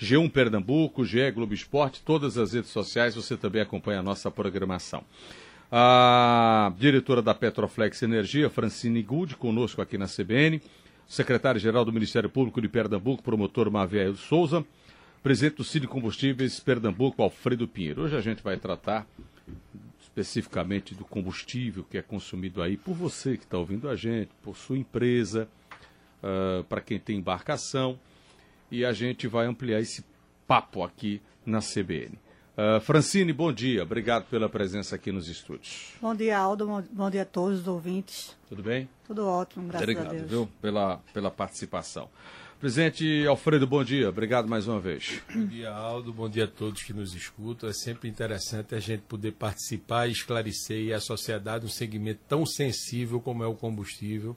G1 0.00 0.30
Pernambuco, 0.30 1.04
GE 1.04 1.30
Globo 1.32 1.52
Esporte, 1.52 2.00
todas 2.04 2.38
as 2.38 2.52
redes 2.52 2.70
sociais, 2.70 3.16
você 3.16 3.36
também 3.36 3.60
acompanha 3.60 3.98
a 3.98 4.02
nossa 4.02 4.30
programação. 4.30 5.02
A 5.72 6.72
diretora 6.78 7.20
da 7.20 7.34
Petroflex 7.34 8.02
Energia, 8.02 8.48
Francine 8.48 9.02
Gould, 9.02 9.36
conosco 9.36 9.82
aqui 9.82 9.98
na 9.98 10.06
CBN, 10.06 10.62
secretário-geral 11.06 11.84
do 11.84 11.92
Ministério 11.92 12.30
Público 12.30 12.60
de 12.60 12.68
Pernambuco, 12.68 13.22
promotor 13.22 13.70
Maviel 13.70 14.14
Souza, 14.14 14.64
presidente 15.22 15.56
do 15.56 15.64
Cine 15.64 15.86
Combustíveis 15.86 16.60
Pernambuco, 16.60 17.22
Alfredo 17.22 17.66
Pinheiro. 17.66 18.02
Hoje 18.02 18.16
a 18.16 18.20
gente 18.20 18.42
vai 18.42 18.56
tratar 18.56 19.04
especificamente 20.00 20.94
do 20.94 21.04
combustível 21.04 21.84
que 21.84 21.98
é 21.98 22.02
consumido 22.02 22.62
aí 22.62 22.76
por 22.76 22.94
você 22.94 23.36
que 23.36 23.44
está 23.44 23.58
ouvindo 23.58 23.88
a 23.88 23.96
gente, 23.96 24.30
por 24.42 24.56
sua 24.56 24.78
empresa, 24.78 25.48
uh, 26.22 26.62
para 26.64 26.80
quem 26.80 26.98
tem 26.98 27.18
embarcação, 27.18 27.98
e 28.70 28.84
a 28.84 28.92
gente 28.92 29.26
vai 29.26 29.46
ampliar 29.46 29.80
esse 29.80 30.04
papo 30.46 30.82
aqui 30.82 31.20
na 31.44 31.60
CBN. 31.60 32.14
Uh, 32.56 32.76
ah, 32.76 32.80
Francine, 32.80 33.32
bom 33.32 33.52
dia. 33.52 33.82
Obrigado 33.82 34.24
pela 34.24 34.48
presença 34.48 34.96
aqui 34.96 35.12
nos 35.12 35.28
estúdios. 35.28 35.92
Bom 36.02 36.14
dia, 36.14 36.36
Aldo. 36.36 36.84
Bom 36.90 37.10
dia 37.10 37.22
a 37.22 37.24
todos 37.24 37.60
os 37.60 37.68
ouvintes. 37.68 38.36
Tudo 38.48 38.62
bem? 38.62 38.88
Tudo 39.06 39.26
ótimo, 39.26 39.68
graças 39.68 39.82
Obrigado, 39.82 40.06
a 40.06 40.10
Deus. 40.10 40.24
Obrigado, 40.24 40.50
pela, 40.60 40.96
pela 41.12 41.30
participação. 41.30 42.08
Presidente 42.60 43.24
Alfredo, 43.24 43.68
bom 43.68 43.84
dia. 43.84 44.08
Obrigado 44.08 44.48
mais 44.48 44.66
uma 44.66 44.80
vez. 44.80 45.22
Bom 45.32 45.46
dia, 45.46 45.70
Aldo. 45.70 46.12
Bom 46.12 46.28
dia 46.28 46.42
a 46.42 46.48
todos 46.48 46.82
que 46.82 46.92
nos 46.92 47.14
escutam. 47.14 47.68
É 47.68 47.72
sempre 47.72 48.08
interessante 48.08 48.74
a 48.74 48.80
gente 48.80 49.02
poder 49.02 49.30
participar 49.32 50.08
e 50.08 50.12
esclarecer 50.12 50.92
a 50.92 50.98
sociedade 50.98 51.64
um 51.64 51.68
segmento 51.68 52.18
tão 52.26 52.44
sensível 52.44 53.20
como 53.20 53.44
é 53.44 53.46
o 53.46 53.54
combustível 53.54 54.36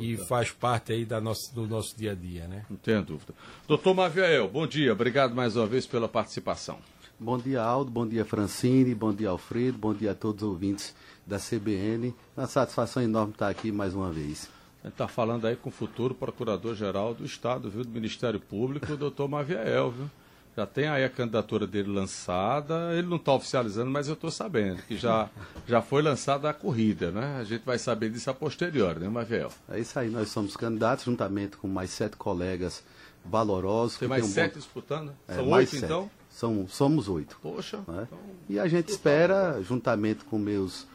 e 0.00 0.16
faz 0.16 0.50
parte 0.50 0.92
aí 0.92 1.04
da 1.04 1.20
nossa, 1.20 1.54
do 1.54 1.64
nosso 1.64 1.96
dia 1.96 2.10
a 2.10 2.14
dia, 2.16 2.48
né? 2.48 2.64
Não 2.68 2.76
tenho 2.76 3.02
dúvida. 3.04 3.32
Doutor 3.68 3.94
Maviel, 3.94 4.48
bom 4.48 4.66
dia. 4.66 4.92
Obrigado 4.92 5.32
mais 5.32 5.54
uma 5.54 5.66
vez 5.66 5.86
pela 5.86 6.08
participação. 6.08 6.80
Bom 7.20 7.38
dia, 7.38 7.62
Aldo. 7.62 7.88
Bom 7.88 8.04
dia, 8.04 8.24
Francine. 8.24 8.96
Bom 8.96 9.12
dia, 9.12 9.28
Alfredo. 9.28 9.78
Bom 9.78 9.94
dia 9.94 10.10
a 10.10 10.14
todos 10.14 10.42
os 10.42 10.48
ouvintes 10.48 10.92
da 11.24 11.38
CBN. 11.38 12.12
Uma 12.36 12.48
satisfação 12.48 13.00
enorme 13.00 13.32
estar 13.32 13.48
aqui 13.48 13.70
mais 13.70 13.94
uma 13.94 14.10
vez. 14.10 14.50
A 14.82 14.86
gente 14.86 14.94
está 14.94 15.06
falando 15.06 15.46
aí 15.46 15.56
com 15.56 15.68
o 15.68 15.72
futuro 15.72 16.14
Procurador-Geral 16.14 17.14
do 17.14 17.24
Estado, 17.24 17.70
viu, 17.70 17.84
do 17.84 17.90
Ministério 17.90 18.40
Público, 18.40 18.92
o 18.92 18.96
doutor 18.96 19.28
Maviel, 19.28 19.90
viu? 19.90 20.10
Já 20.56 20.66
tem 20.66 20.88
aí 20.88 21.04
a 21.04 21.08
candidatura 21.08 21.66
dele 21.66 21.90
lançada, 21.90 22.92
ele 22.94 23.06
não 23.06 23.16
está 23.16 23.32
oficializando, 23.32 23.90
mas 23.90 24.08
eu 24.08 24.14
estou 24.14 24.30
sabendo 24.30 24.82
que 24.82 24.96
já, 24.96 25.30
já 25.66 25.80
foi 25.80 26.02
lançada 26.02 26.50
a 26.50 26.54
corrida, 26.54 27.10
né? 27.10 27.36
A 27.38 27.44
gente 27.44 27.62
vai 27.64 27.78
saber 27.78 28.10
disso 28.10 28.30
a 28.30 28.34
posterior, 28.34 28.98
né, 28.98 29.08
Maviel? 29.08 29.50
É 29.68 29.78
isso 29.78 29.98
aí, 29.98 30.10
nós 30.10 30.28
somos 30.28 30.56
candidatos 30.56 31.04
juntamente 31.04 31.56
com 31.56 31.68
mais 31.68 31.90
sete 31.90 32.16
colegas 32.16 32.82
valorosos. 33.24 33.98
Tem 33.98 34.08
mais 34.08 34.22
tem 34.22 34.30
um 34.30 34.34
sete 34.34 34.52
bom... 34.54 34.58
disputando? 34.58 35.12
É, 35.28 35.34
São 35.34 35.48
oito, 35.50 35.76
então? 35.76 36.10
São, 36.30 36.66
somos 36.68 37.08
oito. 37.08 37.38
Poxa. 37.40 37.78
Né? 37.86 38.06
Então... 38.06 38.18
E 38.48 38.58
a 38.58 38.66
gente 38.66 38.88
espera, 38.88 39.62
juntamente 39.62 40.24
com 40.24 40.38
meus 40.38 40.86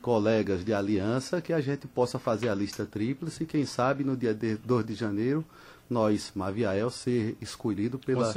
colegas 0.00 0.64
de 0.64 0.72
aliança 0.72 1.40
que 1.40 1.52
a 1.52 1.60
gente 1.60 1.86
possa 1.86 2.18
fazer 2.18 2.48
a 2.48 2.54
lista 2.54 2.86
tríplice 2.86 3.44
e 3.44 3.46
quem 3.46 3.64
sabe 3.64 4.04
no 4.04 4.16
dia 4.16 4.34
2 4.34 4.86
de 4.86 4.94
janeiro 4.94 5.44
nós, 5.88 6.32
Maviael, 6.34 6.88
ser 6.88 7.36
escolhido 7.40 7.98
pela 7.98 8.32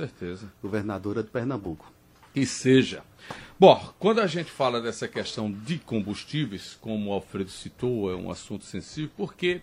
governadora 0.62 1.22
de 1.22 1.30
Pernambuco. 1.30 1.92
Que 2.34 2.48
seja. 2.48 3.04
Bom, 3.60 3.94
quando 4.00 4.20
a 4.20 4.28
gente 4.28 4.50
fala 4.50 4.82
dessa 4.82 5.08
questão 5.08 5.52
de 5.52 5.78
combustíveis, 5.78 6.76
como 6.82 7.12
o 7.12 7.14
Alfredo 7.14 7.52
citou, 7.52 8.12
é 8.12 8.16
um 8.16 8.32
assunto 8.32 8.66
sensível, 8.66 9.12
porque 9.16 9.62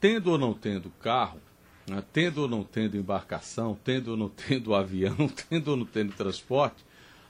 tendo 0.00 0.30
ou 0.30 0.38
não 0.38 0.54
tendo 0.54 0.90
carro, 1.00 1.38
né, 1.86 2.02
tendo 2.14 2.38
ou 2.38 2.48
não 2.48 2.64
tendo 2.64 2.96
embarcação, 2.96 3.78
tendo 3.84 4.12
ou 4.12 4.16
não 4.16 4.30
tendo 4.48 4.74
avião, 4.74 5.28
tendo 5.50 5.68
ou 5.68 5.76
não 5.76 5.84
tendo 5.84 6.14
transporte, 6.14 6.82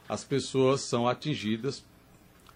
as 0.09 0.23
pessoas 0.23 0.83
são 0.83 1.09
atingidas 1.09 1.85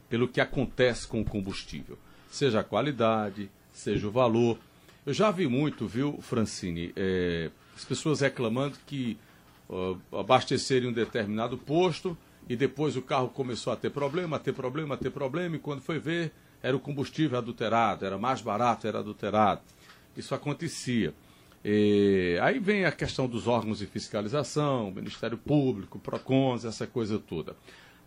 pelo 0.09 0.29
que 0.29 0.41
acontece 0.41 1.07
com 1.07 1.21
o 1.21 1.25
combustível, 1.25 1.99
seja 2.31 2.61
a 2.61 2.65
qualidade, 2.65 3.51
seja 3.73 4.07
o 4.09 4.11
valor. 4.11 4.59
Eu 5.05 5.13
já 5.13 5.31
vi 5.31 5.47
muito, 5.47 5.87
viu, 5.87 6.19
Francine, 6.21 6.93
é, 6.97 7.51
as 7.77 7.85
pessoas 7.85 8.21
reclamando 8.21 8.77
que 8.87 9.17
uh, 9.69 9.99
abastecerem 10.19 10.89
um 10.89 10.93
determinado 10.93 11.57
posto 11.57 12.17
e 12.49 12.57
depois 12.57 12.97
o 12.97 13.03
carro 13.03 13.29
começou 13.29 13.73
a 13.73 13.77
ter 13.77 13.91
problema, 13.91 14.37
a 14.37 14.41
ter 14.41 14.53
problema, 14.53 14.95
a 14.95 14.99
ter 14.99 15.11
problema, 15.11 15.57
e 15.57 15.59
quando 15.59 15.83
foi 15.83 15.99
ver, 15.99 16.33
era 16.63 16.77
o 16.77 16.81
combustível 16.81 17.39
adulterado, 17.39 18.05
era 18.05 18.19
mais 18.19 18.41
barato, 18.41 18.87
era 18.87 18.99
adulterado. 18.99 19.61
Isso 20.17 20.35
acontecia. 20.35 21.15
E, 21.65 22.39
aí 22.41 22.59
vem 22.59 22.85
a 22.85 22.93
questão 22.93 23.29
dos 23.29 23.47
órgãos 23.47 23.79
de 23.79 23.87
fiscalização, 23.87 24.91
Ministério 24.91 25.37
Público, 25.37 25.99
PROCONs, 25.99 26.65
essa 26.65 26.87
coisa 26.87 27.19
toda. 27.19 27.55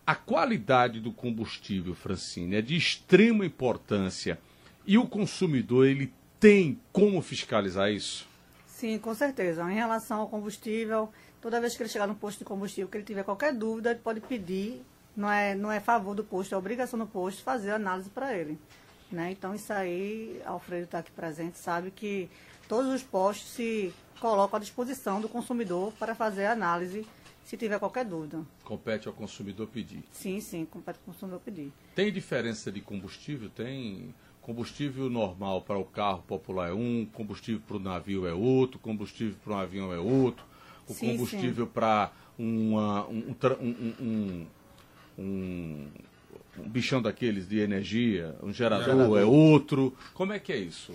A 0.04 0.16
qualidade 0.16 1.00
do 1.00 1.12
combustível, 1.12 1.94
Francine, 1.94 2.56
é 2.56 2.62
de 2.62 2.76
extrema 2.76 3.46
importância 3.46 4.38
e 4.84 4.98
o 4.98 5.06
consumidor 5.06 5.86
ele 5.86 6.12
tem 6.40 6.80
como 6.92 7.22
fiscalizar 7.22 7.88
isso? 7.90 8.26
Sim, 8.66 8.98
com 8.98 9.14
certeza. 9.14 9.62
Em 9.70 9.76
relação 9.76 10.22
ao 10.22 10.28
combustível, 10.28 11.08
toda 11.40 11.60
vez 11.60 11.76
que 11.76 11.82
ele 11.84 11.88
chegar 11.88 12.08
no 12.08 12.16
posto 12.16 12.40
de 12.40 12.44
combustível, 12.44 12.88
que 12.88 12.96
ele 12.96 13.04
tiver 13.04 13.22
qualquer 13.22 13.54
dúvida, 13.54 13.90
ele 13.90 14.00
pode 14.00 14.20
pedir, 14.20 14.82
não 15.16 15.30
é, 15.30 15.54
não 15.54 15.70
é 15.70 15.78
favor 15.78 16.16
do 16.16 16.24
posto, 16.24 16.52
é 16.52 16.58
obrigação 16.58 16.98
do 16.98 17.06
posto 17.06 17.44
fazer 17.44 17.70
análise 17.70 18.10
para 18.10 18.36
ele. 18.36 18.58
Né? 19.08 19.30
Então, 19.30 19.54
isso 19.54 19.72
aí, 19.72 20.42
Alfredo 20.44 20.84
está 20.84 20.98
aqui 20.98 21.12
presente, 21.12 21.58
sabe 21.58 21.92
que 21.92 22.28
todos 22.66 22.92
os 22.92 23.04
postos 23.04 23.50
se 23.52 23.94
colocam 24.18 24.56
à 24.56 24.60
disposição 24.60 25.20
do 25.20 25.28
consumidor 25.28 25.92
para 25.92 26.12
fazer 26.12 26.46
análise 26.46 27.06
se 27.44 27.56
tiver 27.56 27.78
qualquer 27.78 28.04
dúvida. 28.04 28.44
Compete 28.64 29.08
ao 29.08 29.14
consumidor 29.14 29.66
pedir. 29.68 30.02
Sim, 30.10 30.40
sim, 30.40 30.64
compete 30.64 30.96
ao 30.96 31.04
consumidor 31.04 31.40
pedir. 31.40 31.72
Tem 31.94 32.12
diferença 32.12 32.70
de 32.70 32.80
combustível? 32.80 33.50
Tem 33.50 34.14
combustível 34.40 35.08
normal 35.08 35.62
para 35.62 35.78
o 35.78 35.84
carro 35.84 36.22
popular 36.22 36.70
é 36.70 36.72
um, 36.72 37.06
combustível 37.12 37.62
para 37.66 37.76
o 37.76 37.80
navio 37.80 38.26
é 38.26 38.34
outro, 38.34 38.78
combustível 38.78 39.36
para 39.42 39.54
um 39.54 39.58
avião 39.58 39.92
é 39.92 39.98
outro, 39.98 40.44
o 40.88 40.92
sim, 40.92 41.12
combustível 41.12 41.66
para 41.66 42.12
um, 42.38 42.76
um, 42.76 43.34
um, 44.00 44.46
um 45.18 45.88
um 46.58 46.68
bichão 46.68 47.00
daqueles 47.00 47.48
de 47.48 47.60
energia, 47.60 48.36
um 48.42 48.52
gerador, 48.52 48.84
gerador, 48.84 49.18
é 49.18 49.24
outro. 49.24 49.96
Como 50.12 50.32
é 50.32 50.38
que 50.38 50.52
é 50.52 50.56
isso? 50.56 50.92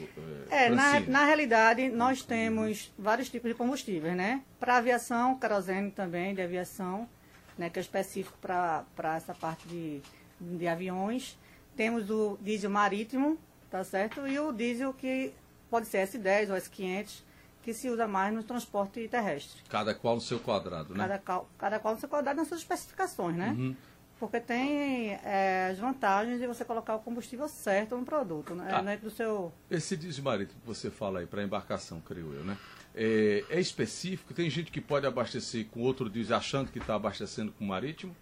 É, 0.49 0.65
é 0.65 0.69
na, 0.69 0.99
na 1.01 1.25
realidade, 1.25 1.89
nós 1.89 2.21
temos 2.21 2.93
vários 2.97 3.29
tipos 3.29 3.49
de 3.49 3.57
combustíveis, 3.57 4.15
né? 4.15 4.43
Para 4.59 4.77
aviação, 4.77 5.37
querosene 5.37 5.89
também 5.89 6.35
de 6.35 6.41
aviação, 6.41 7.09
né, 7.57 7.69
que 7.69 7.79
é 7.79 7.81
específico 7.81 8.37
para 8.39 9.15
essa 9.15 9.33
parte 9.33 9.67
de, 9.67 10.01
de 10.39 10.67
aviões. 10.67 11.37
Temos 11.75 12.09
o 12.09 12.37
diesel 12.41 12.69
marítimo, 12.69 13.37
tá 13.69 13.83
certo? 13.83 14.27
E 14.27 14.39
o 14.39 14.51
diesel 14.51 14.93
que 14.93 15.33
pode 15.69 15.87
ser 15.87 16.07
S10 16.07 16.51
ou 16.51 16.55
S500, 16.55 17.23
que 17.63 17.73
se 17.73 17.89
usa 17.89 18.07
mais 18.07 18.33
no 18.33 18.43
transporte 18.43 19.07
terrestre. 19.07 19.61
Cada 19.69 19.93
qual 19.93 20.15
no 20.15 20.21
seu 20.21 20.39
quadrado, 20.39 20.93
né? 20.93 21.07
Cada, 21.07 21.45
cada 21.57 21.79
qual 21.79 21.95
no 21.95 21.99
seu 21.99 22.07
quadrado 22.07 22.37
nas 22.37 22.47
suas 22.47 22.61
especificações, 22.61 23.35
né? 23.35 23.55
Uhum 23.57 23.75
porque 24.19 24.39
tem 24.39 25.13
é, 25.23 25.69
as 25.71 25.77
vantagens 25.77 26.39
de 26.39 26.47
você 26.47 26.65
colocar 26.65 26.95
o 26.95 26.99
combustível 26.99 27.47
certo 27.47 27.95
no 27.95 28.03
produto, 28.03 28.55
né? 28.55 28.67
Ah, 28.71 28.95
do 28.95 29.11
seu... 29.11 29.53
Esse 29.69 29.95
diesel 29.95 30.23
marítimo 30.23 30.59
que 30.59 30.67
você 30.67 30.89
fala 30.89 31.19
aí 31.19 31.27
para 31.27 31.43
embarcação, 31.43 32.01
creio 32.01 32.33
eu, 32.33 32.43
né? 32.43 32.57
É, 32.95 33.43
é, 33.49 33.59
específico? 33.59 34.33
Tem 34.33 34.49
gente 34.49 34.71
que 34.71 34.81
pode 34.81 35.05
abastecer 35.05 35.67
com 35.67 35.81
outro 35.81 36.09
diesel 36.09 36.37
achando 36.37 36.71
que 36.71 36.79
está 36.79 36.95
abastecendo 36.95 37.51
com 37.51 37.63
marítimo? 37.63 38.15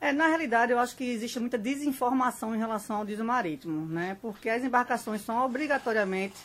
É, 0.00 0.12
na 0.12 0.28
realidade, 0.28 0.70
eu 0.70 0.78
acho 0.78 0.96
que 0.96 1.04
existe 1.04 1.40
muita 1.40 1.58
desinformação 1.58 2.54
em 2.54 2.58
relação 2.58 2.98
ao 2.98 3.04
diesel 3.04 3.24
marítimo, 3.24 3.86
né? 3.86 4.16
Porque 4.22 4.48
as 4.48 4.62
embarcações 4.62 5.22
são 5.22 5.44
obrigatoriamente, 5.44 6.36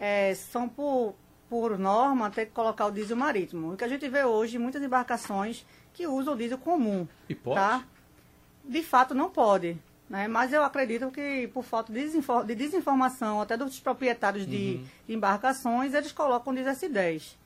é, 0.00 0.34
são 0.34 0.66
por, 0.68 1.14
por 1.50 1.78
norma, 1.78 2.30
ter 2.30 2.46
que 2.46 2.52
colocar 2.52 2.86
o 2.86 2.90
diesel 2.90 3.16
marítimo. 3.16 3.74
O 3.74 3.76
que 3.76 3.84
a 3.84 3.88
gente 3.88 4.08
vê 4.08 4.24
hoje, 4.24 4.58
muitas 4.58 4.82
embarcações 4.82 5.66
que 5.92 6.06
usam 6.06 6.34
o 6.34 6.36
diesel 6.36 6.58
comum. 6.58 7.06
E 7.28 7.34
pode? 7.34 7.56
Tá? 7.56 7.84
De 8.64 8.82
fato, 8.82 9.14
não 9.14 9.30
pode. 9.30 9.76
Né? 10.08 10.26
Mas 10.26 10.52
eu 10.52 10.64
acredito 10.64 11.10
que, 11.10 11.48
por 11.48 11.62
falta 11.62 11.92
de, 11.92 12.00
desinfor 12.00 12.44
de 12.44 12.54
desinformação, 12.54 13.40
até 13.40 13.56
dos 13.56 13.78
proprietários 13.78 14.44
uhum. 14.44 14.50
de, 14.50 14.78
de, 15.06 15.14
embarcações, 15.14 15.94
eles 15.94 16.12
colocam 16.12 16.52
o 16.52 16.56
diesel 16.56 16.72
S10. 16.72 17.36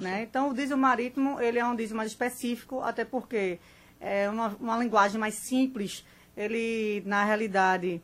Né? 0.00 0.22
Então, 0.22 0.50
o 0.50 0.54
diesel 0.54 0.76
marítimo 0.76 1.40
ele 1.40 1.58
é 1.58 1.66
um 1.66 1.74
diesel 1.74 1.96
mais 1.96 2.10
específico, 2.10 2.80
até 2.80 3.04
porque 3.04 3.58
é 4.00 4.28
uma, 4.28 4.48
uma 4.60 4.78
linguagem 4.78 5.18
mais 5.18 5.34
simples. 5.34 6.04
Ele, 6.36 7.02
na 7.04 7.24
realidade, 7.24 8.00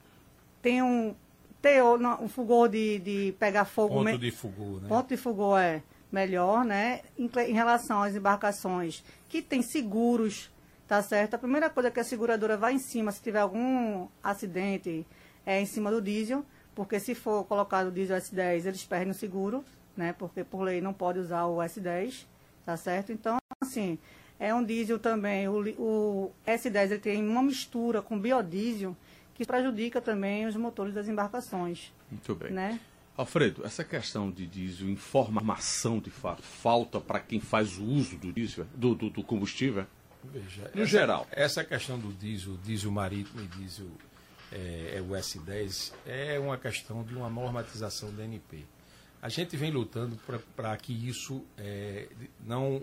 tem 0.60 0.82
um 0.82 1.14
teor, 1.62 2.00
um 2.20 2.28
fogor 2.28 2.68
de, 2.68 2.98
de 2.98 3.34
pegar 3.38 3.64
fogo. 3.64 4.04
Ponto 4.04 4.18
de 4.18 4.30
fogor, 4.30 4.80
né? 4.80 4.88
Ponto 4.88 5.08
de 5.08 5.16
fogor 5.16 5.60
é 5.60 5.82
melhor, 6.10 6.64
né? 6.64 7.02
Em, 7.18 7.30
em 7.48 7.52
relação 7.52 8.02
às 8.02 8.14
embarcações 8.14 9.04
que 9.28 9.42
têm 9.42 9.62
seguros, 9.62 10.50
tá 10.86 11.02
certo? 11.02 11.34
A 11.34 11.38
primeira 11.38 11.68
coisa 11.68 11.90
que 11.90 12.00
a 12.00 12.04
seguradora 12.04 12.56
vai 12.56 12.74
em 12.74 12.78
cima, 12.78 13.12
se 13.12 13.22
tiver 13.22 13.40
algum 13.40 14.08
acidente, 14.22 15.06
é 15.44 15.60
em 15.60 15.66
cima 15.66 15.90
do 15.90 16.00
diesel, 16.00 16.44
porque 16.74 16.98
se 16.98 17.14
for 17.14 17.44
colocado 17.44 17.88
o 17.88 17.92
diesel 17.92 18.16
S10, 18.16 18.66
eles 18.66 18.84
perdem 18.84 19.10
o 19.10 19.14
seguro, 19.14 19.64
né? 19.96 20.12
Porque 20.12 20.44
por 20.44 20.62
lei 20.62 20.80
não 20.80 20.92
pode 20.92 21.18
usar 21.18 21.46
o 21.46 21.56
S10, 21.56 22.26
Tá 22.68 22.76
certo? 22.76 23.10
Então, 23.10 23.38
assim, 23.62 23.98
é 24.38 24.54
um 24.54 24.62
diesel 24.62 24.98
também, 24.98 25.48
o, 25.48 25.66
o 25.78 26.32
S10 26.46 26.90
ele 26.90 26.98
tem 26.98 27.26
uma 27.26 27.42
mistura 27.42 28.02
com 28.02 28.20
biodiesel 28.20 28.94
que 29.32 29.46
prejudica 29.46 30.02
também 30.02 30.44
os 30.44 30.54
motores 30.54 30.92
das 30.92 31.08
embarcações. 31.08 31.90
Muito 32.10 32.34
bem. 32.34 32.52
Né? 32.52 32.78
Alfredo, 33.18 33.66
essa 33.66 33.82
questão 33.82 34.30
de 34.30 34.46
diesel, 34.46 34.88
informação 34.88 35.98
de 35.98 36.08
fato, 36.08 36.40
falta 36.40 37.00
para 37.00 37.18
quem 37.18 37.40
faz 37.40 37.76
o 37.76 37.82
uso 37.82 38.16
do 38.16 38.32
diesel, 38.32 38.64
do, 38.72 38.94
do, 38.94 39.10
do 39.10 39.24
combustível? 39.24 39.84
Veja, 40.22 40.70
no 40.72 40.82
essa, 40.82 40.86
geral. 40.86 41.26
Essa 41.32 41.64
questão 41.64 41.98
do 41.98 42.12
diesel, 42.12 42.56
diesel 42.58 42.92
marítimo 42.92 43.42
e 43.42 43.46
diesel 43.48 43.90
é, 44.52 44.94
é 44.98 45.00
o 45.00 45.08
S10, 45.08 45.92
é 46.06 46.38
uma 46.38 46.56
questão 46.56 47.02
de 47.02 47.12
uma 47.16 47.28
normatização 47.28 48.14
da 48.14 48.22
NP. 48.22 48.64
A 49.20 49.28
gente 49.28 49.56
vem 49.56 49.72
lutando 49.72 50.16
para 50.54 50.76
que 50.76 50.92
isso 50.92 51.44
é, 51.56 52.06
não 52.46 52.80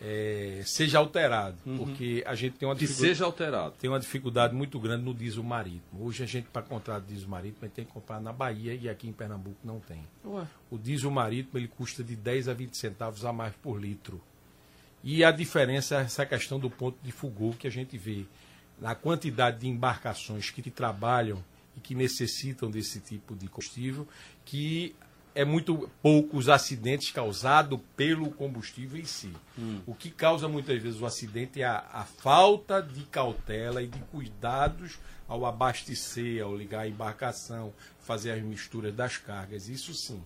é, 0.00 0.62
seja 0.64 0.98
alterado, 0.98 1.56
uhum. 1.66 1.78
porque 1.78 2.22
a 2.24 2.34
gente 2.36 2.56
tem 2.56 2.68
uma 2.68 2.76
que 2.76 2.86
seja 2.86 3.24
alterado. 3.24 3.74
Tem 3.80 3.90
uma 3.90 3.98
dificuldade 3.98 4.54
muito 4.54 4.78
grande 4.78 5.04
no 5.04 5.12
diesel 5.12 5.42
marítimo. 5.42 6.04
Hoje 6.04 6.22
a 6.22 6.26
gente 6.26 6.46
para 6.48 6.62
comprar 6.62 7.00
diesel 7.00 7.28
marítimo 7.28 7.68
tem 7.68 7.84
que 7.84 7.92
comprar 7.92 8.20
na 8.20 8.32
Bahia 8.32 8.74
e 8.74 8.88
aqui 8.88 9.08
em 9.08 9.12
Pernambuco 9.12 9.58
não 9.64 9.80
tem. 9.80 10.04
Ué. 10.24 10.46
O 10.70 10.78
diesel 10.78 11.10
marítimo 11.10 11.58
ele 11.58 11.68
custa 11.68 12.04
de 12.04 12.14
10 12.14 12.48
a 12.48 12.54
20 12.54 12.76
centavos 12.76 13.24
a 13.24 13.32
mais 13.32 13.54
por 13.56 13.80
litro. 13.80 14.20
E 15.02 15.24
a 15.24 15.32
diferença 15.32 15.96
é 15.96 16.00
essa 16.02 16.24
questão 16.24 16.60
do 16.60 16.70
ponto 16.70 16.98
de 17.02 17.10
fulgor 17.10 17.54
que 17.56 17.66
a 17.66 17.70
gente 17.70 17.98
vê 17.98 18.24
na 18.80 18.94
quantidade 18.94 19.58
de 19.58 19.68
embarcações 19.68 20.50
que 20.50 20.70
trabalham 20.70 21.42
e 21.76 21.80
que 21.80 21.94
necessitam 21.94 22.70
desse 22.70 23.00
tipo 23.00 23.34
de 23.34 23.48
combustível, 23.48 24.06
que 24.44 24.94
é 25.38 25.44
muito 25.44 25.88
poucos 26.02 26.48
acidentes 26.48 27.12
causados 27.12 27.78
pelo 27.96 28.28
combustível 28.32 29.00
em 29.00 29.04
si. 29.04 29.32
Hum. 29.56 29.78
O 29.86 29.94
que 29.94 30.10
causa 30.10 30.48
muitas 30.48 30.82
vezes 30.82 31.00
o 31.00 31.06
acidente 31.06 31.62
é 31.62 31.64
a, 31.64 31.84
a, 31.92 32.02
falta 32.02 32.82
de 32.82 33.04
cautela 33.04 33.80
e 33.80 33.86
de 33.86 34.00
cuidados 34.10 34.98
ao 35.28 35.46
abastecer, 35.46 36.42
ao 36.42 36.56
ligar 36.56 36.80
a 36.80 36.88
embarcação, 36.88 37.72
fazer 38.00 38.32
as 38.32 38.42
misturas 38.42 38.92
das 38.92 39.16
cargas, 39.16 39.68
isso 39.68 39.94
sim. 39.94 40.20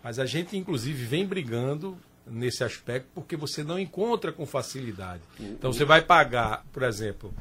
Mas 0.00 0.20
a 0.20 0.26
gente, 0.26 0.56
inclusive, 0.56 1.04
vem 1.06 1.26
brigando 1.26 1.98
nesse 2.24 2.62
aspecto 2.62 3.08
porque 3.16 3.36
você 3.36 3.64
não 3.64 3.80
encontra 3.80 4.30
com 4.30 4.46
facilidade. 4.46 5.24
Então 5.40 5.72
você 5.72 5.84
vai 5.84 6.02
pagar, 6.02 6.64
por 6.72 6.84
exemplo, 6.84 7.34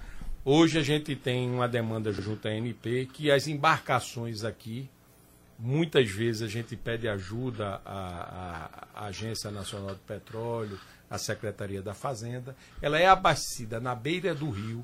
hoje 0.44 0.80
a 0.80 0.84
gente 0.84 1.16
tem 1.16 1.52
uma 1.52 1.68
demanda 1.68 2.12
junto 2.12 2.48
à 2.48 2.52
NP 2.52 3.10
que 3.14 3.30
as 3.30 3.46
embarcações 3.46 4.44
aqui 4.44 4.90
Muitas 5.64 6.10
vezes 6.10 6.42
a 6.42 6.48
gente 6.48 6.76
pede 6.76 7.08
ajuda 7.08 7.80
à, 7.86 8.88
à, 8.96 9.06
Agência 9.06 9.52
Nacional 9.52 9.94
de 9.94 10.02
Petróleo, 10.02 10.80
à 11.08 11.20
Secretaria 11.20 11.84
da 11.84 11.94
Fazenda. 11.94 12.56
Ela 12.82 12.98
é 12.98 13.06
abastecida 13.06 13.80
na 13.80 13.94
beira 13.94 14.34
do 14.34 14.50
rio, 14.50 14.84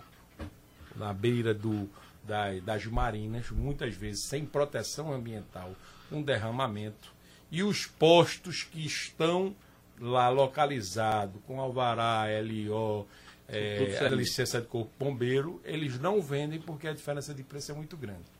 na 0.95 1.12
beira 1.12 1.51
do, 1.51 1.89
da, 2.24 2.53
das 2.59 2.85
marinas, 2.85 3.50
muitas 3.50 3.95
vezes 3.95 4.27
sem 4.27 4.45
proteção 4.45 5.12
ambiental, 5.12 5.74
um 6.12 6.21
derramamento. 6.21 7.12
E 7.50 7.63
os 7.63 7.88
postos 7.88 8.62
que 8.62 8.85
estão 8.85 9.56
lá 10.00 10.29
localizados, 10.29 11.41
com 11.47 11.59
alvará, 11.59 12.25
LO, 12.39 13.07
é, 13.47 13.97
a 14.06 14.09
licença 14.09 14.62
de 14.62 14.68
corpo 14.68 14.91
bombeiro, 15.00 15.59
eles 15.65 16.00
não 16.00 16.21
vendem 16.21 16.62
porque 16.62 16.88
a 16.88 16.94
diferença 16.94 17.33
de 17.33 17.41
preço 17.41 17.71
é 17.71 17.74
muito 17.74 17.97
grande 17.97 18.37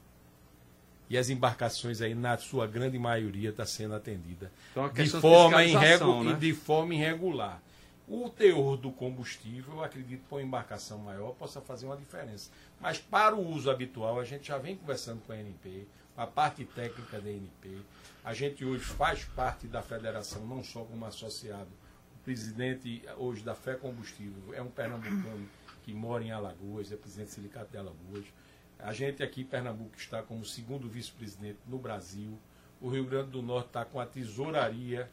e 1.10 1.18
as 1.18 1.30
embarcações 1.30 2.02
aí, 2.02 2.14
na 2.14 2.38
sua 2.38 2.68
grande 2.68 3.00
maioria, 3.00 3.50
está 3.50 3.66
sendo 3.66 3.96
atendida 3.96 4.52
então, 4.72 4.90
de, 4.90 5.10
forma 5.10 5.64
irregu 5.64 6.24
né? 6.24 6.34
de 6.34 6.54
forma 6.54 6.94
irregular. 6.94 7.62
O 8.08 8.30
teor 8.30 8.78
do 8.78 8.90
combustível, 8.92 9.76
eu 9.76 9.84
acredito 9.84 10.22
que 10.28 10.34
uma 10.34 10.42
embarcação 10.42 10.98
maior 10.98 11.34
possa 11.34 11.60
fazer 11.60 11.86
uma 11.86 11.98
diferença. 11.98 12.50
Mas 12.80 13.00
para 13.00 13.36
o 13.36 13.46
uso 13.46 13.70
habitual, 13.70 14.20
a 14.20 14.24
gente 14.24 14.48
já 14.48 14.58
vem 14.58 14.78
conversando 14.78 15.22
com 15.28 15.34
a 15.34 15.38
NP, 15.38 15.86
a 16.16 16.26
parte 16.26 16.64
técnica 16.64 17.20
da 17.20 17.30
NP. 17.30 17.78
A 18.24 18.34
gente 18.34 18.64
hoje 18.64 18.84
faz 18.84 19.26
parte 19.26 19.68
da 19.68 19.82
federação, 19.82 20.46
não 20.46 20.64
só 20.64 20.84
como 20.84 21.06
associado. 21.06 21.70
O 22.16 22.24
presidente 22.24 23.04
hoje 23.18 23.44
da 23.44 23.54
Fé 23.54 23.76
Combustível 23.76 24.54
é 24.54 24.62
um 24.62 24.70
pernambucano 24.70 25.48
que 25.84 25.94
mora 25.94 26.24
em 26.24 26.32
Alagoas, 26.32 26.92
é 26.92 26.96
presidente 26.96 27.28
do 27.28 27.34
Sindicato 27.34 27.72
de 27.72 27.78
Alagoas. 27.78 28.26
A 28.80 28.94
gente 28.94 29.24
aqui 29.24 29.44
Pernambuco 29.44 29.98
está 29.98 30.22
como 30.22 30.46
segundo 30.46 30.88
vice-presidente 30.88 31.60
no 31.68 31.78
Brasil. 31.78 32.38
O 32.80 32.90
Rio 32.90 33.06
Grande 33.06 33.32
do 33.32 33.42
Norte 33.42 33.68
está 33.68 33.84
com 33.84 34.00
a 34.00 34.06
tesouraria 34.06 35.10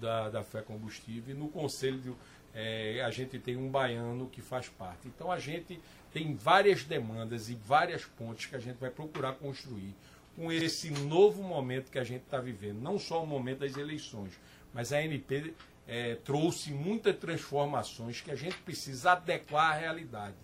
da, 0.00 0.28
da 0.28 0.42
Fé 0.42 0.60
Combustível. 0.60 1.34
E 1.34 1.38
no 1.38 1.48
Conselho 1.48 2.16
é, 2.54 3.02
a 3.02 3.10
gente 3.10 3.38
tem 3.38 3.56
um 3.56 3.70
baiano 3.70 4.28
que 4.28 4.40
faz 4.40 4.68
parte. 4.68 5.08
Então 5.08 5.30
a 5.30 5.38
gente 5.38 5.80
tem 6.12 6.34
várias 6.34 6.84
demandas 6.84 7.48
e 7.48 7.54
várias 7.54 8.04
pontes 8.04 8.46
que 8.46 8.56
a 8.56 8.58
gente 8.58 8.76
vai 8.76 8.90
procurar 8.90 9.34
construir 9.34 9.94
com 10.34 10.52
esse 10.52 10.90
novo 10.90 11.42
momento 11.42 11.90
que 11.90 11.98
a 11.98 12.04
gente 12.04 12.22
está 12.22 12.38
vivendo. 12.38 12.80
Não 12.80 12.98
só 12.98 13.22
o 13.22 13.26
momento 13.26 13.60
das 13.60 13.76
eleições, 13.76 14.38
mas 14.72 14.92
a 14.92 15.02
NP 15.02 15.54
é, 15.86 16.16
trouxe 16.16 16.70
muitas 16.70 17.16
transformações 17.16 18.20
que 18.20 18.30
a 18.30 18.36
gente 18.36 18.56
precisa 18.58 19.12
adequar 19.12 19.72
à 19.72 19.78
realidade. 19.78 20.36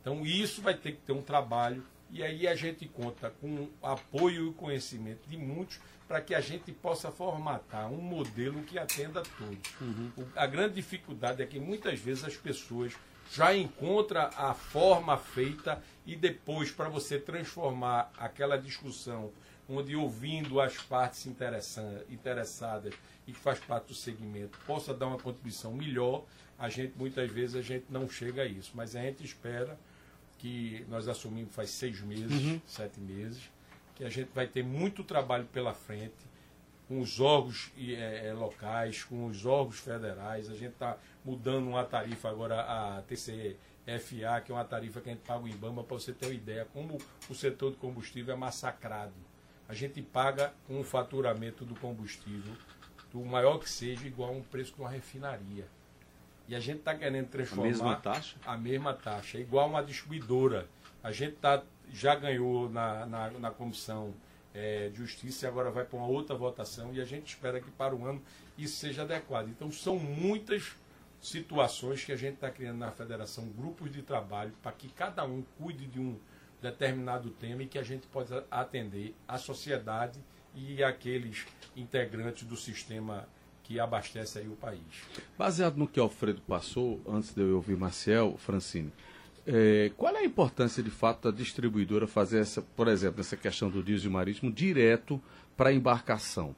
Então 0.00 0.24
isso 0.24 0.60
vai 0.60 0.74
ter 0.74 0.92
que 0.92 1.02
ter 1.02 1.12
um 1.12 1.22
trabalho 1.22 1.84
e 2.12 2.22
aí 2.22 2.46
a 2.46 2.54
gente 2.54 2.86
conta 2.86 3.30
com 3.30 3.68
o 3.80 3.86
apoio 3.86 4.50
e 4.50 4.54
conhecimento 4.54 5.28
de 5.28 5.36
muitos 5.36 5.78
para 6.08 6.20
que 6.20 6.34
a 6.34 6.40
gente 6.40 6.72
possa 6.72 7.10
formatar 7.10 7.90
um 7.90 8.00
modelo 8.00 8.62
que 8.64 8.78
atenda 8.78 9.20
a 9.20 9.22
todos. 9.22 9.80
Uhum. 9.80 10.10
O, 10.16 10.26
a 10.34 10.46
grande 10.46 10.74
dificuldade 10.74 11.40
é 11.40 11.46
que 11.46 11.60
muitas 11.60 12.00
vezes 12.00 12.24
as 12.24 12.36
pessoas 12.36 12.94
já 13.32 13.54
encontram 13.54 14.28
a 14.36 14.52
forma 14.52 15.16
feita 15.16 15.80
e 16.04 16.16
depois 16.16 16.72
para 16.72 16.88
você 16.88 17.18
transformar 17.18 18.10
aquela 18.18 18.56
discussão 18.56 19.30
onde 19.68 19.94
ouvindo 19.94 20.60
as 20.60 20.76
partes 20.78 21.26
interessadas 21.26 22.92
e 23.24 23.32
que 23.32 23.38
faz 23.38 23.60
parte 23.60 23.86
do 23.86 23.94
segmento 23.94 24.58
possa 24.66 24.92
dar 24.92 25.06
uma 25.06 25.18
contribuição 25.18 25.72
melhor, 25.72 26.24
a 26.58 26.68
gente 26.68 26.92
muitas 26.98 27.30
vezes 27.30 27.54
a 27.54 27.62
gente 27.62 27.86
não 27.88 28.08
chega 28.08 28.42
a 28.42 28.46
isso, 28.46 28.72
mas 28.74 28.96
a 28.96 29.00
gente 29.02 29.24
espera 29.24 29.78
que 30.40 30.86
nós 30.88 31.06
assumimos 31.06 31.54
faz 31.54 31.68
seis 31.68 32.00
meses, 32.00 32.32
uhum. 32.32 32.60
sete 32.66 32.98
meses, 32.98 33.50
que 33.94 34.02
a 34.02 34.08
gente 34.08 34.30
vai 34.34 34.46
ter 34.46 34.64
muito 34.64 35.04
trabalho 35.04 35.44
pela 35.52 35.74
frente 35.74 36.30
com 36.88 36.98
os 37.00 37.20
órgãos 37.20 37.70
é, 37.78 38.32
locais, 38.34 39.04
com 39.04 39.26
os 39.26 39.44
órgãos 39.44 39.78
federais. 39.78 40.48
A 40.48 40.54
gente 40.54 40.72
está 40.72 40.96
mudando 41.22 41.68
uma 41.68 41.84
tarifa 41.84 42.30
agora, 42.30 42.62
a 42.62 43.02
TCFA, 43.02 44.40
que 44.40 44.50
é 44.50 44.54
uma 44.54 44.64
tarifa 44.64 45.00
que 45.02 45.10
a 45.10 45.12
gente 45.12 45.22
paga 45.22 45.44
o 45.44 45.48
IBAMA, 45.48 45.84
para 45.84 45.98
você 45.98 46.12
ter 46.12 46.26
uma 46.26 46.34
ideia 46.34 46.66
como 46.72 46.96
o 47.28 47.34
setor 47.34 47.72
de 47.72 47.76
combustível 47.76 48.34
é 48.34 48.36
massacrado. 48.36 49.12
A 49.68 49.74
gente 49.74 50.00
paga 50.00 50.54
um 50.68 50.82
faturamento 50.82 51.66
do 51.66 51.74
combustível, 51.76 52.54
do 53.12 53.20
maior 53.24 53.58
que 53.58 53.68
seja, 53.68 54.06
igual 54.06 54.30
a 54.30 54.32
um 54.32 54.42
preço 54.42 54.74
de 54.74 54.80
uma 54.80 54.90
refinaria. 54.90 55.68
E 56.50 56.56
a 56.56 56.58
gente 56.58 56.80
está 56.80 56.96
querendo 56.96 57.28
transformar. 57.28 57.62
A 57.62 57.68
mesma 57.68 57.96
taxa? 57.96 58.36
A 58.44 58.56
mesma 58.56 58.92
taxa, 58.92 59.38
igual 59.38 59.68
uma 59.68 59.84
distribuidora. 59.84 60.66
A 61.00 61.12
gente 61.12 61.36
tá, 61.36 61.62
já 61.92 62.16
ganhou 62.16 62.68
na, 62.68 63.06
na, 63.06 63.30
na 63.30 63.50
comissão 63.52 64.12
é, 64.52 64.88
de 64.88 64.96
justiça 64.96 65.46
e 65.46 65.48
agora 65.48 65.70
vai 65.70 65.84
para 65.84 65.96
uma 65.96 66.08
outra 66.08 66.34
votação 66.34 66.92
e 66.92 67.00
a 67.00 67.04
gente 67.04 67.28
espera 67.28 67.60
que 67.60 67.70
para 67.70 67.94
o 67.94 68.04
ano 68.04 68.20
isso 68.58 68.76
seja 68.78 69.02
adequado. 69.02 69.46
Então 69.46 69.70
são 69.70 69.96
muitas 69.96 70.72
situações 71.22 72.04
que 72.04 72.10
a 72.10 72.16
gente 72.16 72.34
está 72.34 72.50
criando 72.50 72.78
na 72.78 72.90
federação, 72.90 73.46
grupos 73.50 73.92
de 73.92 74.02
trabalho, 74.02 74.52
para 74.60 74.72
que 74.72 74.88
cada 74.88 75.24
um 75.24 75.44
cuide 75.56 75.86
de 75.86 76.00
um 76.00 76.18
determinado 76.60 77.30
tema 77.30 77.62
e 77.62 77.66
que 77.66 77.78
a 77.78 77.84
gente 77.84 78.08
possa 78.08 78.44
atender 78.50 79.14
a 79.28 79.38
sociedade 79.38 80.18
e 80.52 80.82
aqueles 80.82 81.46
integrantes 81.76 82.42
do 82.42 82.56
sistema 82.56 83.28
que 83.70 83.78
abastece 83.78 84.40
aí 84.40 84.48
o 84.48 84.56
país. 84.56 84.80
Baseado 85.38 85.76
no 85.76 85.86
que 85.86 86.00
Alfredo 86.00 86.40
passou, 86.40 87.00
antes 87.08 87.32
de 87.32 87.40
eu 87.40 87.54
ouvir 87.54 87.76
Marcel, 87.76 88.34
Francine, 88.36 88.92
é, 89.46 89.92
qual 89.96 90.12
é 90.16 90.18
a 90.18 90.24
importância 90.24 90.82
de 90.82 90.90
fato 90.90 91.30
da 91.30 91.36
distribuidora 91.36 92.08
fazer 92.08 92.40
essa, 92.40 92.60
por 92.60 92.88
exemplo, 92.88 93.20
essa 93.20 93.36
questão 93.36 93.70
do 93.70 93.80
diesel 93.80 94.10
marítimo 94.10 94.50
direto 94.50 95.22
para 95.56 95.70
a 95.70 95.72
embarcação? 95.72 96.52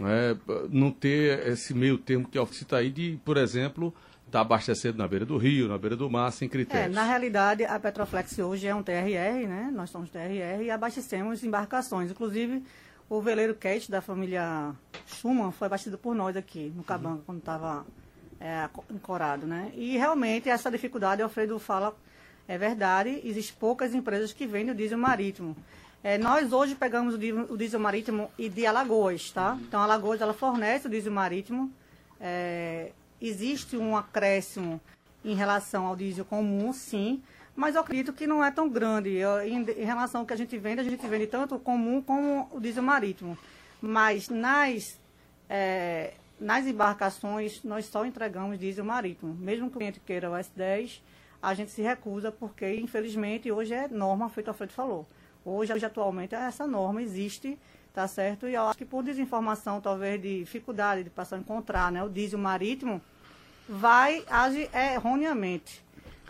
Não, 0.00 0.08
é, 0.08 0.36
não 0.68 0.90
ter 0.90 1.46
esse 1.46 1.72
meio 1.72 1.96
termo 1.96 2.26
que 2.26 2.36
Alfredo 2.36 2.58
cita 2.58 2.76
aí 2.78 2.90
de, 2.90 3.20
por 3.24 3.36
exemplo, 3.36 3.94
estar 4.26 4.40
tá 4.40 4.40
abastecendo 4.40 4.98
na 4.98 5.06
beira 5.06 5.24
do 5.24 5.36
rio, 5.36 5.68
na 5.68 5.78
beira 5.78 5.94
do 5.94 6.10
mar, 6.10 6.32
sem 6.32 6.48
critérios. 6.48 6.90
É, 6.90 6.92
na 6.92 7.04
realidade, 7.04 7.64
a 7.64 7.78
Petroflex 7.78 8.36
hoje 8.40 8.66
é 8.66 8.74
um 8.74 8.82
TRR, 8.82 9.46
né? 9.46 9.70
Nós 9.72 9.90
somos 9.90 10.10
TRR 10.10 10.64
e 10.64 10.72
abastecemos 10.72 11.44
embarcações. 11.44 12.10
Inclusive, 12.10 12.64
o 13.08 13.20
veleiro 13.20 13.54
Kate 13.54 13.90
da 13.90 14.00
família 14.00 14.74
Schumann 15.06 15.50
foi 15.50 15.66
abastecido 15.66 15.96
por 15.96 16.14
nós 16.14 16.36
aqui 16.36 16.72
no 16.76 16.84
Cabanga, 16.84 17.16
uhum. 17.16 17.22
quando 17.24 17.38
estava 17.38 17.86
é, 18.38 18.68
ancorado, 18.92 19.46
né? 19.46 19.72
E 19.74 19.96
realmente 19.96 20.48
essa 20.48 20.70
dificuldade, 20.70 21.22
o 21.22 21.24
Alfredo 21.24 21.58
fala, 21.58 21.96
é 22.46 22.58
verdade, 22.58 23.20
existem 23.24 23.56
poucas 23.58 23.94
empresas 23.94 24.32
que 24.32 24.46
vendem 24.46 24.72
o 24.72 24.74
diesel 24.74 24.98
marítimo. 24.98 25.56
É, 26.02 26.16
nós 26.18 26.52
hoje 26.52 26.74
pegamos 26.74 27.14
o 27.14 27.18
diesel, 27.18 27.46
o 27.48 27.56
diesel, 27.56 27.80
marítimo 27.80 28.30
e 28.38 28.48
de 28.48 28.66
Alagoas, 28.66 29.30
tá? 29.30 29.52
Uhum. 29.52 29.60
Então, 29.60 29.80
Alagoas, 29.80 30.20
ela 30.20 30.34
fornece 30.34 30.86
o 30.86 30.90
diesel 30.90 31.12
marítimo, 31.12 31.72
é, 32.20 32.92
existe 33.20 33.76
um 33.76 33.96
acréscimo 33.96 34.80
em 35.24 35.34
relação 35.34 35.86
ao 35.86 35.96
diesel 35.96 36.24
comum, 36.24 36.72
sim, 36.72 37.22
mas 37.58 37.74
eu 37.74 37.80
acredito 37.80 38.12
que 38.12 38.24
não 38.24 38.44
é 38.44 38.52
tão 38.52 38.68
grande. 38.68 39.10
Eu, 39.10 39.40
em, 39.40 39.68
em, 39.68 39.84
relação 39.84 40.20
ao 40.20 40.26
que 40.26 40.32
a 40.32 40.36
gente 40.36 40.56
vende, 40.56 40.80
a 40.80 40.84
gente 40.84 41.04
vende 41.08 41.26
tanto 41.26 41.56
o 41.56 41.58
comum 41.58 42.00
como 42.00 42.48
o 42.52 42.60
diesel 42.60 42.84
marítimo. 42.84 43.36
Mas 43.82 44.28
nas, 44.28 44.96
é, 45.50 46.14
nas 46.38 46.68
embarcações, 46.68 47.60
nós 47.64 47.86
só 47.86 48.06
entregamos 48.06 48.60
diesel 48.60 48.84
marítimo. 48.84 49.34
Mesmo 49.34 49.68
que 49.68 49.74
o 49.74 49.78
cliente 49.80 49.98
queira 49.98 50.30
o 50.30 50.34
S10, 50.34 51.00
a 51.42 51.52
gente 51.52 51.72
se 51.72 51.82
recusa, 51.82 52.30
porque, 52.30 52.76
infelizmente, 52.76 53.50
hoje 53.50 53.74
é 53.74 53.88
norma, 53.88 54.28
feito 54.28 54.46
o 54.46 54.50
Alfredo 54.50 54.72
falou. 54.72 55.04
Hoje, 55.44 55.72
atualmente, 55.84 56.36
essa 56.36 56.64
norma 56.64 57.02
existe, 57.02 57.58
tá 57.92 58.06
certo? 58.06 58.46
E 58.46 58.54
eu 58.54 58.68
acho 58.68 58.78
que 58.78 58.84
por 58.84 59.02
desinformação, 59.02 59.80
talvez 59.80 60.22
de 60.22 60.44
dificuldade 60.44 61.02
de 61.02 61.10
passar 61.10 61.34
a 61.34 61.40
encontrar 61.40 61.90
né, 61.90 62.04
o 62.04 62.08
diesel 62.08 62.38
marítimo, 62.38 63.02
vai 63.68 64.24
agir 64.30 64.70
erroneamente. 64.72 65.87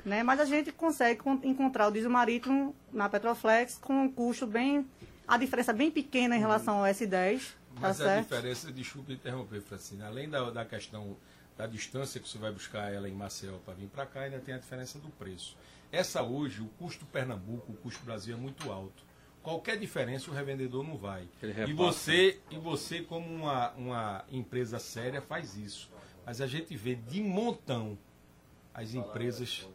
Né? 0.08 0.22
Mas 0.22 0.40
a 0.40 0.44
gente 0.44 0.72
consegue 0.72 1.20
encontrar 1.44 1.86
o 1.86 1.90
diesel 1.92 2.10
marítimo 2.10 2.74
na 2.92 3.08
Petroflex 3.08 3.78
com 3.78 4.04
um 4.04 4.10
custo 4.10 4.46
bem. 4.46 4.86
a 5.26 5.36
diferença 5.36 5.72
bem 5.72 5.90
pequena 5.90 6.34
em 6.34 6.38
relação 6.40 6.78
ao 6.78 6.84
S10. 6.84 7.40
Tá 7.40 7.80
Mas 7.80 7.98
tá 7.98 8.04
a 8.04 8.06
certo? 8.06 8.22
diferença, 8.22 8.72
desculpe 8.72 9.12
interromper, 9.12 9.60
Francine, 9.60 10.02
além 10.02 10.28
da, 10.28 10.50
da 10.50 10.64
questão 10.64 11.16
da 11.56 11.66
distância 11.66 12.20
que 12.20 12.28
você 12.28 12.38
vai 12.38 12.52
buscar 12.52 12.92
ela 12.92 13.08
em 13.08 13.12
Maceió 13.12 13.58
para 13.58 13.74
vir 13.74 13.88
para 13.88 14.06
cá, 14.06 14.22
ainda 14.22 14.38
tem 14.38 14.54
a 14.54 14.58
diferença 14.58 14.98
do 14.98 15.08
preço. 15.10 15.56
Essa 15.90 16.22
hoje, 16.22 16.62
o 16.62 16.68
custo 16.78 17.04
Pernambuco, 17.06 17.72
o 17.72 17.76
custo 17.76 18.04
Brasil 18.04 18.36
é 18.36 18.38
muito 18.38 18.70
alto. 18.70 19.02
Qualquer 19.42 19.78
diferença 19.78 20.30
o 20.30 20.34
revendedor 20.34 20.84
não 20.84 20.96
vai. 20.96 21.28
E 21.66 21.72
você, 21.72 22.40
e 22.50 22.58
você 22.58 23.02
como 23.02 23.26
uma, 23.26 23.70
uma 23.72 24.24
empresa 24.30 24.78
séria, 24.78 25.20
faz 25.20 25.56
isso. 25.56 25.90
Mas 26.24 26.40
a 26.40 26.46
gente 26.46 26.76
vê 26.76 26.94
de 26.94 27.22
montão 27.22 27.98
as 28.74 28.94
empresas 28.94 29.66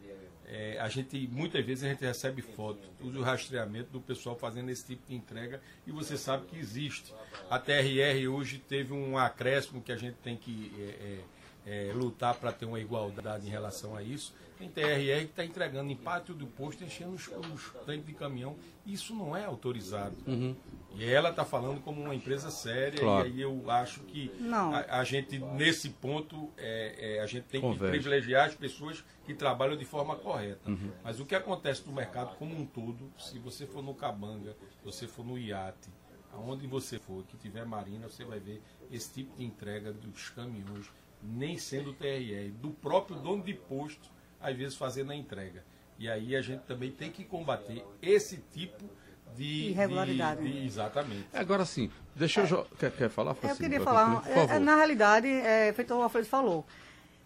é, 0.53 0.77
a 0.79 0.87
gente 0.87 1.27
muitas 1.31 1.65
vezes 1.65 1.83
a 1.83 1.89
gente 1.89 2.05
recebe 2.05 2.43
foto 2.43 2.87
do 3.01 3.23
rastreamento 3.23 3.89
do 3.89 3.99
pessoal 3.99 4.35
fazendo 4.35 4.69
esse 4.69 4.85
tipo 4.85 5.07
de 5.07 5.15
entrega 5.15 5.59
e 5.87 5.91
você 5.91 6.15
sabe 6.15 6.45
que 6.45 6.55
existe. 6.55 7.11
A 7.49 7.57
TRR 7.57 8.27
hoje 8.31 8.59
teve 8.59 8.93
um 8.93 9.17
acréscimo 9.17 9.81
que 9.81 9.91
a 9.91 9.97
gente 9.97 10.15
tem 10.23 10.37
que 10.37 10.71
é, 10.77 11.19
é, 11.65 11.91
lutar 11.93 12.35
para 12.35 12.51
ter 12.51 12.65
uma 12.65 12.79
igualdade 12.79 13.47
em 13.47 13.49
relação 13.49 13.95
a 13.95 14.03
isso. 14.03 14.33
Tem 14.57 14.69
TRR 14.69 15.19
que 15.19 15.23
está 15.25 15.43
entregando 15.43 15.91
em 15.91 15.95
pátio 15.95 16.33
do 16.33 16.45
posto, 16.45 16.83
enchendo 16.83 17.13
os, 17.13 17.27
os 17.27 17.73
tanques 17.85 18.05
de 18.05 18.13
caminhão. 18.13 18.55
Isso 18.85 19.13
não 19.15 19.35
é 19.35 19.45
autorizado. 19.45 20.15
Uhum. 20.27 20.55
E 20.95 21.03
ela 21.03 21.31
está 21.31 21.43
falando 21.43 21.81
como 21.81 22.01
uma 22.01 22.13
empresa 22.13 22.51
séria, 22.51 22.99
claro. 22.99 23.27
e 23.27 23.31
aí 23.31 23.41
eu 23.41 23.69
acho 23.69 24.01
que 24.01 24.31
a, 24.51 24.99
a, 24.99 25.03
gente, 25.03 25.39
nesse 25.39 25.89
ponto, 25.89 26.51
é, 26.55 27.15
é, 27.15 27.19
a 27.19 27.25
gente 27.25 27.45
tem 27.45 27.59
Converge. 27.59 27.85
que 27.85 27.89
privilegiar 27.89 28.47
as 28.47 28.55
pessoas 28.55 29.03
que 29.25 29.33
trabalham 29.33 29.75
de 29.75 29.85
forma 29.85 30.15
correta. 30.15 30.69
Uhum. 30.69 30.91
Mas 31.03 31.19
o 31.19 31.25
que 31.25 31.33
acontece 31.33 31.83
no 31.87 31.93
mercado 31.93 32.35
como 32.37 32.55
um 32.55 32.65
todo, 32.65 33.11
se 33.17 33.39
você 33.39 33.65
for 33.65 33.81
no 33.81 33.95
Cabanga, 33.95 34.55
se 34.79 34.85
você 34.85 35.07
for 35.07 35.25
no 35.25 35.37
iate, 35.37 35.89
aonde 36.31 36.67
você 36.67 36.99
for, 36.99 37.23
que 37.23 37.37
tiver 37.37 37.65
marina, 37.65 38.07
você 38.07 38.23
vai 38.23 38.39
ver 38.39 38.61
esse 38.91 39.11
tipo 39.13 39.35
de 39.35 39.43
entrega 39.43 39.91
dos 39.91 40.29
caminhões, 40.29 40.91
nem 41.23 41.57
sendo 41.57 41.93
TRR, 41.93 42.51
do 42.61 42.71
próprio 42.71 43.17
dono 43.17 43.43
de 43.43 43.53
posto, 43.53 44.11
às 44.41 44.55
vezes 44.55 44.75
fazendo 44.75 45.11
a 45.11 45.15
entrega. 45.15 45.63
E 45.97 46.09
aí 46.09 46.35
a 46.35 46.41
gente 46.41 46.61
também 46.61 46.91
tem 46.91 47.11
que 47.11 47.23
combater 47.23 47.83
esse 48.01 48.37
tipo 48.51 48.83
de 48.83 49.03
de 49.35 49.69
irregularidade. 49.69 50.41
De, 50.41 50.51
de, 50.51 50.65
exatamente. 50.65 51.27
É, 51.33 51.39
agora 51.39 51.65
sim, 51.65 51.89
deixa 52.15 52.41
eu. 52.41 52.61
É, 52.61 52.65
quer, 52.77 52.91
quer 52.91 53.09
falar, 53.09 53.35
Eu 53.41 53.55
queria 53.55 53.81
falar, 53.81 54.23
é, 54.27 54.59
na 54.59 54.75
realidade, 54.75 55.27
é, 55.27 55.73
feito 55.73 55.93
o 55.93 56.01
Alfredo 56.01 56.27
falou, 56.27 56.65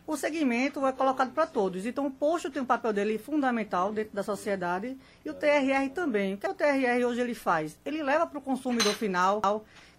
o 0.05 0.15
segmento 0.15 0.85
é 0.85 0.91
colocado 0.91 1.31
para 1.31 1.45
todos. 1.45 1.85
Então, 1.85 2.07
o 2.07 2.11
posto 2.11 2.49
tem 2.49 2.61
um 2.61 2.65
papel 2.65 2.93
dele 2.93 3.17
fundamental 3.17 3.91
dentro 3.91 4.15
da 4.15 4.23
sociedade 4.23 4.97
e 5.23 5.29
o 5.29 5.33
TRR 5.33 5.89
também. 5.93 6.33
O 6.33 6.37
que 6.37 6.47
o 6.47 6.53
TRR 6.53 7.05
hoje 7.05 7.21
ele 7.21 7.35
faz? 7.35 7.77
Ele 7.85 8.01
leva 8.01 8.25
para 8.25 8.39
o 8.39 8.41
consumidor 8.41 8.93
final, 8.93 9.41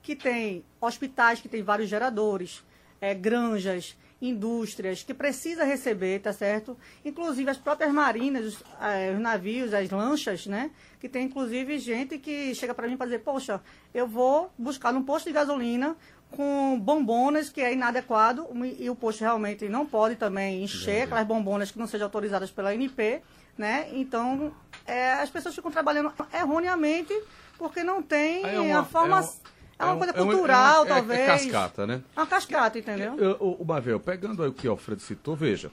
que 0.02 0.16
tem 0.16 0.64
hospitais 0.80 1.40
que 1.40 1.48
tem 1.48 1.62
vários 1.62 1.88
geradores, 1.88 2.64
é, 3.00 3.14
granjas, 3.14 3.96
indústrias 4.20 5.02
que 5.02 5.14
precisa 5.14 5.64
receber, 5.64 6.20
tá 6.20 6.32
certo? 6.32 6.76
Inclusive 7.04 7.50
as 7.50 7.56
próprias 7.56 7.92
marinas, 7.92 8.46
os, 8.46 8.64
eh, 8.80 9.12
os 9.14 9.20
navios, 9.20 9.72
as 9.72 9.88
lanchas, 9.90 10.46
né? 10.46 10.70
Que 10.98 11.08
tem 11.08 11.24
inclusive 11.24 11.78
gente 11.78 12.18
que 12.18 12.54
chega 12.54 12.74
para 12.74 12.88
mim 12.88 12.96
para 12.96 13.06
dizer, 13.06 13.20
poxa, 13.20 13.60
eu 13.94 14.06
vou 14.06 14.50
buscar 14.58 14.92
num 14.92 15.04
posto 15.04 15.26
de 15.26 15.32
gasolina 15.32 15.96
com 16.30 16.78
bombonas 16.78 17.48
que 17.48 17.60
é 17.60 17.72
inadequado 17.72 18.48
e 18.78 18.90
o 18.90 18.94
posto 18.94 19.20
realmente 19.20 19.68
não 19.68 19.86
pode 19.86 20.16
também 20.16 20.62
encher 20.62 21.02
aquelas 21.02 21.26
bombonas 21.26 21.70
que 21.70 21.78
não 21.78 21.86
sejam 21.86 22.06
autorizadas 22.06 22.50
pela 22.50 22.70
ANP, 22.70 23.22
né? 23.56 23.88
Então, 23.92 24.52
é, 24.84 25.14
as 25.14 25.30
pessoas 25.30 25.54
ficam 25.54 25.70
trabalhando 25.70 26.12
erroneamente 26.34 27.14
porque 27.56 27.82
não 27.82 28.02
tem 28.02 28.44
é 28.44 28.60
uma, 28.60 28.80
a 28.80 28.84
formação. 28.84 29.40
É 29.54 29.57
é 29.78 29.84
uma 29.84 29.94
é 29.94 30.12
coisa 30.12 30.12
cultural, 30.14 30.84
é, 30.84 30.86
é 30.86 30.94
talvez. 30.94 31.20
É, 31.20 31.26
cascata, 31.26 31.86
né? 31.86 32.02
É 32.16 32.20
uma 32.20 32.26
cascata, 32.26 32.78
entendeu? 32.78 33.14
O, 33.40 33.62
o 33.62 33.64
Mavel, 33.64 34.00
pegando 34.00 34.42
aí 34.42 34.48
o 34.48 34.52
que 34.52 34.66
o 34.66 34.72
Alfredo 34.72 35.00
citou, 35.00 35.36
veja, 35.36 35.70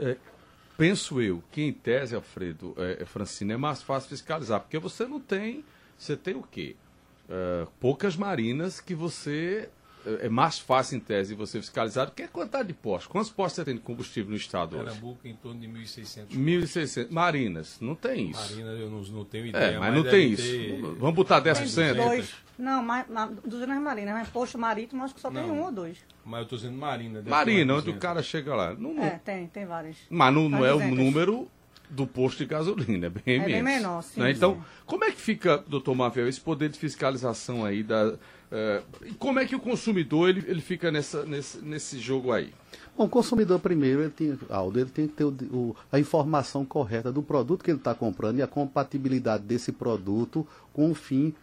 é, 0.00 0.16
penso 0.76 1.20
eu 1.20 1.42
que 1.52 1.62
em 1.62 1.72
tese, 1.72 2.14
Alfredo, 2.14 2.74
é, 2.76 3.04
Francina, 3.04 3.54
é 3.54 3.56
mais 3.56 3.82
fácil 3.82 4.08
fiscalizar, 4.08 4.60
porque 4.60 4.78
você 4.78 5.06
não 5.06 5.20
tem, 5.20 5.64
você 5.96 6.16
tem 6.16 6.34
o 6.34 6.42
quê? 6.42 6.76
poucas 7.80 8.14
marinas 8.16 8.80
que 8.80 8.94
você 8.94 9.68
é 10.20 10.28
mais 10.28 10.58
fácil, 10.58 10.96
em 10.96 11.00
tese, 11.00 11.34
você 11.34 11.60
fiscalizar 11.60 12.06
do 12.06 12.12
que 12.12 12.22
a 12.22 12.28
quantidade 12.28 12.68
de 12.68 12.74
postos. 12.74 13.06
Quantos 13.06 13.30
postos 13.30 13.56
você 13.56 13.64
tem 13.64 13.74
de 13.74 13.80
combustível 13.80 14.30
no 14.30 14.36
estado 14.36 14.76
Pernambuco, 14.76 15.18
hoje? 15.22 15.22
Pernambuco, 15.22 15.28
em 15.28 15.34
torno 15.34 15.60
de 15.60 15.68
1.600. 15.68 16.28
1.600. 16.30 17.10
Marinas, 17.10 17.78
não 17.80 17.94
tem 17.94 18.30
isso. 18.30 18.40
Marinas, 18.40 18.80
eu 18.80 18.90
não, 18.90 19.02
não 19.02 19.24
tenho 19.24 19.46
é, 19.46 19.48
ideia. 19.48 19.64
É, 19.64 19.78
mas, 19.78 19.94
mas 19.94 20.04
não 20.04 20.10
tem 20.10 20.32
isso. 20.32 20.42
Ter... 20.42 20.80
Vamos 20.98 21.14
botar 21.14 21.42
10%. 21.42 21.94
Dois. 21.94 22.34
Não, 22.58 22.82
mas, 22.82 23.06
mas, 23.08 23.30
200 23.44 23.82
marinas, 23.82 24.14
mas 24.14 24.28
posto 24.28 24.58
marítimo 24.58 25.04
acho 25.04 25.14
que 25.14 25.20
só 25.20 25.30
não, 25.30 25.42
tem 25.42 25.50
um 25.50 25.62
ou 25.62 25.72
dois. 25.72 25.98
Mas 26.24 26.38
eu 26.38 26.42
estou 26.44 26.58
dizendo 26.58 26.78
marina. 26.78 27.22
Marina, 27.26 27.74
onde 27.74 27.90
o 27.90 27.98
cara 27.98 28.22
chega 28.22 28.54
lá. 28.54 28.74
Não, 28.74 28.94
não... 28.94 29.04
É, 29.04 29.20
tem, 29.22 29.46
tem 29.46 29.66
várias. 29.66 29.96
Mas 30.08 30.32
não, 30.32 30.48
não 30.48 30.64
é 30.64 30.72
o 30.72 30.78
número 30.94 31.48
do 31.90 32.06
posto 32.06 32.38
de 32.38 32.46
gasolina, 32.46 33.06
é 33.06 33.10
bem 33.10 33.22
é 33.26 33.38
menos. 33.38 33.52
bem 33.52 33.62
menor, 33.62 34.02
sim. 34.02 34.20
Né? 34.20 34.32
Então, 34.32 34.62
como 34.84 35.04
é 35.04 35.10
que 35.10 35.20
fica, 35.20 35.58
doutor 35.68 35.94
Mavel, 35.94 36.28
esse 36.28 36.40
poder 36.40 36.68
de 36.68 36.78
fiscalização 36.78 37.64
aí 37.64 37.82
da 37.82 38.14
é, 38.50 38.82
como 39.18 39.38
é 39.38 39.44
que 39.44 39.56
o 39.56 39.60
consumidor 39.60 40.28
ele, 40.28 40.44
ele 40.46 40.60
fica 40.60 40.90
nessa, 40.90 41.24
nesse, 41.24 41.58
nesse 41.58 41.98
jogo 41.98 42.32
aí? 42.32 42.52
Bom, 42.96 43.04
o 43.04 43.08
consumidor 43.08 43.58
primeiro, 43.58 44.02
ele 44.02 44.10
tem, 44.10 44.38
Aldo, 44.48 44.78
ele 44.78 44.90
tem 44.90 45.06
que 45.06 45.14
ter 45.14 45.24
o, 45.24 45.30
o, 45.52 45.76
a 45.90 45.98
informação 45.98 46.64
correta 46.64 47.12
do 47.12 47.22
produto 47.22 47.62
que 47.62 47.70
ele 47.70 47.78
está 47.78 47.94
comprando 47.94 48.38
e 48.38 48.42
a 48.42 48.46
compatibilidade 48.46 49.42
desse 49.44 49.72
produto 49.72 50.46
com 50.72 50.90
o 50.90 50.94
fim 50.94 51.34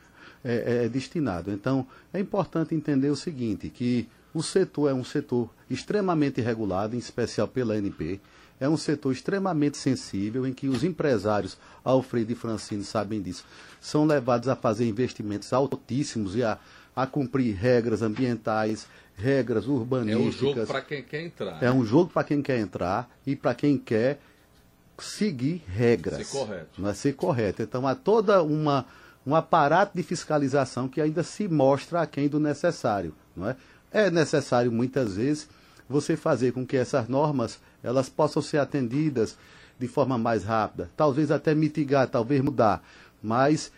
é, 0.43 0.85
é, 0.85 0.89
destinado. 0.89 1.51
Então, 1.51 1.85
é 2.13 2.19
importante 2.19 2.73
entender 2.73 3.09
o 3.09 3.15
seguinte, 3.15 3.69
que 3.69 4.07
o 4.33 4.41
setor 4.41 4.89
é 4.89 4.93
um 4.93 5.03
setor 5.03 5.49
extremamente 5.69 6.41
regulado, 6.41 6.95
em 6.95 6.99
especial 6.99 7.47
pela 7.47 7.75
ANP, 7.75 8.19
é 8.59 8.67
um 8.69 8.77
setor 8.77 9.11
extremamente 9.11 9.77
sensível, 9.77 10.47
em 10.47 10.53
que 10.53 10.67
os 10.67 10.83
empresários, 10.83 11.57
Alfredo 11.83 12.31
e 12.31 12.35
Francine 12.35 12.83
sabem 12.83 13.21
disso, 13.21 13.45
são 13.81 14.05
levados 14.05 14.47
a 14.47 14.55
fazer 14.55 14.87
investimentos 14.87 15.51
altíssimos 15.51 16.35
e 16.35 16.43
a 16.43 16.57
a 16.95 17.07
cumprir 17.07 17.55
regras 17.55 18.01
ambientais, 18.01 18.87
regras 19.15 19.67
urbanísticas. 19.67 20.41
É 20.41 20.51
um 20.51 20.53
jogo 20.53 20.67
para 20.67 20.81
quem 20.81 21.03
quer 21.03 21.21
entrar. 21.21 21.63
É 21.63 21.71
um 21.71 21.85
jogo 21.85 22.11
para 22.11 22.23
quem 22.23 22.41
quer 22.41 22.59
entrar 22.59 23.09
e 23.25 23.35
para 23.35 23.53
quem 23.55 23.77
quer 23.77 24.19
seguir 24.99 25.63
regras. 25.67 26.27
Ser 26.27 26.37
correto. 26.37 26.81
Não 26.81 26.89
é 26.89 26.93
ser 26.93 27.13
correto. 27.13 27.61
Então 27.61 27.87
há 27.87 27.95
toda 27.95 28.41
uma 28.43 28.85
um 29.25 29.35
aparato 29.35 29.95
de 29.95 30.03
fiscalização 30.03 30.87
que 30.89 30.99
ainda 30.99 31.23
se 31.23 31.47
mostra 31.47 32.01
aquém 32.01 32.27
do 32.27 32.39
necessário, 32.39 33.15
não 33.35 33.49
é? 33.49 33.55
É 33.91 34.11
necessário 34.11 34.71
muitas 34.71 35.15
vezes 35.15 35.47
você 35.87 36.17
fazer 36.17 36.51
com 36.51 36.65
que 36.65 36.75
essas 36.75 37.07
normas 37.07 37.59
elas 37.81 38.09
possam 38.09 38.41
ser 38.41 38.57
atendidas 38.57 39.37
de 39.79 39.87
forma 39.87 40.17
mais 40.17 40.43
rápida, 40.43 40.89
talvez 40.95 41.31
até 41.31 41.55
mitigar, 41.55 42.07
talvez 42.07 42.41
mudar, 42.41 42.83
mas 43.21 43.71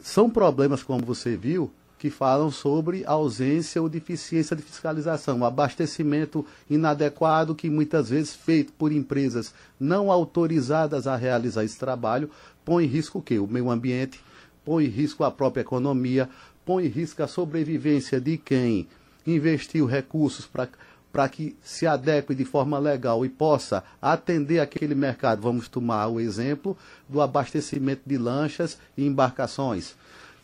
são 0.00 0.30
problemas 0.30 0.82
como 0.82 1.04
você 1.04 1.36
viu 1.36 1.72
que 1.98 2.10
falam 2.10 2.50
sobre 2.50 3.04
ausência 3.04 3.82
ou 3.82 3.88
deficiência 3.88 4.54
de 4.54 4.62
fiscalização, 4.62 5.44
abastecimento 5.44 6.46
inadequado 6.70 7.54
que 7.54 7.68
muitas 7.68 8.10
vezes 8.10 8.34
feito 8.34 8.72
por 8.72 8.92
empresas 8.92 9.52
não 9.78 10.10
autorizadas 10.10 11.06
a 11.06 11.16
realizar 11.16 11.64
esse 11.64 11.78
trabalho, 11.78 12.30
põe 12.64 12.84
em 12.84 12.88
risco 12.88 13.18
o 13.18 13.22
quê? 13.22 13.38
O 13.38 13.46
meio 13.46 13.70
ambiente, 13.70 14.20
põe 14.64 14.84
em 14.84 14.88
risco 14.88 15.24
a 15.24 15.30
própria 15.30 15.62
economia, 15.62 16.28
põe 16.64 16.86
em 16.86 16.88
risco 16.88 17.22
a 17.22 17.26
sobrevivência 17.26 18.20
de 18.20 18.38
quem 18.38 18.86
investiu 19.26 19.86
recursos 19.86 20.46
para 20.46 20.68
para 21.12 21.28
que 21.28 21.56
se 21.62 21.86
adeque 21.86 22.34
de 22.34 22.44
forma 22.44 22.78
legal 22.78 23.24
e 23.24 23.28
possa 23.28 23.82
atender 24.00 24.60
aquele 24.60 24.94
mercado. 24.94 25.42
Vamos 25.42 25.68
tomar 25.68 26.06
o 26.08 26.20
exemplo 26.20 26.76
do 27.08 27.20
abastecimento 27.20 28.02
de 28.06 28.18
lanchas 28.18 28.78
e 28.96 29.06
embarcações. 29.06 29.94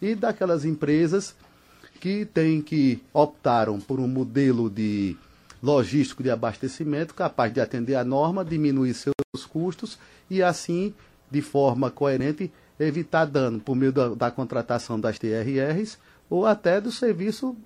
E 0.00 0.14
daquelas 0.14 0.64
empresas 0.64 1.34
que 2.04 2.26
tem 2.26 2.60
que 2.60 3.02
optaram 3.14 3.80
por 3.80 3.98
um 3.98 4.06
modelo 4.06 4.68
de 4.68 5.16
logístico 5.62 6.22
de 6.22 6.30
abastecimento 6.30 7.14
capaz 7.14 7.50
de 7.50 7.62
atender 7.62 7.94
a 7.94 8.04
norma, 8.04 8.44
diminuir 8.44 8.92
seus 8.92 9.46
custos 9.48 9.98
e 10.28 10.42
assim, 10.42 10.92
de 11.30 11.40
forma 11.40 11.90
coerente, 11.90 12.52
evitar 12.78 13.24
dano 13.24 13.58
por 13.58 13.74
meio 13.74 13.90
da, 13.90 14.10
da 14.10 14.30
contratação 14.30 15.00
das 15.00 15.18
TRRs 15.18 15.96
ou 16.28 16.44
até 16.44 16.78
do 16.78 16.92
serviço 16.92 17.56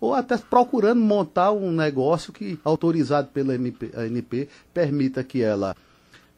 ou 0.00 0.14
até 0.14 0.38
procurando 0.38 1.02
montar 1.02 1.52
um 1.52 1.70
negócio 1.70 2.32
que, 2.32 2.58
autorizado 2.64 3.28
pela 3.28 3.54
MP, 3.54 3.90
ANP, 3.94 4.48
permita 4.72 5.22
que 5.22 5.42
ela 5.42 5.76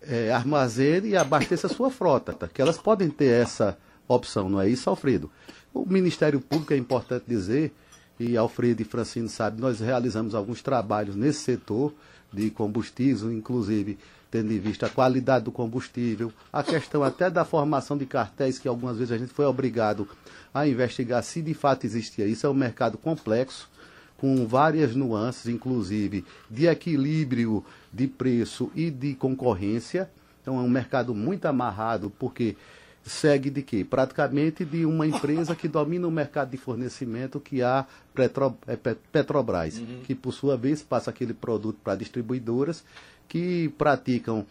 é, 0.02 0.32
armazene 0.32 1.10
e 1.10 1.16
abasteça 1.16 1.68
a 1.68 1.70
sua 1.70 1.92
frota, 1.92 2.32
tá? 2.32 2.48
que 2.48 2.60
elas 2.60 2.76
podem 2.76 3.08
ter 3.08 3.40
essa 3.40 3.78
opção, 4.08 4.48
não 4.48 4.60
é 4.60 4.68
isso, 4.68 4.90
Alfredo? 4.90 5.30
O 5.72 5.86
Ministério 5.86 6.40
Público, 6.40 6.72
é 6.72 6.76
importante 6.76 7.24
dizer, 7.26 7.72
e 8.18 8.36
Alfredo 8.36 8.82
e 8.82 8.84
Francino 8.84 9.28
sabem, 9.28 9.60
nós 9.60 9.80
realizamos 9.80 10.34
alguns 10.34 10.60
trabalhos 10.60 11.16
nesse 11.16 11.40
setor 11.40 11.94
de 12.32 12.50
combustíveis, 12.50 13.22
inclusive 13.22 13.98
tendo 14.30 14.52
em 14.52 14.58
vista 14.58 14.86
a 14.86 14.90
qualidade 14.90 15.46
do 15.46 15.52
combustível, 15.52 16.32
a 16.52 16.62
questão 16.62 17.02
até 17.02 17.28
da 17.28 17.44
formação 17.44 17.98
de 17.98 18.06
cartéis, 18.06 18.58
que 18.58 18.68
algumas 18.68 18.96
vezes 18.96 19.12
a 19.12 19.18
gente 19.18 19.32
foi 19.32 19.44
obrigado 19.44 20.08
a 20.54 20.68
investigar 20.68 21.22
se 21.24 21.42
de 21.42 21.52
fato 21.52 21.84
existia 21.84 22.26
isso. 22.26 22.46
É 22.46 22.50
um 22.50 22.54
mercado 22.54 22.96
complexo, 22.96 23.68
com 24.16 24.46
várias 24.46 24.94
nuances, 24.94 25.46
inclusive 25.46 26.24
de 26.48 26.66
equilíbrio 26.66 27.64
de 27.92 28.06
preço 28.06 28.70
e 28.76 28.90
de 28.90 29.14
concorrência. 29.14 30.10
Então 30.42 30.58
é 30.58 30.60
um 30.60 30.68
mercado 30.68 31.14
muito 31.14 31.46
amarrado, 31.46 32.12
porque 32.18 32.54
segue 33.04 33.50
de 33.50 33.62
quê? 33.62 33.84
Praticamente 33.84 34.64
de 34.64 34.84
uma 34.84 35.06
empresa 35.06 35.54
que 35.54 35.68
domina 35.68 36.06
o 36.06 36.10
mercado 36.10 36.50
de 36.50 36.56
fornecimento, 36.56 37.40
que 37.40 37.60
é 37.60 37.64
a 37.64 37.86
Petro, 38.14 38.56
é 38.66 38.76
Petrobras, 38.76 39.78
uhum. 39.78 40.00
que 40.04 40.14
por 40.14 40.32
sua 40.32 40.56
vez 40.56 40.82
passa 40.82 41.10
aquele 41.10 41.34
produto 41.34 41.78
para 41.82 41.96
distribuidoras 41.96 42.84
que 43.28 43.68
praticam 43.78 44.44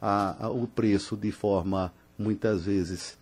a, 0.00 0.46
a, 0.46 0.50
o 0.50 0.66
preço 0.66 1.16
de 1.16 1.30
forma 1.30 1.92
muitas 2.18 2.64
vezes 2.64 3.16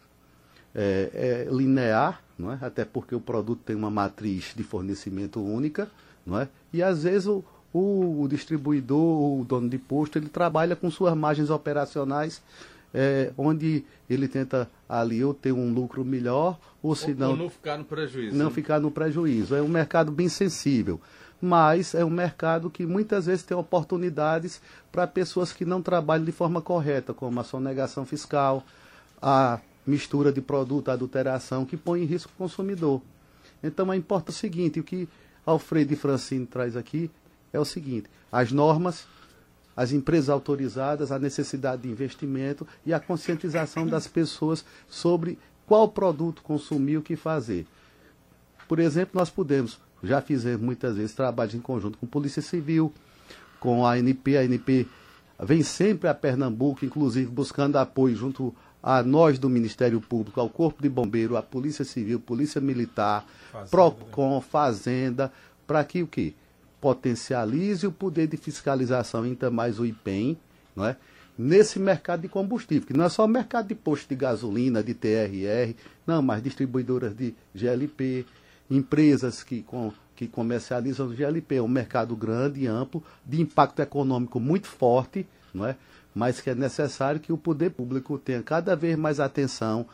é, 0.75 1.47
é 1.49 1.49
linear, 1.50 2.23
não 2.38 2.52
é? 2.52 2.59
até 2.61 2.85
porque 2.85 3.14
o 3.14 3.21
produto 3.21 3.62
tem 3.64 3.76
uma 3.76 3.91
matriz 3.91 4.52
de 4.57 4.62
fornecimento 4.62 5.41
única, 5.41 5.88
não 6.25 6.38
é? 6.41 6.49
e 6.73 6.83
às 6.83 7.02
vezes 7.02 7.26
o, 7.26 7.45
o, 7.73 8.23
o 8.23 8.29
distribuidor, 8.29 9.41
o 9.41 9.45
dono 9.45 9.69
de 9.69 9.79
posto, 9.79 10.19
ele 10.19 10.29
trabalha 10.29 10.75
com 10.76 10.91
suas 10.91 11.14
margens 11.17 11.50
operacionais 11.50 12.43
é, 12.95 13.33
onde 13.37 13.85
ele 14.09 14.29
tenta 14.29 14.71
ali 14.89 15.25
ou 15.25 15.33
ter 15.33 15.53
um 15.53 15.73
lucro 15.73 16.05
melhor, 16.05 16.59
ou 16.83 16.95
se 16.95 17.15
não. 17.15 17.37
Não 17.37 17.51
ficar 17.51 17.79
no 17.79 17.85
prejuízo. 17.85 18.37
Não 18.37 18.51
ficar 18.51 18.81
no 18.81 18.91
prejuízo. 18.91 19.55
É 19.55 19.63
um 19.63 19.69
mercado 19.69 20.13
bem 20.13 20.29
sensível 20.29 21.01
mas 21.45 21.93
é 21.93 22.05
um 22.05 22.11
mercado 22.11 22.71
que 22.71 22.87
muitas 22.87 23.27
vezes 23.27 23.43
tem 23.43 23.57
oportunidades 23.57 24.63
para 24.93 25.09
pessoas 25.09 25.53
que 25.53 25.65
não 25.65 25.83
trabalham 25.83 26.25
de 26.25 26.31
forma 26.31 26.63
correta, 26.63 27.13
como 27.13 27.41
a 27.41 27.43
sonegação 27.43 28.07
fiscal, 28.07 28.63
a 29.21 29.59
mistura 29.85 30.33
de 30.33 30.41
produto, 30.41 30.89
a 30.89 30.93
adulteração, 30.93 31.65
que 31.65 31.77
põe 31.77 32.03
em 32.03 32.05
risco 32.05 32.31
o 32.33 32.39
consumidor. 32.39 33.03
Então 33.61 33.93
é 33.93 33.97
importante 33.97 34.37
o 34.37 34.39
seguinte, 34.39 34.79
o 34.79 34.85
que 34.85 35.09
Alfredo 35.45 35.93
e 35.93 35.97
Francine 35.97 36.47
traz 36.47 36.77
aqui 36.77 37.11
é 37.53 37.59
o 37.59 37.65
seguinte, 37.65 38.09
as 38.31 38.53
normas, 38.53 39.05
as 39.76 39.93
empresas 39.93 40.29
autorizadas, 40.29 41.11
a 41.11 41.19
necessidade 41.19 41.83
de 41.83 41.88
investimento 41.88 42.67
e 42.85 42.93
a 42.93 43.00
conscientização 43.00 43.87
das 43.87 44.07
pessoas 44.07 44.64
sobre 44.88 45.38
qual 45.67 45.88
produto 45.88 46.43
consumir, 46.43 46.99
o 46.99 47.02
que 47.02 47.17
fazer. 47.17 47.67
Por 48.69 48.79
exemplo, 48.79 49.19
nós 49.19 49.31
podemos 49.31 49.79
já 50.02 50.21
fizemos 50.21 50.61
muitas 50.61 50.97
vezes 50.97 51.14
trabalhos 51.14 51.55
em 51.55 51.61
conjunto 51.61 51.97
com 51.97 52.07
a 52.07 52.09
Polícia 52.09 52.43
Civil, 52.43 52.93
com 53.61 53.87
a 53.87 53.93
ANP. 53.93 54.37
A 54.37 54.41
ANP 54.41 54.88
vem 55.41 55.62
sempre 55.62 56.09
a 56.09 56.14
Pernambuco, 56.14 56.85
inclusive 56.85 57.31
buscando 57.31 57.76
apoio 57.76 58.17
junto 58.17 58.55
a 58.83 59.02
nós 59.02 59.38
do 59.38 59.49
Ministério 59.49 60.01
Público, 60.01 60.40
ao 60.40 60.49
Corpo 60.49 60.83
de 60.83 60.88
Bombeiro, 60.88 61.37
à 61.37 61.42
Polícia 61.42 61.85
Civil, 61.85 62.18
Polícia 62.18 62.61
Militar, 62.61 63.25
Fazenda, 63.53 63.70
PROCON, 63.70 64.37
né? 64.37 64.44
Fazenda, 64.51 65.33
para 65.66 65.85
que 65.85 66.03
o 66.03 66.07
quê? 66.09 66.35
Potencialize 66.83 67.87
o 67.87 67.92
poder 67.92 68.27
de 68.27 68.37
fiscalização, 68.37 69.23
ainda 69.23 69.51
mais 69.51 69.79
o 69.79 69.87
IPEM, 69.87 70.37
não 70.77 70.85
é? 70.85 70.97
nesse 71.38 71.79
mercado 71.79 72.23
de 72.23 72.29
combustível, 72.29 72.87
que 72.87 72.92
não 72.92 73.05
é 73.05 73.09
só 73.09 73.27
mercado 73.27 73.68
de 73.68 73.75
posto 73.75 74.09
de 74.09 74.16
gasolina, 74.16 74.83
de 74.83 74.92
TRR, 74.92 75.75
não, 76.07 76.21
mas 76.21 76.42
distribuidoras 76.42 77.16
de 77.16 77.35
GLP, 77.55 78.27
empresas 78.71 79.42
que, 79.42 79.62
com, 79.62 79.92
que 80.14 80.27
comercializam 80.27 81.09
GLP. 81.09 81.57
É 81.57 81.62
um 81.62 81.68
mercado 81.68 82.14
grande 82.14 82.61
e 82.61 82.66
amplo, 82.66 83.03
de 83.25 83.40
impacto 83.40 83.81
econômico 83.81 84.38
muito 84.38 84.66
forte, 84.66 85.27
não 85.55 85.66
é? 85.66 85.77
mas 86.14 86.40
que 86.40 86.51
é 86.51 86.55
necessário 86.55 87.21
que 87.21 87.33
o 87.33 87.38
poder 87.38 87.71
público 87.71 88.18
tenha 88.18 88.42
cada 88.42 88.77
vez 88.77 88.97
mais 88.99 89.18
atenção 89.18 89.87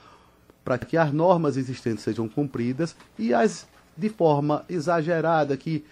para 0.64 0.76
que 0.76 0.96
as 0.96 1.12
normas 1.12 1.56
existentes 1.56 2.02
sejam 2.02 2.28
cumpridas 2.28 2.96
e 3.18 3.32
as 3.32 3.66
de 3.96 4.08
forma 4.08 4.64
exagerada 4.68 5.56
que 5.56 5.84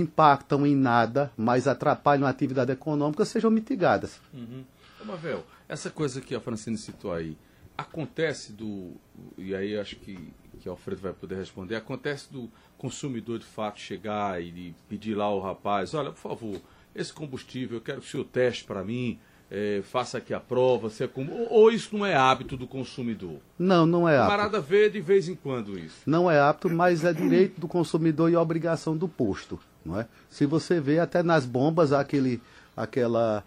impactam 0.00 0.66
em 0.66 0.74
nada, 0.74 1.30
mas 1.36 1.66
atrapalham 1.66 2.26
a 2.26 2.30
atividade 2.30 2.72
econômica, 2.72 3.24
sejam 3.24 3.50
mitigadas. 3.50 4.20
Uhum. 4.32 4.64
Mavel, 5.04 5.44
essa 5.68 5.90
coisa 5.90 6.20
que 6.20 6.34
a 6.34 6.40
Francine 6.40 6.78
citou 6.78 7.12
aí, 7.12 7.36
acontece 7.76 8.52
do. 8.52 8.92
E 9.36 9.54
aí 9.54 9.78
acho 9.78 9.96
que 9.96 10.32
que 10.64 10.68
Alfredo 10.68 11.02
vai 11.02 11.12
poder 11.12 11.36
responder, 11.36 11.76
acontece 11.76 12.32
do 12.32 12.50
consumidor 12.78 13.38
de 13.38 13.44
fato 13.44 13.78
chegar 13.78 14.42
e 14.42 14.74
pedir 14.88 15.14
lá 15.14 15.26
ao 15.26 15.38
rapaz, 15.38 15.92
olha, 15.92 16.10
por 16.10 16.18
favor, 16.18 16.60
esse 16.94 17.12
combustível, 17.12 17.76
eu 17.76 17.82
quero 17.82 18.00
que 18.00 18.06
o 18.06 18.10
senhor 18.10 18.24
teste 18.24 18.64
para 18.64 18.82
mim, 18.82 19.18
é, 19.50 19.82
faça 19.84 20.18
aqui 20.18 20.32
a 20.32 20.40
prova, 20.40 20.88
se 20.88 21.04
é 21.04 21.06
como... 21.06 21.46
ou 21.50 21.70
isso 21.70 21.96
não 21.96 22.06
é 22.06 22.16
hábito 22.16 22.56
do 22.56 22.66
consumidor? 22.66 23.40
Não, 23.58 23.84
não 23.84 24.08
é 24.08 24.16
hábito. 24.16 24.30
Camarada 24.30 24.60
vê 24.60 24.88
de 24.88 25.02
vez 25.02 25.28
em 25.28 25.34
quando 25.34 25.78
isso. 25.78 25.98
Não 26.06 26.30
é 26.30 26.40
hábito, 26.40 26.70
mas 26.70 27.04
é 27.04 27.12
direito 27.12 27.60
do 27.60 27.68
consumidor 27.68 28.30
e 28.30 28.36
obrigação 28.36 28.96
do 28.96 29.06
posto, 29.06 29.60
não 29.84 30.00
é? 30.00 30.06
Se 30.30 30.46
você 30.46 30.80
vê 30.80 30.98
até 30.98 31.22
nas 31.22 31.46
bombas 31.46 31.92
aquele, 31.92 32.42
aquela, 32.76 33.44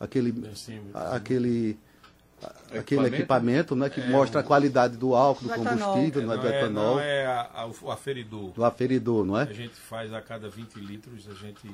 aquele, 0.00 0.34
aquele 0.94 1.78
aquele 2.72 3.06
equipamento 3.06 3.74
né, 3.74 3.88
que 3.88 4.00
é, 4.00 4.08
mostra 4.08 4.40
a 4.40 4.42
qualidade 4.42 4.96
do 4.96 5.14
álcool, 5.14 5.48
do, 5.48 5.54
combustível, 5.54 6.22
não 6.22 6.34
é, 6.34 6.38
do 6.38 6.46
é, 6.46 6.58
etanol. 6.58 6.94
Não 6.94 7.00
é 7.00 7.26
a, 7.26 7.50
a, 7.54 7.66
o 7.66 7.90
aferidor. 7.90 8.52
Do 8.52 8.64
aferidor, 8.64 9.24
não 9.24 9.38
é? 9.38 9.42
A 9.42 9.52
gente 9.52 9.74
faz 9.74 10.12
a 10.12 10.20
cada 10.20 10.48
20 10.48 10.74
litros, 10.76 11.28
a 11.28 11.34
gente 11.34 11.68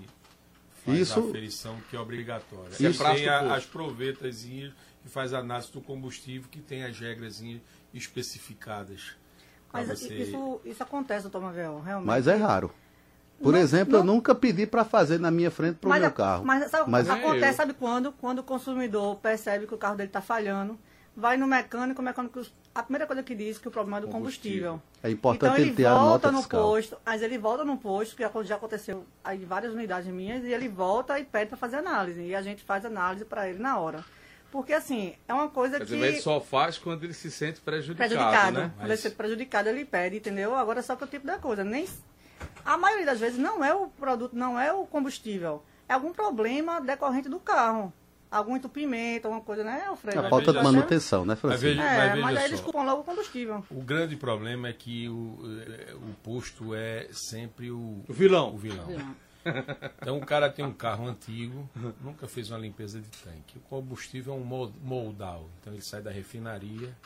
faz 0.85 0.99
isso, 0.99 1.21
a 1.21 1.29
aferição 1.29 1.77
que 1.91 1.97
é 1.97 2.01
obrigatória. 2.01 2.71
Isso, 2.71 3.03
e 3.03 3.17
tem 3.17 3.29
a, 3.29 3.55
as 3.55 3.67
provetas 3.67 4.43
que 4.43 4.73
faz 5.09 5.35
a 5.35 5.39
análise 5.39 5.71
do 5.73 5.81
combustível, 5.81 6.49
que 6.51 6.61
tem 6.61 6.85
as 6.85 6.99
regras 6.99 7.43
especificadas. 7.93 9.17
Mas 9.73 9.89
você... 9.89 10.15
isso, 10.15 10.61
isso 10.65 10.83
acontece, 10.83 11.23
doutor 11.23 11.43
Mavel, 11.43 11.81
realmente. 11.81 12.07
Mas 12.07 12.29
é 12.29 12.37
raro. 12.37 12.73
Por 13.45 13.53
não, 13.53 13.61
exemplo, 13.61 13.93
não... 13.93 13.99
eu 13.99 14.05
nunca 14.05 14.35
pedi 14.35 14.67
para 14.67 14.87
fazer 14.87 15.21
na 15.21 15.31
minha 15.31 15.51
frente 15.51 15.77
para 15.77 15.91
o 15.91 16.01
meu 16.01 16.11
carro. 16.11 16.47
Mas, 16.47 16.71
sabe, 16.71 16.91
mas 16.91 17.11
acontece, 17.11 17.53
eu. 17.53 17.57
sabe 17.57 17.75
quando? 17.75 18.11
Quando 18.11 18.39
o 18.39 18.43
consumidor 18.43 19.17
percebe 19.17 19.67
que 19.67 19.75
o 19.75 19.77
carro 19.77 19.97
dele 19.97 20.09
está 20.09 20.23
falhando, 20.23 20.79
vai 21.15 21.37
no 21.37 21.47
mecânico, 21.47 22.01
o 22.01 22.05
mecânico, 22.05 22.41
a 22.75 22.83
primeira 22.83 23.07
coisa 23.07 23.23
que 23.23 23.35
diz 23.35 23.59
é 23.59 23.61
que 23.61 23.69
o 23.69 23.71
problema 23.71 23.99
é 23.99 24.01
do 24.01 24.09
combustível. 24.09 24.81
combustível. 24.81 24.83
É 25.03 25.11
importante 25.11 25.51
então, 25.51 25.57
ele, 25.57 25.69
ele 25.69 25.77
ter 25.77 25.85
a 25.85 25.95
nota 25.95 26.33
no 26.33 26.39
fiscal. 26.39 26.63
posto, 26.63 26.97
mas 27.05 27.21
ele 27.21 27.37
volta 27.37 27.67
no 27.67 27.77
posto, 27.77 28.17
que 28.17 28.23
já 28.45 28.57
aconteceu 28.57 29.05
aí 29.23 29.45
várias 29.45 29.75
unidades 29.75 30.11
minhas, 30.11 30.43
e 30.43 30.51
ele 30.51 30.67
volta 30.67 31.21
e 31.21 31.25
pede 31.27 31.49
para 31.49 31.59
fazer 31.59 31.77
análise. 31.77 32.23
E 32.23 32.35
a 32.35 32.41
gente 32.41 32.65
faz 32.65 32.83
análise 32.87 33.27
para 33.27 33.47
ele 33.47 33.59
na 33.59 33.79
hora. 33.79 34.03
Porque, 34.51 34.73
assim, 34.73 35.15
é 35.29 35.35
uma 35.35 35.49
coisa 35.49 35.77
Quer 35.77 35.85
que... 35.85 35.93
Dizer, 35.93 36.07
ele 36.07 36.21
só 36.23 36.41
faz 36.41 36.79
quando 36.79 37.05
ele 37.05 37.13
se 37.13 37.31
sente 37.31 37.61
prejudicado, 37.61 38.09
prejudicado 38.09 38.59
né? 38.59 38.73
Quando 38.75 38.87
ele 38.87 38.97
se 38.97 39.03
sente 39.03 39.17
prejudicado, 39.17 39.69
ele 39.69 39.85
pede, 39.85 40.17
entendeu? 40.17 40.55
Agora, 40.57 40.81
só 40.81 40.97
que 40.97 41.05
o 41.05 41.07
tipo 41.07 41.27
da 41.27 41.39
coisa, 41.39 41.63
nem 41.63 41.87
a 42.65 42.77
maioria 42.77 43.07
das 43.07 43.21
vezes 43.21 43.39
não 43.39 43.65
é 43.65 43.75
o 43.75 43.89
produto, 43.89 44.35
não 44.35 44.59
é 44.59 44.73
o 44.73 44.87
combustível. 44.87 45.63
É 45.89 45.95
algum 45.95 46.13
problema 46.13 46.81
decorrente 46.81 47.29
do 47.29 47.39
carro. 47.39 47.93
Algum 48.31 48.57
entupimento, 48.57 49.29
alguma 49.29 49.45
coisa, 49.45 49.63
né, 49.63 49.85
Alfredo? 49.87 50.19
A 50.27 50.29
falta 50.29 50.53
de 50.53 50.61
manutenção, 50.61 51.25
né, 51.25 51.37
Francisco? 51.37 51.67
Mas, 51.67 51.77
veja, 51.77 51.83
é, 51.83 52.09
mas, 52.11 52.21
mas 52.21 52.37
aí 52.39 52.45
eles 52.47 52.61
culpam 52.61 52.83
logo 52.83 53.03
o 53.03 53.05
combustível. 53.05 53.65
O 53.71 53.81
grande 53.81 54.17
problema 54.17 54.67
é 54.67 54.73
que 54.73 55.09
o, 55.09 55.39
eh, 55.69 55.95
o 55.95 56.15
posto 56.21 56.75
é 56.75 57.07
sempre 57.13 57.71
o, 57.71 58.03
o 58.09 58.13
vilão. 58.13 58.55
O 58.55 58.59
vilão. 58.59 58.87
Então 60.01 60.17
o 60.17 60.25
cara 60.25 60.49
tem 60.49 60.65
um 60.65 60.73
carro 60.73 61.07
antigo, 61.07 61.69
nunca 62.01 62.27
fez 62.27 62.51
uma 62.51 62.59
limpeza 62.59 62.99
de 62.99 63.09
tanque. 63.09 63.59
O 63.59 63.61
combustível 63.61 64.33
é 64.33 64.37
um 64.37 64.73
moldal. 64.83 65.51
Então 65.61 65.73
ele 65.73 65.83
sai 65.83 66.01
da 66.01 66.11
refinaria, 66.11 66.97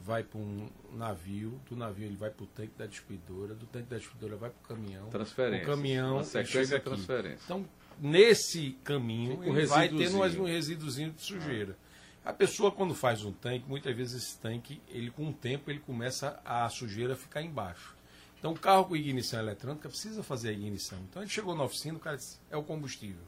vai 0.00 0.22
para 0.22 0.38
um 0.38 0.68
navio, 0.92 1.60
do 1.68 1.76
navio 1.76 2.06
ele 2.06 2.16
vai 2.16 2.30
para 2.30 2.44
o 2.44 2.46
tanque 2.46 2.72
da 2.76 2.86
distribuidora, 2.86 3.54
do 3.54 3.66
tanque 3.66 3.88
da 3.88 3.96
distribuidora 3.96 4.36
vai 4.38 4.50
para 4.50 4.64
o 4.64 4.76
caminhão. 4.76 5.08
Transferência. 5.10 5.62
O 5.62 5.66
caminhão 5.66 6.14
Uma 6.16 6.24
chega 6.24 6.76
aqui. 6.76 6.84
transferência. 6.84 7.44
Então, 7.44 7.68
nesse 7.98 8.72
caminho, 8.82 9.44
ele 9.44 9.66
vai 9.66 9.88
tendo 9.88 10.16
um 10.16 10.44
resíduozinho 10.44 11.12
de 11.12 11.22
sujeira. 11.22 11.76
A 12.24 12.32
pessoa, 12.32 12.70
quando 12.70 12.94
faz 12.94 13.24
um 13.24 13.32
tanque, 13.32 13.68
muitas 13.68 13.94
vezes 13.96 14.22
esse 14.22 14.38
tanque, 14.38 14.80
ele 14.88 15.10
com 15.10 15.28
o 15.28 15.32
tempo, 15.32 15.70
ele 15.70 15.80
começa 15.80 16.40
a 16.44 16.68
sujeira 16.68 17.16
ficar 17.16 17.42
embaixo. 17.42 17.96
Então, 18.38 18.52
o 18.52 18.58
carro 18.58 18.86
com 18.86 18.96
ignição 18.96 19.38
eletrônica 19.38 19.88
precisa 19.88 20.22
fazer 20.22 20.48
a 20.48 20.52
ignição. 20.52 20.98
Então, 21.10 21.20
a 21.20 21.24
gente 21.24 21.34
chegou 21.34 21.54
na 21.54 21.64
oficina, 21.64 21.96
o 21.96 22.00
cara 22.00 22.16
disse, 22.16 22.38
é 22.50 22.56
o 22.56 22.62
combustível. 22.62 23.22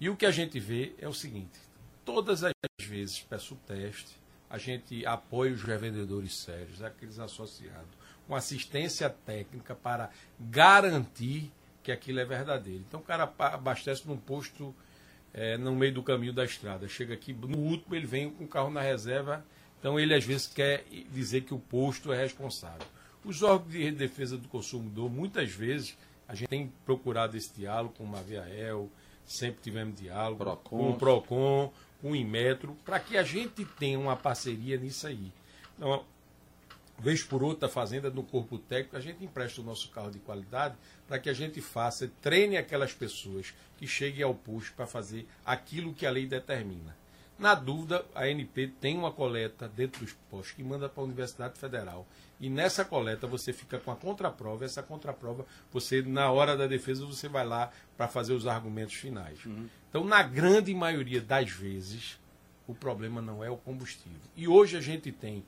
E 0.00 0.10
o 0.10 0.16
que 0.16 0.26
a 0.26 0.30
gente 0.30 0.58
vê 0.58 0.94
é 0.98 1.08
o 1.08 1.14
seguinte: 1.14 1.58
todas 2.04 2.42
as 2.44 2.52
vezes 2.80 3.20
peço 3.20 3.54
o 3.54 3.56
teste, 3.58 4.16
a 4.48 4.58
gente 4.58 5.04
apoia 5.04 5.52
os 5.52 5.62
revendedores 5.62 6.36
sérios, 6.36 6.82
aqueles 6.82 7.18
associados, 7.18 7.90
com 8.26 8.34
assistência 8.34 9.08
técnica 9.08 9.74
para 9.74 10.10
garantir 10.38 11.52
que 11.82 11.92
aquilo 11.92 12.18
é 12.20 12.24
verdadeiro. 12.24 12.84
Então, 12.86 13.00
o 13.00 13.02
cara 13.02 13.32
abastece 13.38 14.06
num 14.06 14.16
posto 14.16 14.74
é, 15.32 15.56
no 15.56 15.74
meio 15.74 15.94
do 15.94 16.02
caminho 16.02 16.32
da 16.32 16.44
estrada. 16.44 16.88
Chega 16.88 17.14
aqui, 17.14 17.32
no 17.32 17.58
último, 17.58 17.94
ele 17.94 18.06
vem 18.06 18.30
com 18.30 18.44
o 18.44 18.48
carro 18.48 18.70
na 18.70 18.80
reserva. 18.80 19.44
Então, 19.78 19.98
ele 20.00 20.14
às 20.14 20.24
vezes 20.24 20.46
quer 20.46 20.84
dizer 21.12 21.42
que 21.42 21.54
o 21.54 21.58
posto 21.58 22.12
é 22.12 22.20
responsável. 22.20 22.86
Os 23.24 23.42
órgãos 23.42 23.72
de 23.72 23.90
defesa 23.92 24.36
do 24.36 24.48
consumidor, 24.48 25.10
muitas 25.10 25.50
vezes, 25.50 25.96
a 26.26 26.34
gente 26.34 26.48
tem 26.48 26.72
procurado 26.84 27.36
esse 27.36 27.52
diálogo 27.54 27.94
com 27.96 28.04
o 28.04 28.08
Maviael, 28.08 28.90
sempre 29.24 29.60
tivemos 29.62 30.00
diálogo 30.00 30.38
Procon. 30.38 30.78
com 30.78 30.90
o 30.90 30.96
PROCON, 30.96 31.72
com 32.06 32.12
o 32.12 32.16
Inmetro, 32.16 32.76
para 32.84 33.00
que 33.00 33.16
a 33.16 33.24
gente 33.24 33.64
tenha 33.64 33.98
uma 33.98 34.14
parceria 34.14 34.76
nisso 34.76 35.08
aí. 35.08 35.32
Então, 35.76 36.04
vez 37.00 37.20
por 37.24 37.42
outra, 37.42 37.68
fazenda 37.68 38.08
no 38.10 38.22
corpo 38.22 38.58
técnico, 38.58 38.96
a 38.96 39.00
gente 39.00 39.24
empresta 39.24 39.60
o 39.60 39.64
nosso 39.64 39.90
carro 39.90 40.12
de 40.12 40.20
qualidade 40.20 40.76
para 41.08 41.18
que 41.18 41.28
a 41.28 41.32
gente 41.32 41.60
faça, 41.60 42.08
treine 42.22 42.56
aquelas 42.56 42.92
pessoas 42.92 43.52
que 43.76 43.88
cheguem 43.88 44.22
ao 44.22 44.36
posto 44.36 44.72
para 44.74 44.86
fazer 44.86 45.26
aquilo 45.44 45.92
que 45.92 46.06
a 46.06 46.10
lei 46.10 46.26
determina. 46.26 46.96
Na 47.38 47.54
dúvida, 47.54 48.04
a 48.14 48.26
NP 48.28 48.72
tem 48.80 48.96
uma 48.96 49.12
coleta 49.12 49.68
dentro 49.68 50.04
dos 50.04 50.14
postos 50.30 50.52
que 50.52 50.62
manda 50.62 50.88
para 50.88 51.02
a 51.02 51.06
Universidade 51.06 51.58
Federal. 51.58 52.06
E 52.40 52.48
nessa 52.48 52.84
coleta 52.84 53.26
você 53.26 53.52
fica 53.52 53.78
com 53.78 53.90
a 53.90 53.96
contraprova. 53.96 54.64
Essa 54.64 54.82
contraprova, 54.82 55.44
você, 55.70 56.00
na 56.00 56.30
hora 56.30 56.56
da 56.56 56.66
defesa, 56.66 57.04
você 57.04 57.28
vai 57.28 57.46
lá 57.46 57.70
para 57.96 58.08
fazer 58.08 58.32
os 58.32 58.46
argumentos 58.46 58.94
finais. 58.94 59.44
Uhum. 59.44 59.68
Então, 59.90 60.04
na 60.04 60.22
grande 60.22 60.74
maioria 60.74 61.20
das 61.20 61.50
vezes, 61.50 62.18
o 62.66 62.74
problema 62.74 63.20
não 63.20 63.44
é 63.44 63.50
o 63.50 63.56
combustível. 63.56 64.18
E 64.34 64.48
hoje 64.48 64.76
a 64.76 64.80
gente 64.80 65.12
tem 65.12 65.44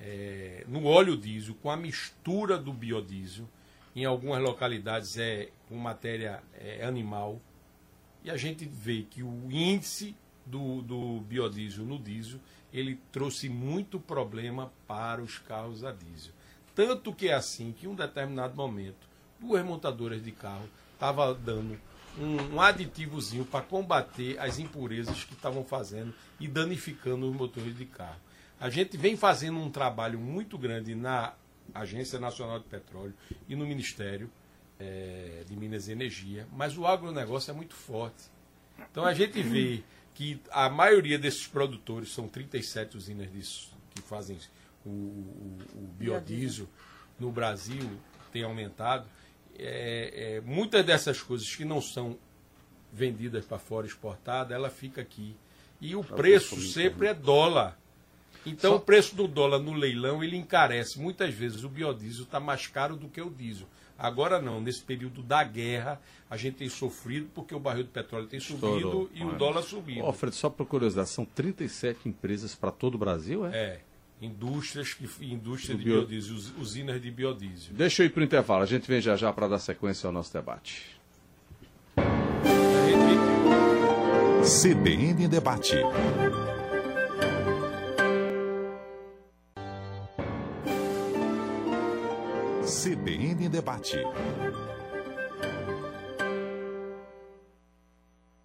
é, 0.00 0.64
no 0.66 0.84
óleo 0.84 1.16
diesel, 1.16 1.54
com 1.62 1.70
a 1.70 1.76
mistura 1.76 2.56
do 2.56 2.72
biodiesel, 2.72 3.48
em 3.94 4.04
algumas 4.04 4.42
localidades 4.42 5.18
é 5.18 5.48
com 5.68 5.76
matéria 5.76 6.42
é, 6.54 6.84
animal, 6.84 7.40
e 8.24 8.30
a 8.30 8.36
gente 8.36 8.64
vê 8.64 9.02
que 9.02 9.22
o 9.22 9.50
índice 9.50 10.14
do, 10.50 10.82
do 10.82 11.20
biodiesel 11.20 11.84
no 11.84 11.98
diesel, 11.98 12.40
ele 12.72 12.98
trouxe 13.10 13.48
muito 13.48 13.98
problema 13.98 14.72
para 14.86 15.22
os 15.22 15.38
carros 15.38 15.84
a 15.84 15.92
diesel. 15.92 16.32
Tanto 16.74 17.12
que 17.12 17.28
é 17.28 17.34
assim 17.34 17.72
que 17.72 17.86
em 17.86 17.88
um 17.88 17.94
determinado 17.94 18.54
momento, 18.54 19.08
duas 19.38 19.64
montadoras 19.64 20.22
de 20.22 20.32
carro 20.32 20.68
estavam 20.94 21.34
dando 21.34 21.78
um, 22.18 22.54
um 22.54 22.60
aditivozinho 22.60 23.44
para 23.44 23.64
combater 23.64 24.38
as 24.38 24.58
impurezas 24.58 25.24
que 25.24 25.34
estavam 25.34 25.64
fazendo 25.64 26.14
e 26.38 26.46
danificando 26.46 27.28
os 27.28 27.36
motores 27.36 27.76
de 27.76 27.86
carro. 27.86 28.20
A 28.58 28.68
gente 28.68 28.96
vem 28.96 29.16
fazendo 29.16 29.58
um 29.58 29.70
trabalho 29.70 30.18
muito 30.18 30.58
grande 30.58 30.94
na 30.94 31.32
Agência 31.74 32.18
Nacional 32.18 32.58
de 32.58 32.66
Petróleo 32.66 33.14
e 33.48 33.56
no 33.56 33.66
Ministério 33.66 34.30
é, 34.78 35.44
de 35.46 35.56
Minas 35.56 35.88
e 35.88 35.92
Energia, 35.92 36.46
mas 36.52 36.76
o 36.76 36.86
agronegócio 36.86 37.50
é 37.50 37.54
muito 37.54 37.74
forte. 37.74 38.24
Então 38.90 39.04
a 39.04 39.14
gente 39.14 39.42
vê 39.42 39.82
que 40.20 40.38
a 40.50 40.68
maioria 40.68 41.18
desses 41.18 41.46
produtores, 41.46 42.12
são 42.12 42.28
37 42.28 42.94
usinas 42.94 43.32
disso, 43.32 43.74
que 43.94 44.02
fazem 44.02 44.36
o, 44.84 44.90
o, 44.90 45.58
o 45.76 45.88
biodiesel 45.98 46.68
no 47.18 47.32
Brasil, 47.32 47.90
tem 48.30 48.42
aumentado. 48.42 49.08
É, 49.58 50.34
é, 50.36 50.40
muitas 50.42 50.84
dessas 50.84 51.22
coisas 51.22 51.56
que 51.56 51.64
não 51.64 51.80
são 51.80 52.18
vendidas 52.92 53.46
para 53.46 53.58
fora, 53.58 53.86
exportadas, 53.86 54.54
ela 54.54 54.68
fica 54.68 55.00
aqui. 55.00 55.34
E 55.80 55.96
o 55.96 56.04
preço 56.04 56.60
sempre 56.60 57.06
é 57.06 57.14
dólar. 57.14 57.78
Então 58.44 58.72
Só... 58.72 58.76
o 58.76 58.80
preço 58.80 59.16
do 59.16 59.26
dólar 59.26 59.58
no 59.58 59.72
leilão 59.72 60.22
ele 60.22 60.36
encarece. 60.36 61.00
Muitas 61.00 61.32
vezes 61.32 61.64
o 61.64 61.68
biodiesel 61.70 62.24
está 62.24 62.38
mais 62.38 62.66
caro 62.66 62.94
do 62.94 63.08
que 63.08 63.22
o 63.22 63.30
diesel. 63.30 63.66
Agora 64.00 64.40
não, 64.40 64.62
nesse 64.62 64.80
período 64.80 65.22
da 65.22 65.44
guerra, 65.44 66.00
a 66.28 66.36
gente 66.36 66.54
tem 66.56 66.68
sofrido 66.70 67.28
porque 67.34 67.54
o 67.54 67.60
barril 67.60 67.84
de 67.84 67.90
petróleo 67.90 68.26
tem 68.26 68.40
subido 68.40 68.76
Estourou. 68.76 69.10
e 69.14 69.22
o 69.22 69.32
dólar 69.32 69.62
subido. 69.62 70.04
Ó, 70.04 70.12
Fred, 70.12 70.34
só 70.34 70.48
por 70.48 70.66
curiosidade, 70.66 71.10
são 71.10 71.24
37 71.24 72.08
empresas 72.08 72.54
para 72.54 72.70
todo 72.70 72.94
o 72.94 72.98
Brasil, 72.98 73.44
é? 73.46 73.50
É. 73.56 73.80
Indústrias, 74.22 74.96
indústria 75.20 75.76
de 75.76 75.84
bio... 75.84 75.94
biodiesel, 75.98 76.36
usinas 76.58 77.00
de 77.00 77.10
biodiesel. 77.10 77.74
Deixa 77.74 78.02
eu 78.02 78.06
ir 78.06 78.10
para 78.10 78.20
o 78.20 78.24
intervalo, 78.24 78.62
a 78.62 78.66
gente 78.66 78.86
vem 78.86 79.00
já 79.00 79.16
já 79.16 79.32
para 79.32 79.48
dar 79.48 79.58
sequência 79.58 80.06
ao 80.06 80.12
nosso 80.12 80.32
debate. 80.32 80.98
CBN 84.42 85.28
Debate. 85.28 85.76
Debate. 93.60 93.98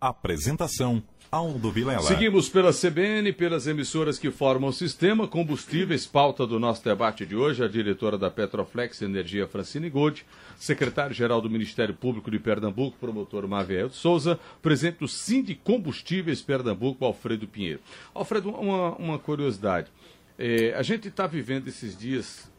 Apresentação 0.01 1.01
Aldo 1.31 1.71
Vilela. 1.71 2.01
Seguimos 2.01 2.49
pela 2.49 2.73
CBN, 2.73 3.31
pelas 3.31 3.65
emissoras 3.65 4.19
que 4.19 4.29
formam 4.29 4.71
o 4.71 4.73
sistema 4.73 5.25
Combustíveis, 5.25 6.05
pauta 6.05 6.45
do 6.45 6.59
nosso 6.59 6.83
debate 6.83 7.25
de 7.25 7.33
hoje, 7.33 7.63
a 7.63 7.67
diretora 7.69 8.17
da 8.17 8.29
Petroflex 8.29 9.01
Energia, 9.03 9.47
Francine 9.47 9.89
Gold, 9.89 10.25
secretário-geral 10.57 11.39
do 11.39 11.49
Ministério 11.49 11.95
Público 11.95 12.29
de 12.29 12.37
Pernambuco, 12.37 12.97
promotor 12.99 13.47
Maviel 13.47 13.91
Souza, 13.91 14.37
presidente 14.61 14.99
do 14.99 15.07
Sind 15.07 15.49
Combustíveis 15.63 16.41
Pernambuco, 16.41 17.05
Alfredo 17.05 17.47
Pinheiro. 17.47 17.79
Alfredo, 18.13 18.49
uma, 18.49 18.97
uma 18.97 19.17
curiosidade. 19.17 19.87
É, 20.37 20.73
a 20.75 20.83
gente 20.83 21.07
está 21.07 21.25
vivendo 21.25 21.69
esses 21.69 21.97
dias 21.97 22.53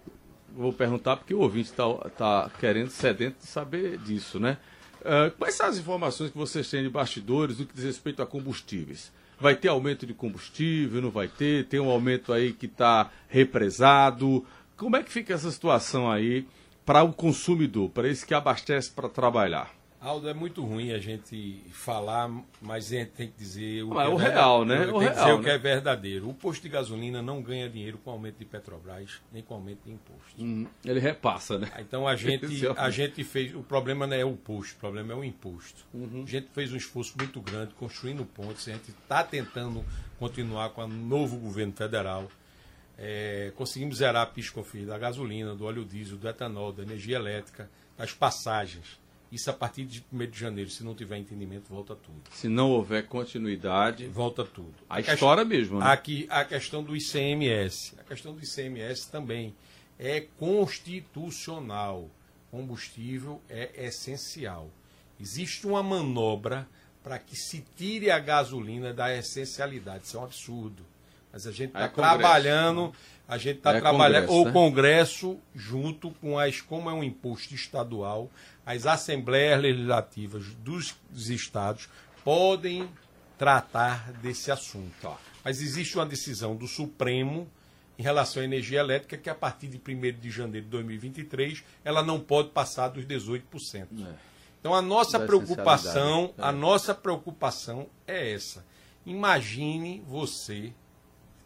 vou 0.57 0.73
perguntar 0.73 1.17
porque 1.17 1.35
o 1.35 1.41
ouvinte 1.41 1.71
está 1.71 1.95
tá 2.17 2.51
querendo, 2.59 2.91
sedento 2.91 3.39
de 3.41 3.47
saber 3.47 3.99
disso, 3.99 4.41
né? 4.41 4.59
Uh, 5.01 5.31
quais 5.39 5.55
são 5.55 5.67
as 5.67 5.79
informações 5.79 6.31
que 6.31 6.39
vocês 6.39 6.69
têm 6.69 6.83
de 6.83 6.89
bastidores 6.89 7.59
no 7.59 7.67
que 7.67 7.75
diz 7.75 7.85
respeito 7.85 8.23
a 8.23 8.27
combustíveis? 8.27 9.13
Vai 9.39 9.55
ter 9.55 9.69
aumento 9.69 10.07
de 10.07 10.15
combustível, 10.15 11.03
não 11.03 11.11
vai 11.11 11.29
ter? 11.29 11.67
Tem 11.67 11.79
um 11.79 11.91
aumento 11.91 12.33
aí 12.33 12.53
que 12.53 12.67
está 12.67 13.11
represado. 13.29 14.45
Como 14.77 14.97
é 14.97 15.03
que 15.03 15.13
fica 15.13 15.35
essa 15.35 15.51
situação 15.51 16.11
aí 16.11 16.47
para 16.85 17.03
o 17.03 17.13
consumidor, 17.13 17.91
para 17.91 18.09
esse 18.09 18.25
que 18.25 18.33
abastece 18.33 18.91
para 18.91 19.09
trabalhar? 19.09 19.76
Aldo, 20.07 20.29
é 20.29 20.35
muito 20.35 20.65
ruim 20.65 20.93
a 20.93 21.01
gente 21.01 21.61
falar, 21.73 22.31
mas 22.63 22.93
a 22.93 22.99
gente 22.99 23.11
tem 23.11 23.27
que 23.27 23.37
dizer 23.37 23.83
o, 23.83 23.99
ah, 23.99 24.05
é 24.05 24.09
o 24.09 24.15
real, 24.15 24.65
né? 24.65 24.85
Tem 24.85 24.95
o 24.95 24.99
que 25.01 25.05
real, 25.05 25.15
dizer 25.15 25.27
né? 25.27 25.33
o 25.33 25.43
que 25.43 25.51
é 25.51 25.59
verdadeiro. 25.59 26.29
O 26.29 26.35
posto 26.35 26.63
de 26.63 26.69
gasolina 26.69 27.21
não 27.21 27.43
ganha 27.43 27.69
dinheiro 27.69 27.99
com 27.99 28.13
aumento 28.13 28.39
de 28.39 28.45
Petrobras, 28.45 29.21
nem 29.33 29.43
com 29.43 29.55
aumento 29.55 29.81
de 29.85 29.91
imposto. 29.91 30.41
Hum, 30.41 30.65
ele 30.85 31.01
repassa, 31.01 31.59
né? 31.59 31.69
Então 31.81 32.07
a 32.07 32.15
gente, 32.17 32.47
a 32.77 32.89
gente 32.89 33.25
fez. 33.25 33.53
O 33.53 33.65
problema 33.65 34.07
não 34.07 34.15
é 34.15 34.25
o 34.25 34.37
posto, 34.37 34.77
o 34.77 34.79
problema 34.79 35.13
é 35.13 35.17
o 35.17 35.25
imposto. 35.25 35.85
Uhum. 35.93 36.23
A 36.25 36.31
gente 36.31 36.51
fez 36.55 36.73
um 36.73 36.77
esforço 36.77 37.13
muito 37.19 37.41
grande 37.41 37.75
construindo 37.75 38.25
pontes. 38.25 38.69
A 38.69 38.73
gente 38.75 38.91
está 38.91 39.25
tentando 39.25 39.85
continuar 40.21 40.71
com 40.71 40.85
o 40.85 40.89
novo 40.89 41.37
governo 41.37 41.73
federal. 41.73 42.29
É, 42.97 43.53
conseguimos 43.57 43.97
zerar 43.97 44.23
a 44.23 44.27
piscofis 44.27 44.87
da 44.87 44.97
gasolina, 44.97 45.53
do 45.53 45.65
óleo 45.65 45.85
diesel, 45.85 46.17
do 46.17 46.29
etanol, 46.29 46.73
da 46.73 46.85
energia 46.85 47.17
elétrica, 47.17 47.69
das 47.99 48.13
passagens 48.13 49.05
isso 49.31 49.51
a 49.51 49.53
partir 49.53 49.85
de 49.85 50.05
1 50.13 50.31
de 50.31 50.39
janeiro, 50.39 50.71
se 50.71 50.85
não 50.85 50.95
tiver 50.95 51.19
entendimento, 51.19 51.69
volta 51.69 51.97
tudo. 51.97 52.23
Se 52.31 52.49
não 52.49 52.71
houver 52.71 53.07
continuidade. 53.07 54.07
Volta 54.07 54.45
tudo. 54.45 54.75
A, 54.89 54.97
a 54.97 55.01
história 55.01 55.45
mesmo, 55.45 55.81
né? 55.81 55.87
Aqui, 55.87 56.27
a 56.31 56.45
questão 56.45 56.83
do 56.83 56.97
ICMS. 56.97 57.95
A 57.99 58.05
questão 58.05 58.35
do 58.35 58.43
ICMS 58.43 59.11
também 59.11 59.55
é 59.99 60.21
constitucional. 60.21 62.09
Combustível 62.51 63.41
é 63.49 63.87
essencial. 63.87 64.71
Existe 65.21 65.67
uma 65.67 65.83
manobra 65.83 66.69
para 67.03 67.19
que 67.19 67.37
se 67.37 67.65
tire 67.77 68.11
a 68.11 68.19
gasolina 68.19 68.93
da 68.93 69.15
essencialidade. 69.15 70.05
Isso 70.05 70.17
é 70.17 70.21
um 70.21 70.25
absurdo. 70.25 70.85
Mas 71.33 71.47
a 71.47 71.53
gente 71.53 71.69
está 71.69 71.85
é 71.85 71.89
trabalhando, 71.89 72.95
a 73.29 73.39
gente 73.39 73.59
está 73.59 73.75
é 73.75 73.81
trabalhando, 73.81 74.31
o 74.31 74.45
né? 74.45 74.53
Congresso, 74.53 75.39
junto 75.55 76.11
com 76.13 76.39
as, 76.39 76.61
como 76.61 76.89
é 76.89 76.93
um 76.93 77.03
imposto 77.03 77.55
estadual, 77.55 78.31
as 78.65 78.87
assembleias 78.87 79.61
legislativas 79.61 80.47
dos, 80.57 80.95
dos 81.11 81.29
estados 81.29 81.89
podem 82.25 82.89
tratar 83.37 84.13
desse 84.13 84.51
assunto. 84.51 85.17
Mas 85.45 85.61
existe 85.61 85.97
uma 85.97 86.07
decisão 86.07 86.57
do 86.57 86.67
Supremo 86.67 87.49
em 87.99 88.03
relação 88.03 88.43
à 88.43 88.45
energia 88.45 88.81
elétrica 88.81 89.17
que 89.17 89.31
a 89.31 89.35
partir 89.35 89.69
de 89.69 89.77
1 89.77 90.21
de 90.21 90.31
janeiro 90.31 90.67
de 90.67 90.71
2023 90.71 91.65
ela 91.85 92.03
não 92.03 92.21
pode 92.21 92.51
passar 92.51 92.89
dos 92.89 93.05
18%. 93.05 93.87
É. 94.05 94.15
Então 94.61 94.75
a 94.75 94.83
nossa 94.83 95.19
preocupação, 95.21 96.35
é. 96.37 96.43
a 96.43 96.53
nossa 96.53 96.95
preocupação 96.95 97.87
é 98.07 98.33
essa. 98.33 98.65
Imagine 99.05 100.03
você 100.07 100.73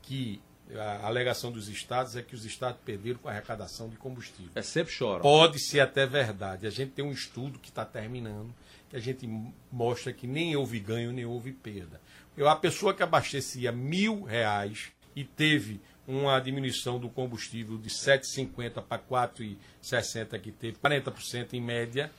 que 0.03 0.40
a 0.76 1.06
alegação 1.06 1.50
dos 1.50 1.68
estados 1.68 2.16
é 2.16 2.22
que 2.22 2.35
os 2.35 2.44
estados 2.44 2.80
perderam 2.85 3.18
com 3.18 3.28
a 3.28 3.33
arrecadação 3.33 3.88
de 3.88 3.96
combustível. 3.96 4.52
É 4.54 4.62
sempre 4.62 4.94
chora. 4.96 5.22
Pode 5.22 5.59
ser 5.59 5.80
até 5.80 6.06
verdade. 6.06 6.66
A 6.66 6.70
gente 6.70 6.92
tem 6.92 7.04
um 7.04 7.12
estudo 7.12 7.59
que 7.59 7.68
está 7.68 7.85
terminando, 7.85 8.54
que 8.88 8.96
a 8.96 9.00
gente 9.00 9.28
mostra 9.70 10.12
que 10.12 10.26
nem 10.26 10.54
houve 10.56 10.78
ganho, 10.78 11.12
nem 11.12 11.24
houve 11.24 11.52
perda. 11.52 12.00
Eu, 12.37 12.48
a 12.48 12.56
pessoa 12.56 12.94
que 12.94 13.02
abastecia 13.02 13.72
mil 13.72 14.22
reais 14.22 14.92
e 15.14 15.24
teve 15.24 15.80
uma 16.06 16.38
diminuição 16.40 16.98
do 16.98 17.09
combustível 17.09 17.78
de 17.78 17.88
7,50 17.88 18.83
para 18.83 18.98
4,60 18.98 20.40
que 20.40 20.50
teve, 20.50 20.76
40% 20.78 21.52
em 21.52 21.61
média, 21.61 22.11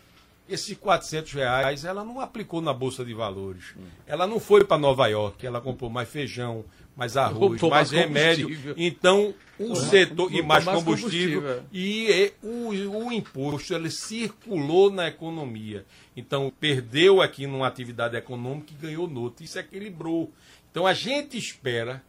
esses 0.47 0.77
400 0.77 1.33
reais 1.33 1.85
ela 1.85 2.03
não 2.03 2.19
aplicou 2.19 2.61
na 2.61 2.73
Bolsa 2.73 3.05
de 3.05 3.13
Valores. 3.13 3.73
Ela 4.05 4.27
não 4.27 4.39
foi 4.39 4.63
para 4.63 4.77
Nova 4.77 5.07
York, 5.07 5.45
ela 5.45 5.61
comprou 5.61 5.89
mais 5.89 6.09
feijão, 6.09 6.65
mais 7.01 7.17
arroz, 7.17 7.59
mais, 7.59 7.71
mais 7.71 7.91
remédio. 7.91 8.75
Então, 8.77 9.33
o 9.57 9.75
setor. 9.75 10.31
E 10.31 10.43
mais, 10.43 10.63
mais 10.63 10.77
combustível. 10.77 11.41
combustível. 11.41 11.63
E 11.73 12.31
o, 12.43 13.05
o 13.05 13.11
imposto 13.11 13.73
ele 13.73 13.89
circulou 13.89 14.91
na 14.91 15.07
economia. 15.07 15.83
Então, 16.15 16.53
perdeu 16.59 17.19
aqui 17.19 17.47
numa 17.47 17.65
atividade 17.65 18.15
econômica 18.15 18.71
e 18.71 18.75
ganhou 18.75 19.07
noutra. 19.07 19.43
Isso 19.43 19.57
equilibrou. 19.57 20.31
Então, 20.69 20.85
a 20.85 20.93
gente 20.93 21.39
espera 21.39 22.03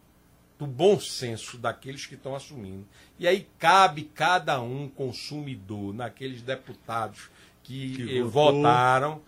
do 0.59 0.67
bom 0.67 0.99
senso 0.99 1.57
daqueles 1.57 2.05
que 2.05 2.13
estão 2.13 2.35
assumindo. 2.35 2.85
E 3.17 3.27
aí 3.27 3.47
cabe 3.57 4.03
cada 4.13 4.61
um 4.61 4.87
consumidor, 4.87 5.91
naqueles 5.91 6.43
deputados 6.43 7.31
que, 7.63 7.95
que 7.95 8.21
votaram, 8.21 9.21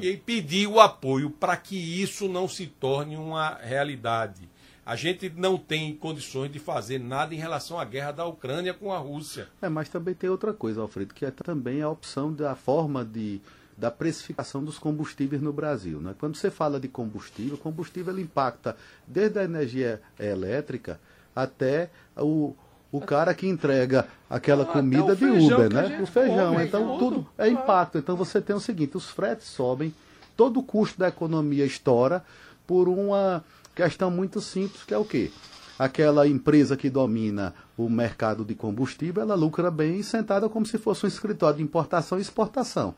é. 0.00 0.06
e 0.06 0.16
pedir 0.16 0.68
o 0.68 0.78
apoio 0.78 1.28
para 1.28 1.56
que 1.56 1.76
isso 1.76 2.28
não 2.28 2.46
se 2.46 2.68
torne 2.68 3.16
uma 3.16 3.54
realidade. 3.54 4.48
A 4.88 4.96
gente 4.96 5.30
não 5.36 5.58
tem 5.58 5.94
condições 5.94 6.50
de 6.50 6.58
fazer 6.58 6.98
nada 6.98 7.34
em 7.34 7.36
relação 7.36 7.78
à 7.78 7.84
guerra 7.84 8.10
da 8.10 8.24
Ucrânia 8.24 8.72
com 8.72 8.90
a 8.90 8.96
Rússia. 8.96 9.46
É, 9.60 9.68
mas 9.68 9.90
também 9.90 10.14
tem 10.14 10.30
outra 10.30 10.50
coisa, 10.54 10.80
Alfredo, 10.80 11.12
que 11.12 11.26
é 11.26 11.30
também 11.30 11.82
a 11.82 11.90
opção 11.90 12.32
da 12.32 12.56
forma 12.56 13.04
de 13.04 13.38
da 13.76 13.90
precificação 13.90 14.64
dos 14.64 14.78
combustíveis 14.78 15.42
no 15.42 15.52
Brasil. 15.52 16.00
Né? 16.00 16.14
Quando 16.18 16.36
você 16.36 16.50
fala 16.50 16.80
de 16.80 16.88
combustível, 16.88 17.58
combustível 17.58 18.14
ele 18.14 18.22
impacta 18.22 18.74
desde 19.06 19.38
a 19.38 19.44
energia 19.44 20.00
elétrica 20.18 20.98
até 21.36 21.90
o, 22.16 22.56
o 22.90 22.98
cara 22.98 23.34
que 23.34 23.46
entrega 23.46 24.08
aquela 24.28 24.62
ah, 24.62 24.66
comida 24.66 25.14
de 25.14 25.26
Uber, 25.26 25.70
né? 25.70 26.00
O 26.00 26.06
feijão. 26.06 26.54
Come, 26.54 26.64
então 26.64 26.98
tudo, 26.98 27.16
tudo 27.16 27.26
é 27.36 27.46
impacto. 27.46 27.98
Então 27.98 28.16
você 28.16 28.40
tem 28.40 28.56
o 28.56 28.60
seguinte, 28.60 28.96
os 28.96 29.10
fretes 29.10 29.48
sobem, 29.48 29.94
todo 30.34 30.60
o 30.60 30.62
custo 30.62 30.98
da 30.98 31.08
economia 31.08 31.66
estoura 31.66 32.24
por 32.66 32.88
uma 32.88 33.44
questão 33.84 34.10
muito 34.10 34.40
simples, 34.40 34.82
que 34.84 34.94
é 34.94 34.98
o 34.98 35.04
quê? 35.04 35.30
Aquela 35.78 36.26
empresa 36.26 36.76
que 36.76 36.90
domina 36.90 37.54
o 37.76 37.88
mercado 37.88 38.44
de 38.44 38.54
combustível, 38.54 39.22
ela 39.22 39.34
lucra 39.34 39.70
bem 39.70 40.02
sentada 40.02 40.48
como 40.48 40.66
se 40.66 40.78
fosse 40.78 41.04
um 41.04 41.08
escritório 41.08 41.58
de 41.58 41.62
importação 41.62 42.18
e 42.18 42.22
exportação 42.22 42.94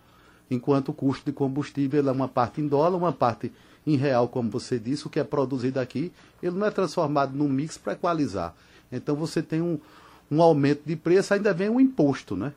enquanto 0.50 0.88
o 0.88 0.94
custo 0.94 1.24
de 1.26 1.32
combustível 1.32 2.06
é 2.06 2.12
uma 2.12 2.28
parte 2.28 2.60
em 2.60 2.66
dólar, 2.66 2.96
uma 2.96 3.12
parte 3.12 3.52
em 3.86 3.96
real, 3.96 4.28
como 4.28 4.50
você 4.50 4.78
disse, 4.78 5.06
o 5.06 5.10
que 5.10 5.20
é 5.20 5.24
produzido 5.24 5.78
aqui, 5.80 6.12
ele 6.42 6.56
não 6.56 6.66
é 6.66 6.70
transformado 6.70 7.34
num 7.34 7.48
mix 7.48 7.78
para 7.78 7.94
equalizar. 7.94 8.54
Então 8.90 9.14
você 9.14 9.40
tem 9.40 9.62
um, 9.62 9.78
um 10.30 10.42
aumento 10.42 10.82
de 10.84 10.96
preço, 10.96 11.32
ainda 11.32 11.54
vem 11.54 11.70
um 11.70 11.80
imposto, 11.80 12.36
né? 12.36 12.52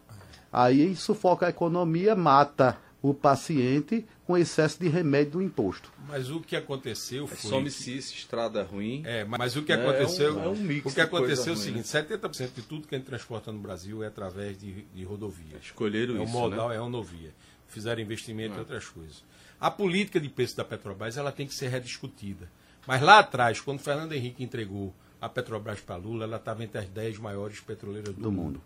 Aí 0.51 0.95
sufoca 0.95 1.45
a 1.45 1.49
economia, 1.49 2.15
mata 2.15 2.77
o 3.03 3.13
paciente 3.13 4.03
com 4.25 4.35
excesso 4.35 4.79
de 4.79 4.87
remédio 4.87 5.33
do 5.33 5.41
imposto. 5.43 5.91
Mas 6.07 6.31
o 6.31 6.39
que 6.41 6.55
aconteceu 6.55 7.25
é 7.25 7.27
foi. 7.27 7.37
É 7.37 7.53
some-se 7.53 7.97
estrada 7.97 8.63
ruim. 8.63 9.03
É, 9.05 9.23
mas 9.23 9.55
o 9.55 9.61
que 9.61 9.71
aconteceu. 9.71 10.29
É 10.29 10.41
um, 10.41 10.43
é 10.45 10.47
um 10.47 10.55
mix 10.55 10.91
o 10.91 10.95
que 10.95 11.01
aconteceu 11.01 11.53
é 11.53 11.55
o 11.55 11.59
seguinte: 11.59 11.87
70% 11.87 12.53
de 12.55 12.61
tudo 12.63 12.87
que 12.87 12.95
a 12.95 12.97
gente 12.97 13.05
transporta 13.05 13.51
no 13.51 13.59
Brasil 13.59 14.01
é 14.01 14.07
através 14.07 14.57
de, 14.57 14.83
de 14.83 15.03
rodovia. 15.03 15.57
Escolheram 15.61 16.15
é 16.15 16.23
isso. 16.23 16.35
O 16.35 16.39
modal 16.39 16.69
né? 16.69 16.75
é 16.75 16.77
a 16.79 16.81
rodovia 16.81 17.31
fizeram 17.73 18.01
investimento 18.01 18.55
em 18.55 18.59
outras 18.59 18.87
coisas. 18.87 19.23
A 19.59 19.71
política 19.71 20.19
de 20.19 20.29
preço 20.29 20.55
da 20.55 20.63
Petrobras 20.63 21.17
ela 21.17 21.31
tem 21.31 21.47
que 21.47 21.53
ser 21.53 21.69
rediscutida. 21.69 22.49
Mas 22.85 23.01
lá 23.01 23.19
atrás, 23.19 23.59
quando 23.59 23.79
Fernando 23.79 24.13
Henrique 24.13 24.43
entregou 24.43 24.93
a 25.19 25.27
Petrobras 25.27 25.79
para 25.79 25.95
Lula, 25.95 26.25
ela 26.25 26.37
estava 26.37 26.63
entre 26.63 26.79
as 26.79 26.87
10 26.87 27.17
maiores 27.17 27.59
petroleiras 27.59 28.13
do, 28.13 28.21
do 28.21 28.31
mundo. 28.31 28.43
mundo. 28.43 28.61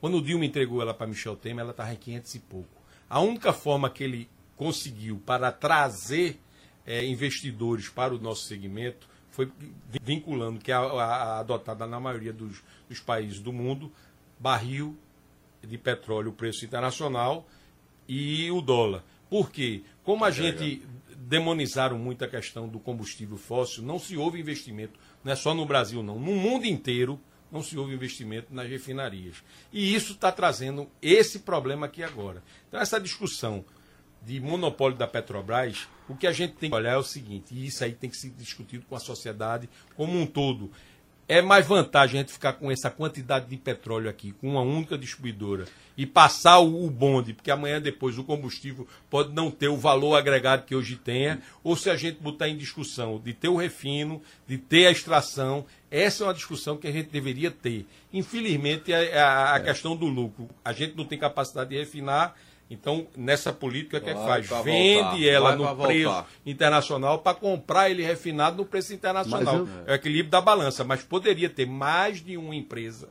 Quando 0.00 0.16
o 0.18 0.22
Dilma 0.22 0.44
entregou 0.44 0.80
ela 0.80 0.94
para 0.94 1.06
Michel 1.06 1.36
Temer, 1.36 1.62
ela 1.62 1.70
estava 1.70 1.92
em 1.92 1.96
500 1.96 2.34
e 2.34 2.38
pouco. 2.38 2.81
A 3.12 3.20
única 3.20 3.52
forma 3.52 3.90
que 3.90 4.02
ele 4.02 4.26
conseguiu 4.56 5.20
para 5.26 5.52
trazer 5.52 6.40
é, 6.86 7.04
investidores 7.04 7.86
para 7.86 8.14
o 8.14 8.18
nosso 8.18 8.46
segmento 8.46 9.06
foi 9.30 9.52
vinculando, 10.02 10.58
que 10.58 10.72
é 10.72 10.74
a, 10.74 10.80
a, 10.80 11.38
adotada 11.40 11.86
na 11.86 12.00
maioria 12.00 12.32
dos, 12.32 12.62
dos 12.88 13.00
países 13.00 13.38
do 13.38 13.52
mundo, 13.52 13.92
barril 14.38 14.96
de 15.60 15.76
petróleo, 15.76 16.32
preço 16.32 16.64
internacional, 16.64 17.46
e 18.08 18.50
o 18.50 18.62
dólar. 18.62 19.04
Por 19.28 19.50
quê? 19.50 19.82
Como 20.02 20.24
a 20.24 20.30
é, 20.30 20.32
gente 20.32 20.82
demonizaram 21.14 21.98
muito 21.98 22.24
a 22.24 22.28
questão 22.28 22.66
do 22.66 22.80
combustível 22.80 23.36
fóssil, 23.36 23.82
não 23.82 23.98
se 23.98 24.16
houve 24.16 24.40
investimento, 24.40 24.98
não 25.22 25.30
é 25.30 25.36
só 25.36 25.52
no 25.52 25.66
Brasil, 25.66 26.02
não. 26.02 26.18
No 26.18 26.34
mundo 26.34 26.64
inteiro 26.64 27.20
não 27.52 27.62
se 27.62 27.76
houve 27.76 27.94
investimento 27.94 28.52
nas 28.52 28.68
refinarias. 28.68 29.44
E 29.70 29.94
isso 29.94 30.14
está 30.14 30.32
trazendo 30.32 30.90
esse 31.02 31.40
problema 31.40 31.84
aqui 31.86 32.02
agora. 32.02 32.42
Então, 32.66 32.80
essa 32.80 32.98
discussão 32.98 33.62
de 34.24 34.40
monopólio 34.40 34.96
da 34.96 35.06
Petrobras, 35.06 35.86
o 36.08 36.16
que 36.16 36.26
a 36.26 36.32
gente 36.32 36.54
tem 36.54 36.70
que 36.70 36.76
olhar 36.76 36.92
é 36.92 36.96
o 36.96 37.02
seguinte, 37.02 37.54
e 37.54 37.66
isso 37.66 37.84
aí 37.84 37.92
tem 37.92 38.08
que 38.08 38.16
ser 38.16 38.30
discutido 38.30 38.86
com 38.88 38.96
a 38.96 39.00
sociedade 39.00 39.68
como 39.96 40.18
um 40.18 40.26
todo 40.26 40.70
é 41.28 41.40
mais 41.40 41.66
vantagem 41.66 42.18
a 42.18 42.22
gente 42.22 42.32
ficar 42.32 42.54
com 42.54 42.70
essa 42.70 42.90
quantidade 42.90 43.46
de 43.46 43.56
petróleo 43.56 44.10
aqui, 44.10 44.32
com 44.32 44.50
uma 44.50 44.60
única 44.60 44.98
distribuidora, 44.98 45.66
e 45.96 46.06
passar 46.06 46.58
o, 46.58 46.90
bonde, 46.90 47.32
porque 47.32 47.50
amanhã 47.50 47.80
depois 47.80 48.18
o 48.18 48.24
combustível 48.24 48.86
pode 49.08 49.32
não 49.32 49.50
ter 49.50 49.68
o 49.68 49.76
valor 49.76 50.16
agregado 50.16 50.64
que 50.64 50.74
hoje 50.74 50.96
tenha, 50.96 51.40
ou 51.62 51.76
se 51.76 51.88
a 51.90 51.96
gente 51.96 52.20
botar 52.20 52.48
em 52.48 52.56
discussão 52.56 53.20
de 53.22 53.32
ter 53.32 53.48
o 53.48 53.56
refino, 53.56 54.20
de 54.46 54.58
ter 54.58 54.86
a 54.86 54.90
extração, 54.90 55.64
essa 55.90 56.24
é 56.24 56.26
uma 56.26 56.34
discussão 56.34 56.76
que 56.76 56.88
a 56.88 56.92
gente 56.92 57.10
deveria 57.10 57.50
ter. 57.50 57.86
Infelizmente, 58.12 58.92
a, 58.92 58.98
a, 58.98 59.54
a 59.54 59.56
é. 59.58 59.60
questão 59.60 59.94
do 59.96 60.06
lucro, 60.06 60.48
a 60.64 60.72
gente 60.72 60.96
não 60.96 61.04
tem 61.04 61.18
capacidade 61.18 61.70
de 61.70 61.78
refinar, 61.78 62.34
então, 62.72 63.06
nessa 63.16 63.52
política, 63.52 63.98
o 63.98 64.00
que 64.00 64.08
é 64.10 64.14
que 64.14 64.20
faz? 64.20 64.48
Vende 64.64 65.02
voltar. 65.02 65.24
ela 65.24 65.56
Vai 65.56 65.58
no 65.58 65.86
preço 65.86 66.04
voltar. 66.04 66.28
internacional 66.46 67.18
para 67.18 67.36
comprar 67.36 67.90
ele 67.90 68.02
refinado 68.02 68.56
no 68.56 68.64
preço 68.64 68.94
internacional. 68.94 69.56
Eu... 69.58 69.68
É 69.86 69.92
o 69.92 69.94
equilíbrio 69.94 70.30
da 70.30 70.40
balança. 70.40 70.82
Mas 70.82 71.02
poderia 71.02 71.50
ter 71.50 71.66
mais 71.66 72.24
de 72.24 72.36
uma 72.36 72.54
empresa 72.54 73.08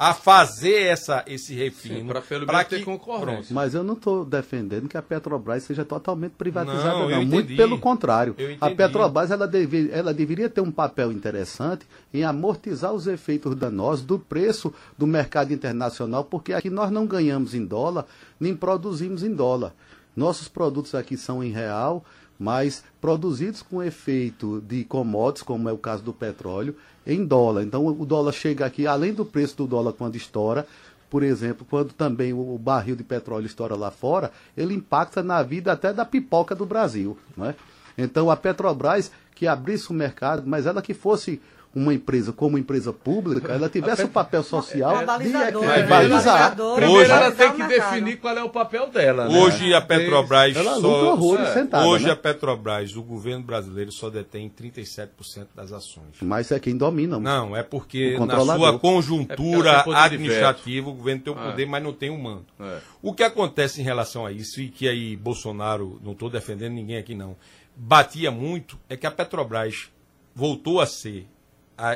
a 0.00 0.14
fazer 0.14 0.84
essa, 0.84 1.22
esse 1.26 1.54
refino. 1.54 2.08
Para 2.08 2.22
pelo 2.22 2.46
menos 2.46 2.64
ter 2.68 2.82
concorrência. 2.82 3.54
Mas 3.54 3.74
eu 3.74 3.84
não 3.84 3.92
estou 3.92 4.24
defendendo 4.24 4.88
que 4.88 4.96
a 4.96 5.02
Petrobras 5.02 5.64
seja 5.64 5.84
totalmente 5.84 6.32
privatizada, 6.38 7.00
não. 7.00 7.10
não. 7.10 7.26
Muito 7.26 7.54
pelo 7.54 7.78
contrário. 7.78 8.34
A 8.58 8.70
Petrobras 8.70 9.30
ela, 9.30 9.46
deve, 9.46 9.90
ela 9.92 10.14
deveria 10.14 10.48
ter 10.48 10.62
um 10.62 10.70
papel 10.70 11.12
interessante 11.12 11.84
em 12.14 12.24
amortizar 12.24 12.94
os 12.94 13.06
efeitos 13.06 13.54
danosos 13.54 14.02
do 14.02 14.18
preço 14.18 14.72
do 14.96 15.06
mercado 15.06 15.52
internacional, 15.52 16.24
porque 16.24 16.54
aqui 16.54 16.70
nós 16.70 16.90
não 16.90 17.06
ganhamos 17.06 17.54
em 17.54 17.66
dólar, 17.66 18.06
nem 18.40 18.56
produzimos 18.56 19.22
em 19.22 19.34
dólar. 19.34 19.74
Nossos 20.16 20.48
produtos 20.48 20.94
aqui 20.94 21.16
são 21.16 21.42
em 21.42 21.50
real, 21.50 22.04
mas 22.38 22.82
produzidos 23.00 23.62
com 23.62 23.82
efeito 23.82 24.60
de 24.62 24.84
commodities, 24.84 25.42
como 25.42 25.68
é 25.68 25.72
o 25.72 25.78
caso 25.78 26.02
do 26.02 26.12
petróleo, 26.12 26.74
em 27.06 27.24
dólar. 27.24 27.62
Então 27.62 27.86
o 27.86 28.06
dólar 28.06 28.32
chega 28.32 28.64
aqui, 28.64 28.86
além 28.86 29.12
do 29.12 29.24
preço 29.24 29.56
do 29.56 29.66
dólar 29.66 29.92
quando 29.92 30.16
estoura, 30.16 30.66
por 31.10 31.22
exemplo, 31.22 31.66
quando 31.68 31.92
também 31.92 32.32
o 32.32 32.56
barril 32.56 32.94
de 32.94 33.02
petróleo 33.02 33.44
estoura 33.44 33.74
lá 33.74 33.90
fora, 33.90 34.30
ele 34.56 34.74
impacta 34.74 35.22
na 35.22 35.42
vida 35.42 35.72
até 35.72 35.92
da 35.92 36.04
pipoca 36.04 36.54
do 36.54 36.64
Brasil. 36.64 37.18
Não 37.36 37.46
é? 37.46 37.54
Então 37.98 38.30
a 38.30 38.36
Petrobras 38.36 39.10
que 39.34 39.46
abrisse 39.46 39.90
o 39.90 39.94
mercado, 39.94 40.44
mas 40.46 40.66
ela 40.66 40.80
que 40.80 40.94
fosse 40.94 41.40
uma 41.74 41.94
empresa 41.94 42.32
como 42.32 42.58
empresa 42.58 42.92
pública, 42.92 43.52
ela 43.52 43.68
tivesse 43.68 44.02
o 44.02 44.06
um 44.06 44.10
papel 44.10 44.42
social 44.42 44.96
é, 44.96 45.00
de 45.00 45.88
balizar. 45.88 46.56
Hoje 46.60 47.10
ela 47.10 47.30
tem 47.30 47.52
que 47.52 47.62
definir 47.62 48.16
qual 48.18 48.36
é 48.36 48.42
o 48.42 48.48
papel 48.48 48.88
dela. 48.88 49.28
Né? 49.28 49.38
Hoje 49.38 49.72
a 49.72 49.80
Petrobras 49.80 50.56
ela 50.56 50.80
só, 50.80 51.36
é. 51.38 51.52
sentada, 51.52 51.86
hoje 51.86 52.06
né? 52.06 52.10
a 52.10 52.16
Petrobras, 52.16 52.96
o 52.96 53.02
governo 53.02 53.44
brasileiro 53.44 53.92
só 53.92 54.10
detém 54.10 54.50
37% 54.50 55.08
das 55.54 55.72
ações. 55.72 56.16
Mas 56.20 56.50
é 56.50 56.58
quem 56.58 56.76
domina. 56.76 57.20
Não, 57.20 57.56
é 57.56 57.62
porque 57.62 58.18
na 58.18 58.40
sua 58.40 58.78
conjuntura 58.78 59.84
é 59.86 59.94
administrativa 59.94 60.90
o 60.90 60.94
governo 60.94 61.22
tem 61.22 61.32
o 61.32 61.36
poder, 61.36 61.62
é. 61.62 61.66
mas 61.66 61.82
não 61.82 61.92
tem 61.92 62.10
o 62.10 62.18
mando. 62.18 62.46
É. 62.58 62.78
O 63.00 63.14
que 63.14 63.22
acontece 63.22 63.80
em 63.80 63.84
relação 63.84 64.26
a 64.26 64.32
isso 64.32 64.60
e 64.60 64.68
que 64.68 64.88
aí 64.88 65.16
Bolsonaro, 65.16 66.00
não 66.02 66.12
estou 66.12 66.28
defendendo 66.28 66.72
ninguém 66.72 66.96
aqui 66.96 67.14
não, 67.14 67.36
batia 67.76 68.30
muito 68.30 68.78
é 68.88 68.96
que 68.96 69.06
a 69.06 69.10
Petrobras 69.10 69.88
voltou 70.34 70.80
a 70.80 70.86
ser 70.86 71.26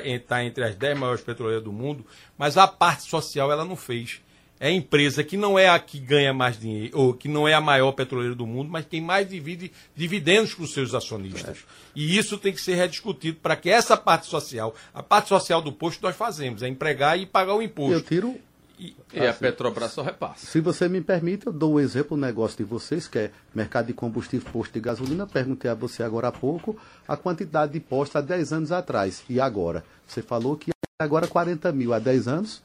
está 0.05 0.45
entre 0.45 0.65
as 0.65 0.75
10 0.75 0.99
maiores 0.99 1.23
petroleiras 1.23 1.65
do 1.65 1.73
mundo, 1.73 2.05
mas 2.39 2.57
a 2.57 2.67
parte 2.67 3.05
social 3.05 3.51
ela 3.51 3.65
não 3.65 3.77
fez. 3.77 4.21
é 4.61 4.69
a 4.69 4.71
empresa 4.71 5.23
que 5.23 5.37
não 5.37 5.59
é 5.59 5.69
a 5.69 5.79
que 5.79 5.99
ganha 5.99 6.33
mais 6.33 6.59
dinheiro, 6.59 6.99
ou 6.99 7.13
que 7.13 7.29
não 7.29 7.47
é 7.47 7.55
a 7.55 7.61
maior 7.61 7.93
petroleira 7.93 8.35
do 8.35 8.47
mundo, 8.47 8.71
mas 8.71 8.87
quem 8.87 9.01
mais 9.01 9.29
divide 9.29 9.71
dividendos 9.95 10.55
para 10.55 10.65
os 10.65 10.73
seus 10.73 10.95
acionistas. 10.95 11.59
É. 11.59 11.63
E 11.95 12.17
isso 12.17 12.39
tem 12.39 12.53
que 12.53 12.61
ser 12.61 12.75
rediscutido 12.75 13.39
para 13.43 13.57
que 13.57 13.69
essa 13.69 13.97
parte 13.97 14.27
social, 14.27 14.75
a 14.93 15.03
parte 15.03 15.29
social 15.29 15.61
do 15.61 15.73
posto 15.73 16.03
nós 16.03 16.17
fazemos, 16.17 16.63
é 16.63 16.69
empregar 16.69 17.19
e 17.19 17.27
pagar 17.27 17.55
o 17.55 17.63
imposto. 17.63 17.95
Eu 17.95 18.03
tiro 18.03 18.41
e, 18.79 18.97
e 19.13 19.27
a 19.27 19.33
Petrobras 19.33 19.93
só 19.93 20.03
repassa. 20.03 20.47
Se 20.47 20.61
você 20.61 20.89
me 20.89 21.01
permite, 21.01 21.47
eu 21.47 21.53
dou 21.53 21.75
um 21.75 21.81
exemplo, 21.81 22.17
um 22.17 22.21
negócio 22.21 22.57
de 22.57 22.65
vocês, 22.65 23.07
que 23.07 23.19
é 23.19 23.31
mercado 23.55 23.87
de 23.87 23.93
combustível, 23.93 24.51
posto 24.53 24.73
de 24.73 24.81
gasolina. 24.81 25.27
Perguntei 25.27 25.71
a 25.71 25.75
você 25.75 26.03
agora 26.03 26.29
há 26.29 26.33
pouco 26.33 26.77
a 27.07 27.17
quantidade 27.17 27.73
de 27.73 27.81
postos 27.81 28.17
há 28.17 28.21
10 28.21 28.53
anos 28.53 28.73
atrás. 28.73 29.23
E 29.29 29.41
agora? 29.41 29.85
Você 30.07 30.23
falou 30.23 30.57
que 30.57 30.71
agora 30.99 31.27
40 31.27 31.71
mil 31.73 31.93
há 31.93 31.99
10 31.99 32.29
anos. 32.29 32.63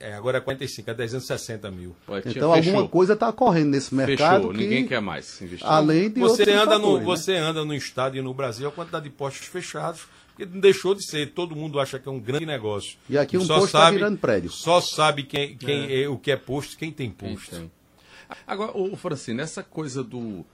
É, 0.00 0.14
agora 0.14 0.38
é 0.38 0.40
45, 0.40 0.90
há 0.90 0.94
10 0.94 1.14
anos 1.14 1.26
60 1.26 1.70
mil. 1.72 1.96
então 2.24 2.54
alguma 2.54 2.86
coisa 2.86 3.14
está 3.14 3.28
ocorrendo 3.28 3.70
nesse 3.70 3.92
mercado. 3.92 4.42
Fechou, 4.42 4.52
que, 4.52 4.58
ninguém 4.58 4.86
quer 4.86 5.00
mais 5.00 5.42
investir. 5.42 5.66
Além 5.66 6.08
de 6.08 6.20
você 6.20 6.52
anda 6.52 6.78
fatores, 6.78 6.82
no 6.82 6.98
né? 6.98 7.04
Você 7.04 7.34
anda 7.34 7.64
no 7.64 7.74
estado 7.74 8.16
e 8.16 8.22
no 8.22 8.32
Brasil 8.32 8.68
a 8.68 8.70
quantidade 8.70 9.04
de 9.04 9.10
postos 9.10 9.48
fechados 9.48 10.06
porque 10.38 10.46
não 10.46 10.60
deixou 10.60 10.94
de 10.94 11.04
ser. 11.04 11.32
Todo 11.32 11.56
mundo 11.56 11.80
acha 11.80 11.98
que 11.98 12.08
é 12.08 12.12
um 12.12 12.20
grande 12.20 12.46
negócio. 12.46 12.96
E 13.10 13.18
aqui 13.18 13.36
um 13.36 13.44
só 13.44 13.56
posto 13.56 13.66
está 13.66 13.90
virando 13.90 14.18
prédio. 14.18 14.50
Só 14.50 14.80
sabe 14.80 15.24
quem, 15.24 15.56
quem 15.56 15.86
é. 15.86 16.02
É, 16.02 16.08
o 16.08 16.16
que 16.16 16.30
é 16.30 16.36
posto, 16.36 16.76
quem 16.78 16.92
tem 16.92 17.10
posto. 17.10 17.50
Quem 17.50 17.58
tem. 17.60 17.70
Agora, 18.46 18.76
o 18.76 18.94
Francine, 18.94 19.40
essa 19.40 19.62
coisa 19.62 20.04
do 20.04 20.46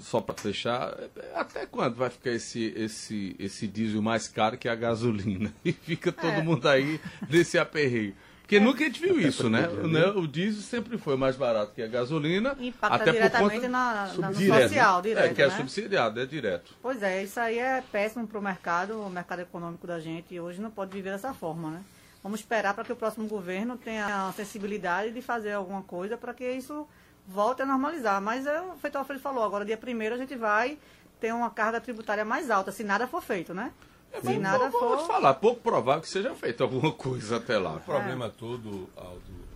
só 0.00 0.20
para 0.20 0.34
fechar, 0.34 0.92
até 1.36 1.64
quando 1.64 1.94
vai 1.94 2.10
ficar 2.10 2.32
esse, 2.32 2.72
esse, 2.74 3.36
esse 3.38 3.68
diesel 3.68 4.02
mais 4.02 4.26
caro 4.26 4.58
que 4.58 4.68
a 4.68 4.74
gasolina? 4.74 5.54
E 5.64 5.72
fica 5.72 6.10
todo 6.10 6.32
é. 6.32 6.42
mundo 6.42 6.66
aí 6.66 7.00
nesse 7.30 7.56
aperreio. 7.58 8.14
Porque 8.48 8.56
é. 8.56 8.60
nunca 8.60 8.82
a 8.82 8.86
gente 8.86 9.02
viu 9.02 9.20
isso, 9.20 9.50
né? 9.50 9.66
né? 9.66 10.06
O 10.06 10.26
diesel 10.26 10.62
sempre 10.62 10.96
foi 10.96 11.18
mais 11.18 11.36
barato 11.36 11.74
que 11.74 11.82
a 11.82 11.86
gasolina. 11.86 12.56
Impacta 12.58 12.96
até 12.96 13.12
diretamente 13.12 13.50
por 13.50 13.60
conta... 13.60 13.68
na, 13.68 14.06
na, 14.06 14.28
no 14.30 14.34
direto, 14.34 14.62
social, 14.62 15.02
direto. 15.02 15.24
É, 15.26 15.34
que 15.34 15.42
é 15.42 15.48
né? 15.48 15.56
subsidiado, 15.58 16.18
é 16.18 16.24
direto. 16.24 16.74
Pois 16.80 17.02
é, 17.02 17.22
isso 17.22 17.38
aí 17.38 17.58
é 17.58 17.82
péssimo 17.92 18.26
para 18.26 18.38
o 18.38 18.42
mercado, 18.42 19.02
o 19.02 19.10
mercado 19.10 19.40
econômico 19.40 19.86
da 19.86 20.00
gente, 20.00 20.32
e 20.32 20.40
hoje 20.40 20.62
não 20.62 20.70
pode 20.70 20.90
viver 20.90 21.10
dessa 21.10 21.34
forma, 21.34 21.72
né? 21.72 21.82
Vamos 22.22 22.40
esperar 22.40 22.72
para 22.72 22.84
que 22.84 22.92
o 22.92 22.96
próximo 22.96 23.28
governo 23.28 23.76
tenha 23.76 24.28
a 24.28 24.32
sensibilidade 24.32 25.12
de 25.12 25.20
fazer 25.20 25.52
alguma 25.52 25.82
coisa 25.82 26.16
para 26.16 26.32
que 26.32 26.50
isso 26.50 26.88
volte 27.26 27.60
a 27.60 27.66
normalizar. 27.66 28.18
Mas, 28.22 28.46
é, 28.46 28.62
feito 28.80 28.94
o 28.94 28.98
Alfredo 28.98 29.20
falou, 29.20 29.44
agora 29.44 29.62
dia 29.62 29.76
primeiro 29.76 30.14
a 30.14 30.18
gente 30.18 30.34
vai 30.34 30.78
ter 31.20 31.34
uma 31.34 31.50
carga 31.50 31.82
tributária 31.82 32.24
mais 32.24 32.50
alta, 32.50 32.72
se 32.72 32.82
nada 32.82 33.06
for 33.06 33.20
feito, 33.20 33.52
né? 33.52 33.72
É, 34.12 34.20
Se 34.20 34.38
nada 34.38 34.70
for... 34.70 34.96
Vou 34.96 34.96
te 34.98 35.06
falar, 35.06 35.34
pouco 35.34 35.60
provável 35.60 36.00
que 36.02 36.08
seja 36.08 36.34
feito 36.34 36.62
alguma 36.62 36.92
coisa 36.92 37.36
até 37.36 37.58
lá. 37.58 37.76
O 37.76 37.80
problema 37.80 38.26
é. 38.26 38.30
todo, 38.30 38.88
Aldo, 38.96 39.44
é 39.44 39.48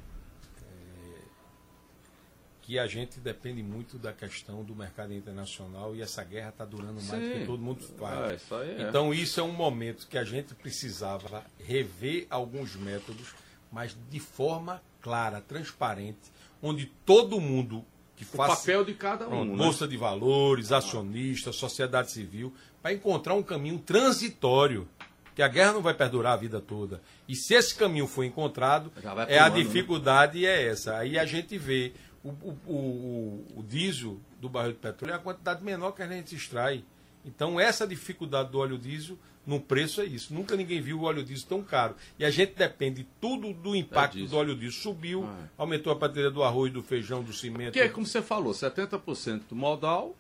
que 2.63 2.79
a 2.79 2.87
gente 2.87 3.19
depende 3.19 3.63
muito 3.63 3.99
da 3.99 4.13
questão 4.13 4.63
do 4.63 4.75
mercado 4.75 5.13
internacional 5.13 5.95
e 5.97 6.01
essa 6.01 6.23
guerra 6.23 6.51
está 6.51 6.65
durando 6.65 7.03
mais 7.03 7.23
Sim. 7.23 7.29
do 7.29 7.41
que 7.41 7.47
todo 7.47 7.61
mundo 7.61 7.85
faz. 7.99 8.33
É, 8.33 8.35
isso 8.37 8.55
é. 8.55 8.89
Então 8.89 9.13
isso 9.13 9.41
é 9.41 9.43
um 9.43 9.53
momento 9.53 10.07
que 10.07 10.17
a 10.17 10.25
gente 10.25 10.55
precisava 10.55 11.45
rever 11.59 12.27
alguns 12.31 12.77
métodos, 12.77 13.35
mas 13.71 13.97
de 14.09 14.21
forma 14.21 14.81
clara, 15.01 15.41
transparente, 15.41 16.31
onde 16.63 16.87
todo 17.05 17.41
mundo 17.41 17.85
que 18.25 18.35
o 18.35 18.39
papel 18.39 18.85
de 18.85 18.95
cada 18.95 19.29
um. 19.29 19.45
Né? 19.45 19.57
Bolsa 19.57 19.87
de 19.87 19.97
valores, 19.97 20.73
acionista, 20.73 21.53
sociedade 21.53 22.11
civil, 22.11 22.53
para 22.83 22.93
encontrar 22.93 23.35
um 23.35 23.43
caminho 23.43 23.79
transitório. 23.79 24.89
Que 25.35 25.43
a 25.43 25.49
guerra 25.49 25.73
não 25.73 25.81
vai 25.81 25.95
perdurar 25.95 26.35
a 26.35 26.37
vida 26.37 26.61
toda. 26.61 27.01
E 27.27 27.35
se 27.35 27.55
esse 27.55 27.75
caminho 27.75 28.07
for 28.07 28.23
encontrado, 28.23 28.93
é 29.29 29.39
a 29.39 29.49
né? 29.49 29.63
dificuldade 29.63 30.43
né? 30.43 30.47
é 30.47 30.69
essa. 30.69 30.99
Aí 30.99 31.19
a 31.19 31.25
gente 31.25 31.57
vê 31.57 31.95
o, 32.23 32.29
o, 32.29 32.59
o, 32.67 33.47
o 33.57 33.63
diesel 33.63 34.21
do 34.39 34.49
barril 34.49 34.73
de 34.73 34.79
petróleo 34.79 35.13
é 35.13 35.17
a 35.17 35.19
quantidade 35.19 35.65
menor 35.65 35.93
que 35.93 36.03
a 36.03 36.07
gente 36.07 36.35
extrai. 36.35 36.85
Então, 37.25 37.59
essa 37.59 37.87
dificuldade 37.87 38.51
do 38.51 38.59
óleo 38.59 38.77
diesel 38.77 39.17
no 39.47 39.61
preço 39.61 40.01
é 40.01 40.05
isso. 40.05 40.33
Nunca 40.33 40.57
ninguém 40.57 40.81
viu 40.81 41.01
o 41.01 41.03
óleo 41.05 41.25
diesel 41.25 41.49
tão 41.49 41.63
caro. 41.63 41.95
E 42.19 42.25
a 42.25 42.31
gente 42.31 42.55
depende 42.55 43.07
tudo 43.21 43.53
do 43.53 43.75
impacto 43.75 44.19
é 44.19 44.27
do 44.27 44.37
óleo 44.37 44.55
diesel. 44.55 44.83
Subiu, 44.83 45.25
ah, 45.25 45.45
é. 45.45 45.49
aumentou 45.59 45.93
a 45.93 45.97
prateleira 45.97 46.31
do 46.31 46.43
arroz, 46.43 46.73
do 46.73 46.83
feijão, 46.83 47.23
do 47.23 47.33
cimento. 47.33 47.73
Que 47.73 47.81
é 47.81 47.89
como 47.89 48.07
você 48.07 48.23
falou, 48.23 48.53
70% 48.53 49.43
do 49.49 49.57
modal 49.57 50.17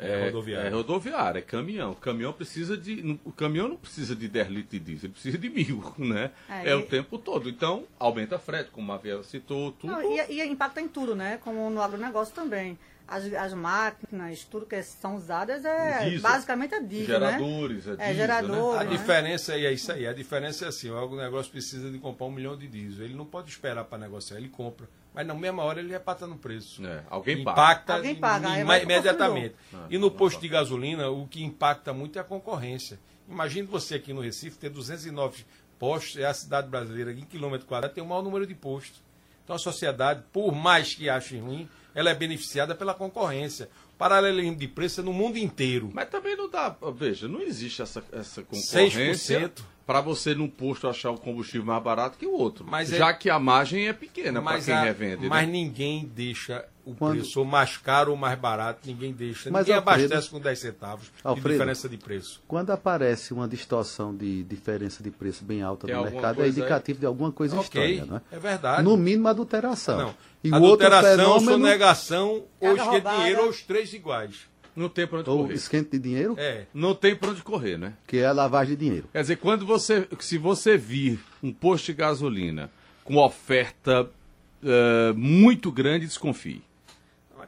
é, 0.00 0.12
é 0.12 0.24
rodoviário. 0.26 0.66
É 0.66 0.70
rodoviário, 0.70 1.38
é 1.38 1.42
caminhão. 1.42 1.90
O 1.90 1.96
caminhão 1.96 2.32
precisa 2.32 2.76
de. 2.76 3.18
O 3.22 3.30
caminhão 3.30 3.68
não 3.68 3.76
precisa 3.76 4.16
de 4.16 4.26
10 4.28 4.48
litros 4.48 4.70
de 4.70 4.78
diesel, 4.80 5.06
ele 5.06 5.12
precisa 5.12 5.38
de 5.38 5.50
mil, 5.50 5.92
né? 5.98 6.30
É, 6.48 6.70
é 6.70 6.74
o 6.74 6.82
tempo 6.82 7.18
todo. 7.18 7.48
Então, 7.50 7.84
aumenta 7.98 8.36
a 8.36 8.38
frete, 8.38 8.70
como 8.70 8.90
a 8.92 8.96
Via 8.96 9.22
citou, 9.22 9.72
tudo. 9.72 9.92
Não, 9.92 10.02
e, 10.02 10.32
e 10.32 10.46
impacta 10.46 10.80
em 10.80 10.88
tudo, 10.88 11.14
né? 11.14 11.38
Como 11.44 11.68
no 11.68 11.82
agronegócio 11.82 12.34
também 12.34 12.78
as, 13.10 13.32
as 13.34 13.52
máquinas, 13.52 14.44
tudo 14.44 14.64
que 14.64 14.80
são 14.84 15.16
usadas 15.16 15.64
é 15.64 16.04
diesel. 16.04 16.20
basicamente 16.22 16.74
é 16.74 16.80
diesel, 16.80 17.06
Geradores, 17.06 17.86
né? 17.86 17.92
é, 17.92 17.96
diesel, 17.96 18.10
é 18.10 18.14
gerador, 18.14 18.74
né? 18.74 18.80
A 18.80 18.84
né? 18.84 18.90
diferença 18.90 19.54
é 19.54 19.72
isso 19.72 19.90
aí. 19.90 20.06
A 20.06 20.12
diferença 20.12 20.64
é 20.64 20.68
assim, 20.68 20.90
o 20.90 21.16
negócio 21.16 21.50
precisa 21.50 21.90
de 21.90 21.98
comprar 21.98 22.26
um 22.26 22.30
milhão 22.30 22.56
de 22.56 22.68
diesel. 22.68 23.04
Ele 23.04 23.14
não 23.14 23.26
pode 23.26 23.50
esperar 23.50 23.84
para 23.84 23.98
negociar, 23.98 24.36
ele 24.36 24.48
compra. 24.48 24.88
Mas 25.12 25.26
na 25.26 25.34
mesma 25.34 25.64
hora 25.64 25.80
ele 25.80 25.90
repata 25.90 26.24
no 26.24 26.38
preço. 26.38 26.86
É, 26.86 27.02
alguém 27.10 27.40
impacta 27.40 27.94
paga. 27.94 27.94
Alguém 27.94 28.14
paga, 28.14 28.80
imediatamente. 28.80 29.56
E 29.90 29.98
no 29.98 30.08
posto 30.08 30.40
de 30.40 30.48
gasolina, 30.48 31.10
o 31.10 31.26
que 31.26 31.42
impacta 31.42 31.92
muito 31.92 32.16
é 32.16 32.22
a 32.22 32.24
concorrência. 32.24 32.96
Imagine 33.28 33.66
você 33.66 33.96
aqui 33.96 34.12
no 34.12 34.20
Recife 34.20 34.56
ter 34.56 34.70
209 34.70 35.44
postos, 35.80 36.16
é 36.16 36.26
a 36.26 36.34
cidade 36.34 36.68
brasileira, 36.68 37.12
em 37.12 37.22
quilômetro 37.22 37.66
quadrado, 37.66 37.94
tem 37.94 38.04
o 38.04 38.06
maior 38.06 38.22
número 38.22 38.46
de 38.46 38.54
postos. 38.54 39.02
Então 39.42 39.56
a 39.56 39.58
sociedade, 39.58 40.22
por 40.32 40.54
mais 40.54 40.94
que 40.94 41.08
ache 41.08 41.38
ruim, 41.38 41.68
ela 41.94 42.10
é 42.10 42.14
beneficiada 42.14 42.74
pela 42.74 42.94
concorrência. 42.94 43.68
Paralelismo 44.00 44.56
de 44.56 44.66
preço 44.66 45.02
é 45.02 45.04
no 45.04 45.12
mundo 45.12 45.36
inteiro. 45.36 45.90
Mas 45.92 46.08
também 46.08 46.34
não 46.34 46.48
dá. 46.48 46.74
Veja, 46.94 47.28
não 47.28 47.42
existe 47.42 47.82
essa, 47.82 48.02
essa 48.10 48.42
concorrência. 48.42 49.50
6% 49.50 49.62
para 49.86 50.00
você 50.00 50.34
num 50.34 50.48
posto 50.48 50.88
achar 50.88 51.10
o 51.10 51.18
combustível 51.18 51.66
mais 51.66 51.82
barato 51.82 52.16
que 52.16 52.24
o 52.24 52.32
outro. 52.32 52.64
Mas 52.64 52.88
já 52.88 53.10
é... 53.10 53.12
que 53.12 53.28
a 53.28 53.38
margem 53.38 53.88
é 53.88 53.92
pequena 53.92 54.40
para 54.40 54.58
quem 54.60 54.72
a... 54.72 54.82
revende. 54.84 55.28
Mas 55.28 55.46
né? 55.46 55.52
ninguém 55.52 56.10
deixa 56.14 56.64
o 56.84 56.94
Quando... 56.94 57.18
preço 57.18 57.44
mais 57.44 57.76
caro 57.76 58.12
ou 58.12 58.16
mais 58.16 58.38
barato, 58.38 58.80
ninguém 58.86 59.12
deixa. 59.12 59.50
Mas, 59.50 59.66
ninguém 59.66 59.78
Alfredo... 59.78 60.04
abastece 60.04 60.30
com 60.30 60.40
10 60.40 60.58
centavos 60.58 61.10
Alfredo, 61.22 61.48
de 61.48 61.54
diferença 61.54 61.88
de 61.88 61.96
preço. 61.96 62.42
Quando 62.46 62.70
aparece 62.70 63.34
uma 63.34 63.46
distorção 63.46 64.14
de 64.14 64.44
diferença 64.44 65.02
de 65.02 65.10
preço 65.10 65.44
bem 65.44 65.60
alta 65.60 65.86
Tem 65.86 65.96
no 65.96 66.04
mercado, 66.04 66.42
é 66.42 66.48
indicativo 66.48 66.96
aí? 66.96 67.00
de 67.00 67.06
alguma 67.06 67.32
coisa 67.32 67.58
okay, 67.58 67.94
estranha, 67.94 68.06
não 68.06 68.16
é? 68.16 68.22
É 68.32 68.38
verdade. 68.38 68.82
No 68.82 68.96
mínimo 68.96 69.28
adulteração. 69.28 69.98
Não. 69.98 70.14
E 70.42 70.54
adulteração, 70.54 71.16
fenômeno... 71.16 71.52
sonegação 71.52 72.44
ou 72.58 72.76
esquema 72.76 73.00
de 73.00 73.16
dinheiro, 73.16 73.42
ou 73.42 73.48
os 73.50 73.62
três 73.62 73.89
iguais. 73.94 74.48
Não 74.74 74.88
tem 74.88 75.06
para 75.06 75.18
onde 75.20 75.30
Ou 75.30 75.42
correr. 75.42 75.54
esquente 75.54 75.90
de 75.90 75.98
dinheiro? 75.98 76.34
É. 76.38 76.66
Não 76.72 76.94
tem 76.94 77.14
para 77.14 77.30
onde 77.30 77.42
correr, 77.42 77.76
né? 77.76 77.94
Que 78.06 78.18
é 78.18 78.26
a 78.26 78.32
lavagem 78.32 78.76
de 78.76 78.84
dinheiro. 78.84 79.08
Quer 79.12 79.20
dizer, 79.20 79.36
quando 79.36 79.66
você, 79.66 80.06
se 80.20 80.38
você 80.38 80.76
vir 80.76 81.18
um 81.42 81.52
posto 81.52 81.86
de 81.86 81.94
gasolina 81.94 82.70
com 83.04 83.16
oferta 83.16 84.02
uh, 84.04 85.14
muito 85.16 85.72
grande, 85.72 86.06
desconfie. 86.06 86.62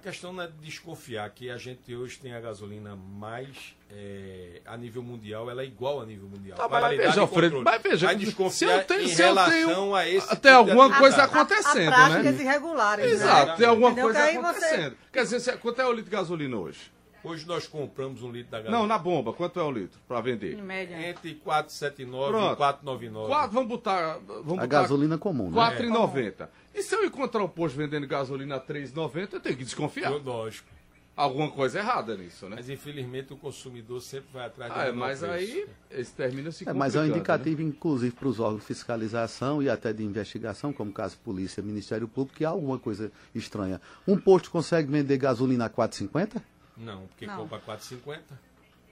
A 0.02 0.10
questão 0.10 0.32
não 0.32 0.42
é 0.42 0.48
desconfiar, 0.60 1.30
que 1.30 1.48
a 1.48 1.56
gente 1.56 1.94
hoje 1.94 2.18
tem 2.18 2.34
a 2.34 2.40
gasolina 2.40 2.96
mais 2.96 3.76
é, 3.88 4.60
a 4.66 4.76
nível 4.76 5.00
mundial, 5.00 5.48
ela 5.48 5.62
é 5.62 5.64
igual 5.64 6.00
a 6.00 6.04
nível 6.04 6.28
mundial. 6.28 6.58
Tá, 6.58 6.68
mas, 6.68 6.96
veja, 6.96 7.20
Alfredo, 7.20 7.62
mas 7.62 7.80
veja, 7.80 8.06
vai 8.06 8.16
desconfiar 8.16 8.50
se 8.50 8.64
eu 8.64 8.84
tenho, 8.84 9.02
em 9.02 9.08
se 9.08 9.22
relação 9.22 9.54
eu 9.54 9.68
tenho, 9.68 9.94
a 9.94 10.08
esse. 10.08 10.36
Tem 10.38 10.50
alguma 10.50 10.98
coisa 10.98 11.22
acontecendo, 11.22 11.92
a, 11.92 12.06
a 12.06 12.08
né? 12.20 12.32
irregulares. 12.32 13.12
Exato, 13.12 13.52
né? 13.52 13.56
tem 13.58 13.66
alguma 13.68 13.90
Entendeu? 13.90 14.12
coisa 14.12 14.24
acontecendo. 14.24 14.90
Você... 14.90 14.96
Quer 15.12 15.22
dizer, 15.22 15.58
quanto 15.58 15.80
é 15.80 15.86
o 15.86 15.92
litro 15.92 16.10
de 16.10 16.16
gasolina 16.16 16.56
hoje? 16.56 16.90
Hoje 17.22 17.46
nós 17.46 17.68
compramos 17.68 18.24
um 18.24 18.32
litro 18.32 18.50
da 18.50 18.58
gasolina. 18.58 18.78
Não, 18.80 18.86
na 18.88 18.98
bomba, 18.98 19.32
quanto 19.32 19.60
é 19.60 19.62
o 19.62 19.70
litro 19.70 20.00
para 20.08 20.20
vender? 20.20 20.58
Em 20.58 20.62
média. 20.62 21.08
Entre 21.08 21.40
4,79 21.46 22.54
e 22.54 22.56
4,99. 22.56 23.26
4, 23.28 23.52
vamos 23.52 23.68
botar. 23.68 24.18
Vamos 24.26 24.58
a 24.58 24.66
gasolina 24.66 25.16
comum, 25.16 25.48
né? 25.48 25.56
4,90. 25.56 26.40
É. 26.40 26.48
E 26.74 26.82
se 26.82 26.94
eu 26.94 27.04
encontrar 27.04 27.42
um 27.42 27.48
posto 27.48 27.76
vendendo 27.76 28.06
gasolina 28.06 28.56
a 28.56 28.61
3,90, 28.61 29.35
eu 29.35 29.40
tenho 29.40 29.56
que 29.56 29.64
desconfiar. 29.64 30.11
Lógico. 30.11 30.68
Alguma 31.14 31.50
coisa 31.50 31.78
errada 31.78 32.16
nisso, 32.16 32.48
né? 32.48 32.56
Mas 32.56 32.70
infelizmente 32.70 33.35
o 33.35 33.37
consumidor 33.37 34.00
sempre 34.00 34.28
vai 34.32 34.46
atrás 34.46 34.72
ah, 34.74 34.87
é, 34.87 34.92
Mas 34.92 35.18
preço. 35.18 35.32
aí 35.35 35.68
esse 35.90 36.12
termina 36.14 36.50
se 36.50 36.66
é, 36.66 36.72
Mas 36.72 36.96
é 36.96 37.00
um 37.00 37.06
indicativo, 37.06 37.61
né? 37.61 37.68
inclusive, 37.68 38.14
para 38.16 38.28
os 38.28 38.40
órgãos 38.40 38.62
de 38.62 38.66
fiscalização 38.66 39.62
e 39.62 39.68
até 39.68 39.92
de 39.92 40.02
investigação, 40.02 40.72
como 40.72 40.90
caso 40.90 41.18
Polícia, 41.18 41.62
Ministério 41.62 42.08
Público, 42.08 42.38
que 42.38 42.46
há 42.46 42.48
alguma 42.48 42.78
coisa 42.78 43.12
estranha. 43.35 43.78
Um 44.08 44.16
posto 44.16 44.50
consegue 44.50 44.90
vender 44.90 45.18
gasolina 45.18 45.66
a 45.66 45.70
4,50? 45.70 46.42
Não, 46.79 47.06
porque 47.08 47.27
Não. 47.27 47.37
compra 47.37 47.60
4,50. 47.60 48.20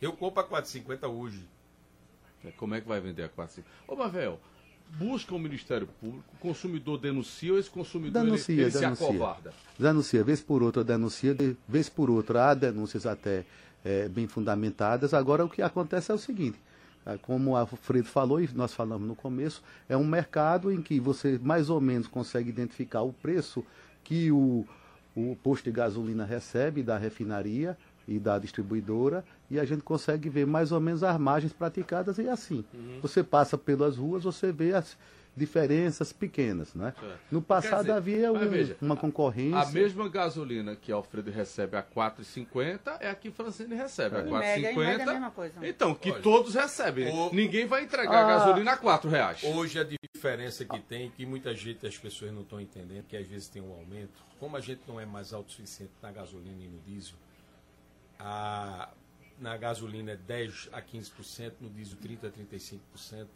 Eu 0.02 0.12
compro 0.12 0.42
a 0.42 0.46
4,50 0.46 1.08
hoje. 1.08 1.48
É, 2.44 2.50
como 2.50 2.74
é 2.74 2.82
que 2.82 2.88
vai 2.88 3.00
vender 3.00 3.22
a 3.22 3.28
4,50? 3.30 3.64
Ô, 3.88 3.96
Mavel, 3.96 4.38
busca 4.98 5.34
o 5.34 5.38
Ministério 5.38 5.88
Público, 6.00 6.24
o 6.34 6.38
consumidor 6.38 6.98
denuncia 6.98 7.52
ou 7.52 7.58
esse 7.58 7.70
consumidor 7.70 8.24
denuncia, 8.24 8.52
ele, 8.52 8.62
ele 8.62 8.70
denuncia. 8.70 8.96
se 8.96 9.04
acovarda? 9.04 9.52
Denuncia, 9.78 10.24
vez 10.24 10.40
por 10.40 10.62
outra 10.62 10.82
denuncia, 10.82 11.34
de, 11.34 11.56
vez 11.68 11.88
por 11.88 12.10
outra 12.10 12.50
há 12.50 12.54
denúncias 12.54 13.06
até 13.06 13.44
é, 13.84 14.08
bem 14.08 14.26
fundamentadas. 14.26 15.14
Agora 15.14 15.44
o 15.44 15.48
que 15.48 15.62
acontece 15.62 16.10
é 16.10 16.14
o 16.14 16.18
seguinte, 16.18 16.58
é, 17.06 17.16
como 17.18 17.52
o 17.52 17.56
Alfredo 17.56 18.08
falou 18.08 18.40
e 18.40 18.48
nós 18.54 18.74
falamos 18.74 19.06
no 19.06 19.14
começo, 19.14 19.62
é 19.88 19.96
um 19.96 20.06
mercado 20.06 20.72
em 20.72 20.82
que 20.82 21.00
você 21.00 21.38
mais 21.42 21.70
ou 21.70 21.80
menos 21.80 22.06
consegue 22.06 22.48
identificar 22.48 23.02
o 23.02 23.12
preço 23.12 23.64
que 24.04 24.30
o, 24.30 24.66
o 25.14 25.36
posto 25.42 25.64
de 25.64 25.70
gasolina 25.70 26.24
recebe 26.24 26.82
da 26.82 26.98
refinaria 26.98 27.76
e 28.06 28.18
da 28.18 28.38
distribuidora 28.38 29.24
e 29.50 29.58
a 29.58 29.64
gente 29.64 29.82
consegue 29.82 30.28
ver 30.28 30.46
mais 30.46 30.72
ou 30.72 30.80
menos 30.80 31.02
as 31.02 31.18
margens 31.18 31.52
praticadas 31.52 32.18
e 32.18 32.28
assim. 32.28 32.64
Uhum. 32.72 33.00
Você 33.02 33.22
passa 33.22 33.58
pelas 33.58 33.96
ruas, 33.96 34.24
você 34.24 34.52
vê 34.52 34.74
as 34.74 34.96
diferenças 35.36 36.12
pequenas, 36.12 36.74
né? 36.74 36.92
No 37.30 37.40
passado 37.40 37.82
dizer, 37.82 37.92
havia 37.92 38.32
um, 38.32 38.48
veja, 38.48 38.76
uma 38.80 38.96
concorrência. 38.96 39.58
A 39.58 39.66
mesma 39.70 40.08
gasolina 40.08 40.76
que 40.76 40.90
Alfredo 40.90 41.30
recebe 41.30 41.76
a 41.76 41.82
4,50 41.82 42.98
é 43.00 43.08
a 43.08 43.14
que 43.14 43.30
Francine 43.30 43.74
recebe 43.74 44.16
é. 44.16 44.20
a 44.20 44.24
4,50. 44.24 45.62
É 45.62 45.68
então, 45.68 45.94
que 45.94 46.10
Olha, 46.10 46.20
todos 46.20 46.54
recebem. 46.54 47.08
O... 47.08 47.32
Ninguém 47.32 47.66
vai 47.66 47.84
entregar 47.84 48.24
ah, 48.24 48.38
gasolina 48.38 48.72
a 48.72 48.76
4 48.76 49.08
reais. 49.08 49.42
Hoje 49.44 49.78
a 49.78 49.84
diferença 49.84 50.64
que 50.64 50.80
tem, 50.80 51.10
que 51.10 51.24
muita 51.24 51.54
gente, 51.54 51.86
as 51.86 51.96
pessoas 51.96 52.32
não 52.32 52.42
estão 52.42 52.60
entendendo, 52.60 53.04
que 53.04 53.16
às 53.16 53.26
vezes 53.26 53.48
tem 53.48 53.62
um 53.62 53.72
aumento, 53.72 54.22
como 54.38 54.56
a 54.56 54.60
gente 54.60 54.82
não 54.86 55.00
é 55.00 55.06
mais 55.06 55.32
autossuficiente 55.32 55.92
na 56.02 56.10
gasolina 56.10 56.62
e 56.62 56.68
no 56.68 56.78
diesel, 56.80 57.16
a, 58.20 58.90
na 59.38 59.56
gasolina 59.56 60.12
é 60.12 60.16
10 60.16 60.68
a 60.72 60.80
15%, 60.80 61.54
no 61.60 61.70
diesel 61.70 61.98
30 61.98 62.26
a 62.28 62.30
35% 62.30 63.26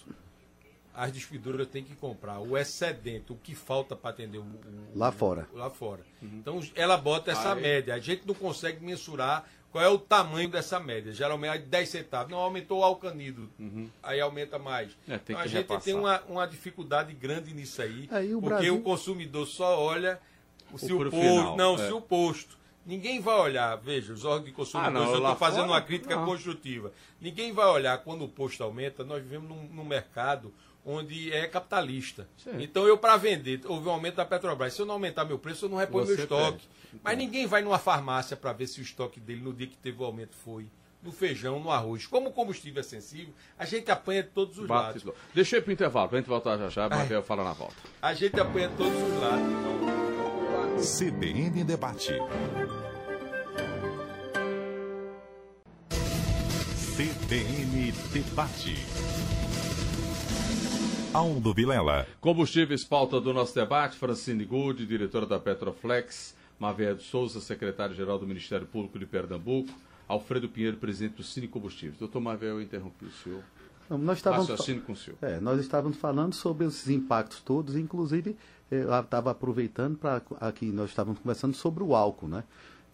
as 0.95 1.13
distribuidoras 1.13 1.67
têm 1.67 1.83
que 1.83 1.97
comprar 1.97 2.39
o 2.39 2.57
excedente, 2.57 3.33
o 3.33 3.37
que 3.37 3.55
falta 3.55 3.97
para 3.97 4.11
atender 4.11 4.39
o, 4.39 4.43
o, 4.43 4.93
lá 4.95 5.11
fora. 5.11 5.49
O, 5.53 5.57
lá 5.57 5.69
fora. 5.69 6.03
Uhum. 6.23 6.31
Então 6.35 6.61
ela 6.77 6.97
bota 6.97 7.33
essa 7.33 7.53
Aí. 7.53 7.61
média. 7.61 7.95
A 7.95 7.99
gente 7.99 8.27
não 8.27 8.35
consegue 8.35 8.83
mensurar 8.85 9.45
qual 9.73 9.83
é 9.83 9.89
o 9.89 9.99
tamanho 9.99 10.49
dessa 10.49 10.79
média. 10.79 11.13
Geralmente 11.13 11.57
é 11.57 11.59
10 11.59 11.89
centavos. 11.89 12.31
Não 12.31 12.39
aumentou 12.39 12.79
o 12.79 12.85
alcanido. 12.85 13.51
Uhum. 13.59 13.91
Aí 14.03 14.21
aumenta 14.21 14.57
mais. 14.57 14.97
É, 15.09 15.17
então, 15.17 15.37
a 15.37 15.47
gente 15.49 15.63
repassar. 15.63 15.83
tem 15.83 15.95
uma, 15.95 16.23
uma 16.29 16.47
dificuldade 16.47 17.13
grande 17.13 17.53
nisso 17.53 17.83
aí. 17.83 18.09
aí 18.13 18.33
o 18.33 18.41
porque 18.41 18.55
Brasil... 18.55 18.77
o 18.77 18.83
consumidor 18.83 19.47
só 19.49 19.81
olha 19.81 20.21
o, 20.73 20.79
se 20.79 20.93
o 20.93 20.99
posto. 20.99 21.11
Final, 21.11 21.57
não, 21.57 21.75
é. 21.75 21.87
se 21.89 21.93
o 21.93 22.01
posto. 22.01 22.57
Ninguém 22.87 23.21
vai 23.21 23.39
olhar, 23.39 23.77
veja, 23.77 24.13
os 24.13 24.25
órgãos 24.25 24.47
de 24.47 24.53
consumidores, 24.53 24.97
ah, 24.97 25.05
não, 25.05 25.11
eu 25.13 25.19
estou 25.19 25.37
fazendo 25.37 25.67
fora, 25.67 25.73
uma 25.73 25.81
crítica 25.81 26.17
não. 26.17 26.27
construtiva. 26.27 26.93
Ninguém 27.21 27.53
vai 27.53 27.67
olhar 27.67 27.97
quando 27.99 28.25
o 28.25 28.29
posto 28.29 28.63
aumenta, 28.63 29.03
nós 29.03 29.23
vivemos 29.23 29.49
num, 29.49 29.65
num 29.69 29.85
mercado 29.85 30.53
onde 30.85 31.33
é 31.33 31.47
capitalista. 31.47 32.29
Sim. 32.37 32.63
Então 32.63 32.87
eu 32.87 32.99
para 32.99 33.17
vender, 33.17 33.61
houve 33.65 33.89
um 33.89 33.93
aumento 33.93 34.17
da 34.17 34.25
Petrobras. 34.25 34.75
Se 34.75 34.83
eu 34.83 34.87
não 34.87 34.95
aumentar 34.95 35.25
meu 35.25 35.39
preço, 35.39 35.65
eu 35.65 35.69
não 35.71 35.79
reponho 35.79 36.05
Você 36.05 36.15
meu 36.15 36.23
estoque. 36.25 36.69
Mas 37.03 37.17
ninguém 37.17 37.47
vai 37.47 37.63
numa 37.63 37.79
farmácia 37.79 38.37
para 38.37 38.53
ver 38.53 38.67
se 38.67 38.81
o 38.81 38.83
estoque 38.83 39.19
dele 39.19 39.41
no 39.41 39.53
dia 39.53 39.67
que 39.67 39.77
teve 39.77 40.01
o 40.03 40.05
aumento 40.05 40.35
foi 40.35 40.67
no 41.03 41.13
feijão, 41.13 41.61
no 41.61 41.71
arroz. 41.71 42.07
Como 42.07 42.31
o 42.31 42.33
combustível 42.33 42.81
é 42.81 42.83
sensível, 42.83 43.35
a 43.59 43.65
gente 43.65 43.91
apanha 43.91 44.23
de 44.23 44.31
todos 44.31 44.59
os 44.59 44.67
Bate 44.67 45.05
lados. 45.05 45.21
Deixa 45.35 45.57
eu 45.57 45.61
ir 45.61 45.63
para 45.63 45.71
o 45.71 45.73
intervalo, 45.73 46.09
para 46.09 46.19
a 46.19 46.21
gente 46.21 46.29
voltar 46.29 46.57
já 46.57 46.69
já, 46.69 46.89
mas 46.89 47.11
eu 47.11 47.23
falo 47.23 47.45
na 47.45 47.53
volta. 47.53 47.77
A 48.01 48.15
gente 48.15 48.39
apanha 48.41 48.69
de 48.69 48.77
todos 48.77 48.95
os 48.95 49.21
lados. 49.21 49.55
CBN 50.99 51.65
Debate. 51.65 52.13
CBN 56.97 57.91
Debate. 58.13 58.77
Aldo 61.13 61.53
Vilela. 61.53 62.07
Combustíveis, 62.21 62.85
pauta 62.85 63.21
do 63.21 63.35
nosso 63.35 63.53
debate. 63.53 63.97
Francine 63.97 64.45
Gould, 64.45 64.87
diretora 64.87 65.27
da 65.27 65.41
Petroflex. 65.41 66.37
Mavé 66.57 66.95
de 66.95 67.03
Souza, 67.03 67.41
secretário-geral 67.41 68.17
do 68.17 68.25
Ministério 68.29 68.65
Público 68.65 68.97
de 68.97 69.07
Pernambuco. 69.07 69.73
Alfredo 70.07 70.49
Pinheiro, 70.49 70.77
presidente 70.77 71.17
do 71.17 71.25
Cine 71.25 71.49
Combustíveis. 71.49 71.99
Doutor 71.99 72.21
Mavé, 72.21 72.51
eu 72.51 72.63
interrompi 72.63 73.07
o 73.07 73.11
senhor. 73.11 73.43
Não, 73.91 73.99
nós 73.99 74.19
estávamos, 74.19 74.47
com 74.87 74.93
o 74.93 74.97
senhor. 74.97 75.19
É, 75.21 75.41
nós 75.41 75.59
estávamos 75.61 75.97
falando 75.97 76.33
sobre 76.33 76.65
esses 76.65 76.89
impactos 76.89 77.41
todos, 77.41 77.75
inclusive 77.75 78.37
eu 78.71 79.01
estava 79.01 79.33
aproveitando 79.33 79.99
para 79.99 80.23
aqui 80.41 80.67
nós 80.67 80.91
estávamos 80.91 81.19
conversando 81.19 81.55
sobre 81.55 81.83
o 81.83 81.95
álcool, 81.97 82.29
né? 82.29 82.45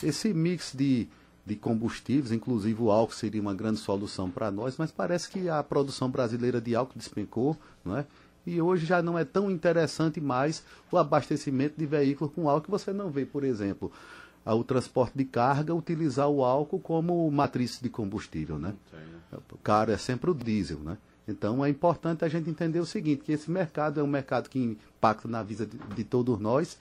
Esse 0.02 0.32
mix 0.32 0.72
de, 0.74 1.06
de 1.50 1.56
combustíveis, 1.56 2.30
inclusive 2.30 2.80
o 2.80 2.92
álcool 2.92 3.12
seria 3.12 3.40
uma 3.40 3.52
grande 3.52 3.80
solução 3.80 4.30
para 4.30 4.52
nós, 4.52 4.76
mas 4.78 4.92
parece 4.92 5.28
que 5.28 5.48
a 5.48 5.60
produção 5.64 6.08
brasileira 6.08 6.60
de 6.60 6.76
álcool 6.76 6.96
despencou, 6.96 7.56
não 7.84 7.96
é? 7.96 8.06
E 8.46 8.62
hoje 8.62 8.86
já 8.86 9.02
não 9.02 9.18
é 9.18 9.24
tão 9.24 9.50
interessante 9.50 10.20
mais 10.20 10.62
o 10.92 10.96
abastecimento 10.96 11.74
de 11.76 11.84
veículos 11.86 12.32
com 12.32 12.48
álcool 12.48 12.66
que 12.66 12.70
você 12.70 12.92
não 12.92 13.10
vê, 13.10 13.26
por 13.26 13.42
exemplo, 13.42 13.90
o 14.46 14.62
transporte 14.62 15.18
de 15.18 15.24
carga 15.24 15.74
utilizar 15.74 16.28
o 16.28 16.44
álcool 16.44 16.78
como 16.78 17.28
matriz 17.32 17.80
de 17.82 17.88
combustível, 17.88 18.56
né? 18.56 18.72
O 19.52 19.58
cara 19.58 19.92
é 19.92 19.98
sempre 19.98 20.30
o 20.30 20.34
diesel, 20.34 20.78
né? 20.78 20.96
Então 21.26 21.64
é 21.64 21.68
importante 21.68 22.24
a 22.24 22.28
gente 22.28 22.48
entender 22.48 22.78
o 22.78 22.86
seguinte, 22.86 23.24
que 23.24 23.32
esse 23.32 23.50
mercado 23.50 23.98
é 23.98 24.02
um 24.02 24.06
mercado 24.06 24.48
que 24.48 24.58
impacta 24.58 25.26
na 25.26 25.42
vida 25.42 25.66
de, 25.66 25.76
de 25.76 26.04
todos 26.04 26.38
nós, 26.38 26.78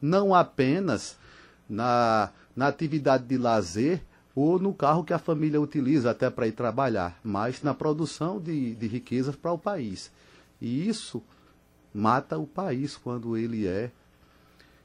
não 0.00 0.34
apenas 0.34 1.16
na, 1.68 2.30
na 2.56 2.68
atividade 2.68 3.24
de 3.24 3.36
lazer 3.36 4.02
ou 4.34 4.58
no 4.58 4.74
carro 4.74 5.04
que 5.04 5.12
a 5.12 5.18
família 5.18 5.60
utiliza 5.60 6.10
até 6.10 6.28
para 6.28 6.48
ir 6.48 6.52
trabalhar, 6.52 7.20
mas 7.22 7.62
na 7.62 7.74
produção 7.74 8.40
de, 8.40 8.74
de 8.74 8.86
riquezas 8.86 9.36
para 9.36 9.52
o 9.52 9.58
país. 9.58 10.10
E 10.60 10.88
isso 10.88 11.22
mata 11.92 12.36
o 12.38 12.46
país 12.46 12.96
quando 12.96 13.36
ele 13.36 13.66
é 13.66 13.90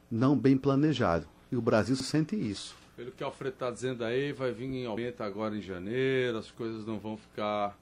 não 0.09 0.38
bem 0.38 0.57
planejado. 0.57 1.26
E 1.51 1.55
o 1.55 1.61
Brasil 1.61 1.95
sente 1.95 2.36
isso. 2.36 2.76
Pelo 2.95 3.11
que 3.11 3.24
o 3.24 3.28
Alfredo 3.28 3.55
está 3.55 3.72
dizendo 3.72 4.03
aí, 4.03 4.32
vai 4.32 4.51
vir 4.51 4.65
em 4.65 4.86
aumento 4.86 5.22
agora 5.22 5.55
em 5.55 5.61
janeiro, 5.61 6.38
as 6.38 6.51
coisas 6.51 6.86
não 6.86 6.99
vão 6.99 7.17
ficar 7.17 7.78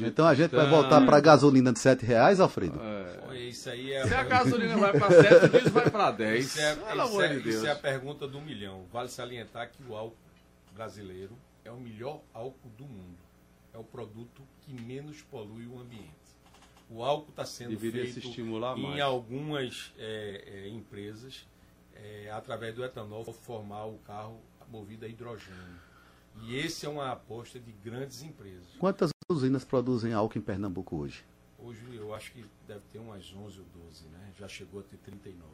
então 0.00 0.26
a 0.26 0.34
gente 0.34 0.54
vai 0.54 0.68
voltar 0.68 1.04
para 1.04 1.16
a 1.16 1.20
gasolina 1.20 1.72
de 1.72 1.78
7 1.78 2.04
reais, 2.04 2.40
Alfredo? 2.40 2.80
É. 2.80 3.16
Isso 3.36 3.70
aí 3.70 3.92
é 3.92 4.06
Se 4.06 4.14
a 4.14 4.24
gasolina 4.24 4.76
vai 4.76 4.98
para 4.98 5.22
7, 5.22 5.44
o 5.44 5.48
diesel 5.48 5.72
vai 5.72 5.90
para 5.90 6.10
10. 6.10 6.44
Isso 6.44 6.60
é, 6.60 6.74
Pelo 6.74 7.04
isso, 7.04 7.22
é, 7.22 7.28
de 7.28 7.40
Deus. 7.40 7.54
isso 7.56 7.66
é 7.66 7.70
a 7.70 7.76
pergunta 7.76 8.26
do 8.26 8.40
milhão. 8.40 8.84
Vale 8.92 9.08
salientar 9.08 9.70
que 9.70 9.82
o 9.84 9.94
álcool 9.94 10.16
brasileiro 10.74 11.36
é 11.64 11.70
o 11.70 11.78
melhor 11.78 12.20
álcool 12.32 12.70
do 12.76 12.84
mundo. 12.84 13.18
É 13.72 13.78
o 13.78 13.84
produto 13.84 14.42
que 14.60 14.72
menos 14.72 15.22
polui 15.22 15.66
o 15.66 15.78
ambiente. 15.78 16.10
O 16.88 17.02
álcool 17.02 17.30
está 17.30 17.44
sendo 17.44 17.70
Deveria 17.70 18.04
feito 18.04 18.20
se 18.20 18.28
estimular 18.28 18.76
em 18.78 18.82
mais. 18.82 19.00
algumas 19.00 19.92
é, 19.98 20.44
é, 20.46 20.68
empresas 20.68 21.46
é, 21.94 22.30
através 22.30 22.74
do 22.74 22.84
etanol 22.84 23.24
formar 23.24 23.86
o 23.86 23.98
carro 23.98 24.40
movido 24.70 25.04
a 25.04 25.08
hidrogênio. 25.08 25.86
E 26.42 26.56
esse 26.56 26.86
é 26.86 26.88
uma 26.88 27.12
aposta 27.12 27.58
de 27.58 27.72
grandes 27.72 28.22
empresas. 28.22 28.66
Quantas 28.78 29.10
usinas 29.28 29.64
produzem 29.64 30.12
álcool 30.12 30.38
em 30.38 30.42
Pernambuco 30.42 30.96
hoje? 30.96 31.24
Hoje 31.58 31.96
eu 31.96 32.14
acho 32.14 32.30
que 32.30 32.44
deve 32.66 32.82
ter 32.92 32.98
umas 33.00 33.34
11 33.34 33.58
ou 33.58 33.66
12, 33.86 34.06
né? 34.06 34.32
Já 34.38 34.46
chegou 34.46 34.80
a 34.80 34.82
ter 34.84 34.98
39. 34.98 35.44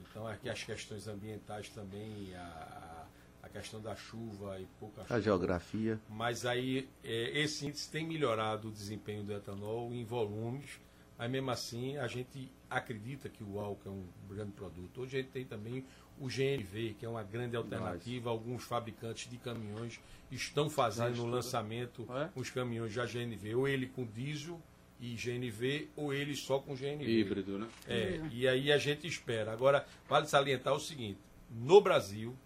Então 0.00 0.26
aqui 0.26 0.48
as 0.48 0.62
questões 0.64 1.06
ambientais 1.06 1.68
também, 1.68 2.34
a, 2.34 3.04
a 3.42 3.48
questão 3.50 3.80
da 3.80 3.94
chuva 3.94 4.58
e 4.58 4.66
pouca 4.80 5.02
chuva. 5.02 5.14
A 5.14 5.20
geografia. 5.20 6.00
Mas 6.08 6.46
aí 6.46 6.88
é, 7.04 7.38
esse 7.38 7.66
índice 7.66 7.90
tem 7.90 8.06
melhorado 8.06 8.68
o 8.68 8.72
desempenho 8.72 9.22
do 9.22 9.34
etanol 9.34 9.92
em 9.92 10.04
volumes, 10.04 10.80
mas 11.18 11.30
mesmo 11.30 11.50
assim 11.50 11.98
a 11.98 12.06
gente 12.06 12.50
acredita 12.70 13.28
que 13.28 13.44
o 13.44 13.60
álcool 13.60 13.88
é 13.88 13.92
um 13.92 14.04
grande 14.30 14.52
produto. 14.52 15.02
Hoje 15.02 15.18
a 15.18 15.20
gente 15.20 15.30
tem 15.30 15.44
também 15.44 15.84
o 16.20 16.26
GNV, 16.26 16.96
que 16.98 17.06
é 17.06 17.08
uma 17.08 17.22
grande 17.22 17.56
alternativa. 17.56 18.30
Alguns 18.30 18.64
fabricantes 18.64 19.30
de 19.30 19.36
caminhões 19.38 20.00
estão 20.30 20.68
fazendo 20.68 21.22
o 21.22 21.26
lançamento 21.26 22.06
é? 22.10 22.28
os 22.34 22.50
caminhões 22.50 22.92
já 22.92 23.04
GNV, 23.04 23.54
ou 23.54 23.68
ele 23.68 23.86
com 23.86 24.04
diesel 24.04 24.60
e 25.00 25.14
GNV, 25.14 25.88
ou 25.96 26.12
ele 26.12 26.34
só 26.34 26.58
com 26.58 26.74
GNV. 26.74 27.04
Híbrido, 27.04 27.58
né? 27.58 27.68
É, 27.86 28.20
e 28.32 28.48
aí 28.48 28.72
a 28.72 28.78
gente 28.78 29.06
espera. 29.06 29.52
Agora, 29.52 29.86
vale 30.08 30.26
salientar 30.26 30.74
o 30.74 30.80
seguinte: 30.80 31.18
no 31.50 31.80
Brasil, 31.80 32.36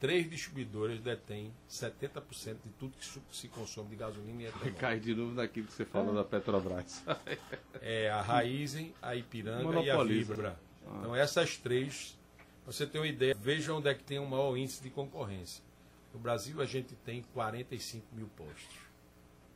três 0.00 0.28
distribuidores 0.28 0.98
detêm 1.00 1.52
70% 1.68 2.56
de 2.64 2.70
tudo 2.78 2.94
que 2.98 3.36
se 3.36 3.48
consome 3.48 3.90
de 3.90 3.96
gasolina 3.96 4.42
e 4.42 4.46
etanol. 4.46 4.74
Cai 4.78 4.98
de 4.98 5.14
novo 5.14 5.34
naquilo 5.34 5.66
que 5.66 5.74
você 5.74 5.84
falou 5.84 6.12
é. 6.12 6.16
da 6.16 6.24
Petrobras. 6.24 7.04
é 7.82 8.08
a 8.08 8.22
Raizen, 8.22 8.94
a 9.02 9.14
Ipiranga 9.14 9.80
e 9.80 9.90
a 9.90 10.02
Vibra. 10.02 10.58
Ah. 10.86 10.96
Então 10.98 11.14
essas 11.14 11.58
três, 11.58 12.18
pra 12.70 12.76
você 12.76 12.86
ter 12.86 12.98
uma 12.98 13.06
ideia, 13.08 13.34
veja 13.34 13.74
onde 13.74 13.88
é 13.88 13.94
que 13.94 14.04
tem 14.04 14.20
o 14.20 14.26
maior 14.26 14.56
índice 14.56 14.80
de 14.80 14.90
concorrência. 14.90 15.62
No 16.14 16.20
Brasil 16.20 16.60
a 16.60 16.64
gente 16.64 16.94
tem 17.04 17.24
45 17.34 18.06
mil 18.14 18.28
postos. 18.36 18.78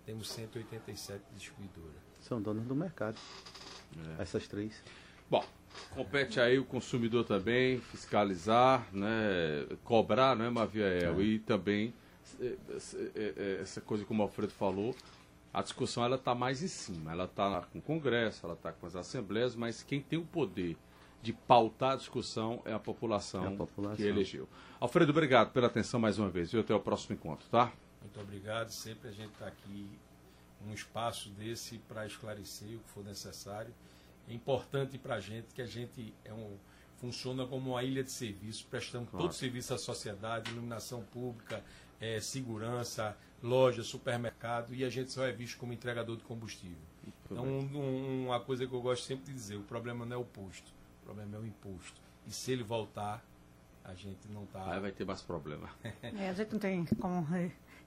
Temos 0.04 0.28
187 0.30 1.22
distribuidoras. 1.32 1.94
São 2.20 2.42
donas 2.42 2.64
do 2.66 2.74
mercado. 2.74 3.16
É. 4.18 4.22
Essas 4.22 4.48
três. 4.48 4.82
Bom, 5.30 5.44
compete 5.94 6.40
aí 6.40 6.58
o 6.58 6.64
consumidor 6.64 7.24
também 7.24 7.80
fiscalizar, 7.80 8.84
né, 8.92 9.64
cobrar, 9.84 10.34
né, 10.34 10.50
Maviael, 10.50 11.20
é. 11.20 11.22
e 11.22 11.38
também 11.38 11.94
é, 12.40 12.46
é, 12.46 13.34
é, 13.36 13.58
essa 13.62 13.80
coisa 13.80 14.04
como 14.04 14.22
o 14.22 14.26
Alfredo 14.26 14.52
falou, 14.52 14.94
a 15.52 15.62
discussão 15.62 16.04
ela 16.04 16.16
está 16.16 16.34
mais 16.34 16.64
em 16.64 16.68
cima, 16.68 17.12
ela 17.12 17.24
está 17.26 17.62
com 17.72 17.78
o 17.78 17.82
Congresso, 17.82 18.44
ela 18.44 18.54
está 18.54 18.72
com 18.72 18.86
as 18.86 18.96
assembleias, 18.96 19.54
mas 19.54 19.84
quem 19.84 20.00
tem 20.00 20.18
o 20.18 20.24
poder 20.24 20.76
de 21.24 21.32
pautar 21.32 21.92
a 21.92 21.96
discussão 21.96 22.60
é 22.66 22.72
a 22.74 22.78
população, 22.78 23.44
é 23.44 23.48
a 23.48 23.56
população. 23.56 23.96
que 23.96 24.02
elegeu. 24.02 24.46
Alfredo, 24.78 25.10
obrigado 25.10 25.52
pela 25.52 25.68
atenção 25.68 25.98
mais 25.98 26.18
uma 26.18 26.28
vez 26.28 26.52
e 26.52 26.58
até 26.58 26.74
o 26.74 26.80
próximo 26.80 27.14
encontro, 27.14 27.48
tá? 27.48 27.72
Muito 28.02 28.20
obrigado, 28.20 28.68
sempre 28.68 29.08
a 29.08 29.12
gente 29.12 29.32
está 29.32 29.46
aqui 29.46 29.88
um 30.68 30.74
espaço 30.74 31.30
desse 31.30 31.78
para 31.78 32.06
esclarecer 32.06 32.76
o 32.76 32.80
que 32.80 32.90
for 32.90 33.02
necessário. 33.02 33.72
É 34.28 34.34
importante 34.34 34.98
para 34.98 35.14
a 35.14 35.20
gente 35.20 35.46
que 35.54 35.62
a 35.62 35.66
gente 35.66 36.12
é 36.26 36.32
um, 36.34 36.58
funciona 36.98 37.46
como 37.46 37.70
uma 37.70 37.82
ilha 37.82 38.04
de 38.04 38.12
serviço, 38.12 38.66
prestando 38.66 39.06
claro. 39.06 39.24
todo 39.24 39.34
serviço 39.34 39.72
à 39.72 39.78
sociedade, 39.78 40.50
iluminação 40.50 41.02
pública, 41.04 41.64
é, 41.98 42.20
segurança, 42.20 43.16
loja, 43.42 43.82
supermercado, 43.82 44.74
e 44.74 44.84
a 44.84 44.90
gente 44.90 45.10
só 45.10 45.24
é 45.24 45.32
visto 45.32 45.56
como 45.56 45.72
entregador 45.72 46.18
de 46.18 46.24
combustível. 46.24 46.76
Então, 47.24 47.46
um, 47.46 48.26
uma 48.26 48.40
coisa 48.40 48.66
que 48.66 48.74
eu 48.74 48.82
gosto 48.82 49.04
sempre 49.04 49.24
de 49.24 49.32
dizer, 49.32 49.56
o 49.56 49.62
problema 49.62 50.04
não 50.04 50.16
é 50.16 50.18
o 50.18 50.24
posto, 50.24 50.73
o 51.04 51.12
problema 51.12 51.36
é 51.36 51.40
o 51.40 51.46
imposto. 51.46 52.00
E 52.26 52.32
se 52.32 52.50
ele 52.50 52.62
voltar, 52.62 53.22
a 53.84 53.94
gente 53.94 54.26
não 54.28 54.44
está... 54.44 54.72
Aí 54.72 54.80
vai 54.80 54.90
ter 54.90 55.04
mais 55.04 55.20
problema. 55.20 55.68
é, 56.02 56.30
a 56.30 56.32
gente 56.32 56.52
não 56.52 56.58
tem 56.58 56.86
como 56.98 57.26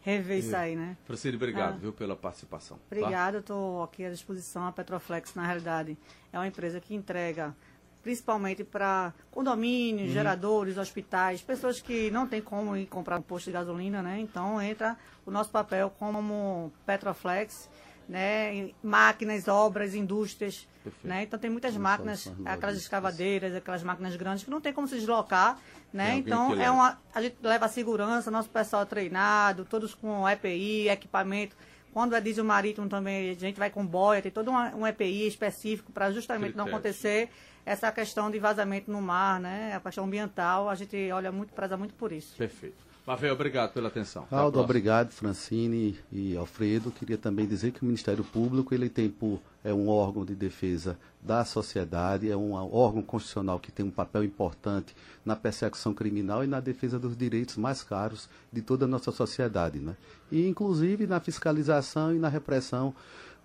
rever 0.02 0.38
isso 0.38 0.56
aí, 0.56 0.76
né? 0.76 0.96
Francine, 1.06 1.36
obrigado, 1.36 1.74
ah, 1.74 1.78
viu, 1.78 1.92
pela 1.92 2.16
participação. 2.16 2.78
Tá? 2.78 2.84
Obrigada, 2.92 3.40
estou 3.40 3.82
aqui 3.82 4.06
à 4.06 4.12
disposição. 4.12 4.68
A 4.68 4.72
Petroflex, 4.72 5.34
na 5.34 5.46
realidade, 5.46 5.98
é 6.32 6.38
uma 6.38 6.48
empresa 6.48 6.80
que 6.80 6.94
entrega 6.94 7.56
principalmente 8.04 8.64
para 8.64 9.14
condomínios, 9.32 10.08
uhum. 10.08 10.14
geradores, 10.14 10.78
hospitais, 10.78 11.42
pessoas 11.42 11.82
que 11.82 12.10
não 12.12 12.26
tem 12.26 12.42
como 12.42 12.78
ir 12.78 12.86
comprar 12.86 13.18
um 13.18 13.22
posto 13.22 13.48
de 13.48 13.52
gasolina, 13.52 14.02
né? 14.02 14.20
Então 14.20 14.62
entra 14.62 14.96
o 15.26 15.32
nosso 15.32 15.50
papel 15.50 15.90
como 15.90 16.72
Petroflex, 16.86 17.70
né? 18.08 18.70
Máquinas, 18.82 19.48
obras, 19.48 19.94
indústrias, 19.94 20.68
né? 21.04 21.24
Então 21.24 21.38
tem 21.38 21.50
muitas 21.50 21.76
máquinas, 21.76 22.32
aquelas 22.46 22.78
escavadeiras, 22.78 23.56
aquelas 23.56 23.84
máquinas 23.84 24.16
grandes 24.16 24.44
que 24.44 24.50
não 24.50 24.62
tem 24.62 24.72
como 24.74 24.88
se 24.88 24.96
deslocar, 24.96 25.60
né? 25.92 26.16
Então 26.16 26.60
é 26.60 26.72
uma, 26.72 27.00
a 27.14 27.22
gente 27.22 27.36
leva 27.42 27.66
a 27.66 27.70
segurança, 27.70 28.32
nosso 28.32 28.50
pessoal 28.50 28.84
é 28.84 28.86
treinado, 28.86 29.66
todos 29.66 29.94
com 29.94 30.28
EPI, 30.28 30.90
equipamento. 30.90 31.56
Quando 31.94 32.16
é 32.16 32.22
diesel 32.22 32.46
marítimo 32.46 32.88
também, 32.88 33.32
a 33.32 33.34
gente 33.34 33.58
vai 33.58 33.70
com 33.70 33.86
boia, 33.86 34.22
tem 34.22 34.32
todo 34.32 34.52
um, 34.52 34.56
um 34.56 34.88
EPI 34.88 35.28
específico 35.28 35.92
para 35.92 36.12
justamente 36.12 36.56
não 36.56 36.66
acontecer 36.68 37.30
essa 37.66 37.92
questão 37.92 38.32
de 38.32 38.40
vazamento 38.40 38.90
no 38.90 39.02
mar, 39.02 39.40
né? 39.40 39.76
A 39.76 39.80
questão 39.80 40.06
ambiental, 40.06 40.70
a 40.70 40.76
gente 40.76 41.12
olha 41.12 41.32
muito, 41.32 41.54
preza 41.54 41.76
muito 41.76 41.94
por 41.96 42.12
isso. 42.12 42.38
Perfeito. 42.38 42.87
Mavel, 43.08 43.34
obrigado 43.36 43.72
pela 43.72 43.88
atenção. 43.88 44.28
Aldo, 44.30 44.60
obrigado, 44.60 45.14
Francine 45.14 45.98
e 46.12 46.36
Alfredo. 46.36 46.92
Queria 46.92 47.18
também 47.18 47.48
dizer 47.48 47.72
que 47.72 47.82
o 47.82 47.86
Ministério 47.86 48.22
Público 48.22 48.76
ele 48.76 48.90
tem 48.90 49.10
por 49.10 49.40
é 49.64 49.74
um 49.74 49.88
órgão 49.88 50.26
de 50.26 50.36
defesa 50.36 51.00
da 51.22 51.46
sociedade, 51.46 52.30
é 52.30 52.36
um 52.36 52.52
órgão 52.52 53.02
constitucional 53.02 53.62
que 53.62 53.72
tem 53.72 53.86
um 53.86 53.92
papel 53.92 54.26
importante 54.26 54.94
na 55.24 55.38
persecução 55.38 55.94
criminal 55.94 56.44
e 56.44 56.48
na 56.48 56.60
defesa 56.60 57.00
dos 57.00 57.16
direitos 57.16 57.56
mais 57.56 57.82
caros 57.82 58.28
de 58.52 58.62
toda 58.62 58.84
a 58.84 58.88
nossa 58.90 59.10
sociedade, 59.14 59.80
né? 59.80 59.96
E 60.30 60.46
inclusive 60.46 61.08
na 61.08 61.22
fiscalização 61.22 62.14
e 62.14 62.20
na 62.20 62.28
repressão 62.28 62.94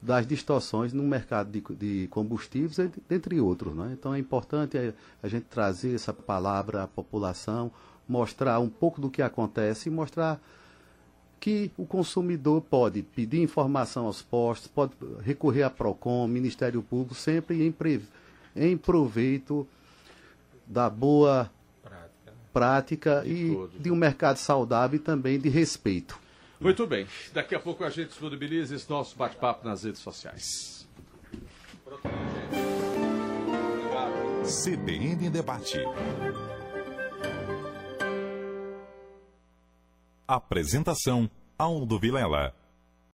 das 0.02 0.26
distorções 0.26 0.92
no 0.92 1.04
mercado 1.04 1.52
de, 1.52 1.62
de 1.76 2.08
combustíveis, 2.08 2.90
entre 3.08 3.40
outros. 3.40 3.72
Né? 3.72 3.90
Então 3.92 4.12
é 4.12 4.18
importante 4.18 4.76
a, 4.76 4.92
a 5.22 5.28
gente 5.28 5.44
trazer 5.44 5.94
essa 5.94 6.12
palavra 6.12 6.82
à 6.82 6.88
população, 6.88 7.70
mostrar 8.09 8.59
um 8.59 8.68
pouco 8.68 9.00
do 9.00 9.11
que 9.11 9.22
acontece 9.22 9.88
e 9.88 9.92
mostrar 9.92 10.40
que 11.40 11.72
o 11.76 11.84
consumidor 11.84 12.61
pode 12.62 13.03
pedir 13.03 13.40
informação 13.40 14.07
aos 14.07 14.22
postos, 14.22 14.68
pode 14.68 14.92
recorrer 15.22 15.64
à 15.64 15.70
PROCON, 15.70 16.28
Ministério 16.28 16.82
Público, 16.82 17.16
sempre 17.16 17.66
em, 17.66 17.72
pre, 17.72 18.00
em 18.55 18.76
proveito 18.76 19.66
da 20.64 20.88
boa 20.88 21.50
prática, 21.82 22.30
né? 22.30 22.32
prática 22.53 23.22
de 23.22 23.32
e 23.32 23.55
todos. 23.55 23.82
de 23.82 23.90
um 23.90 23.96
mercado 23.96 24.36
saudável 24.36 24.96
e 24.96 25.00
também 25.00 25.38
de 25.38 25.48
respeito. 25.48 26.16
Muito 26.61 26.86
bem. 26.86 27.09
Daqui 27.32 27.57
a 27.57 27.61
pouco 27.61 27.82
a 27.82 27.90
gente 27.90 28.11
disponibiliza 28.11 28.76
esse 28.76 28.88
nosso 28.88 29.16
bate-papo 29.16 29.66
nas 29.66 29.82
redes 29.82 30.00
sociais. 30.00 30.86
CBN 34.44 35.28
Debate. 35.28 35.78
Apresentação: 40.34 41.28
Aldo 41.58 41.98
Vilela. 41.98 42.54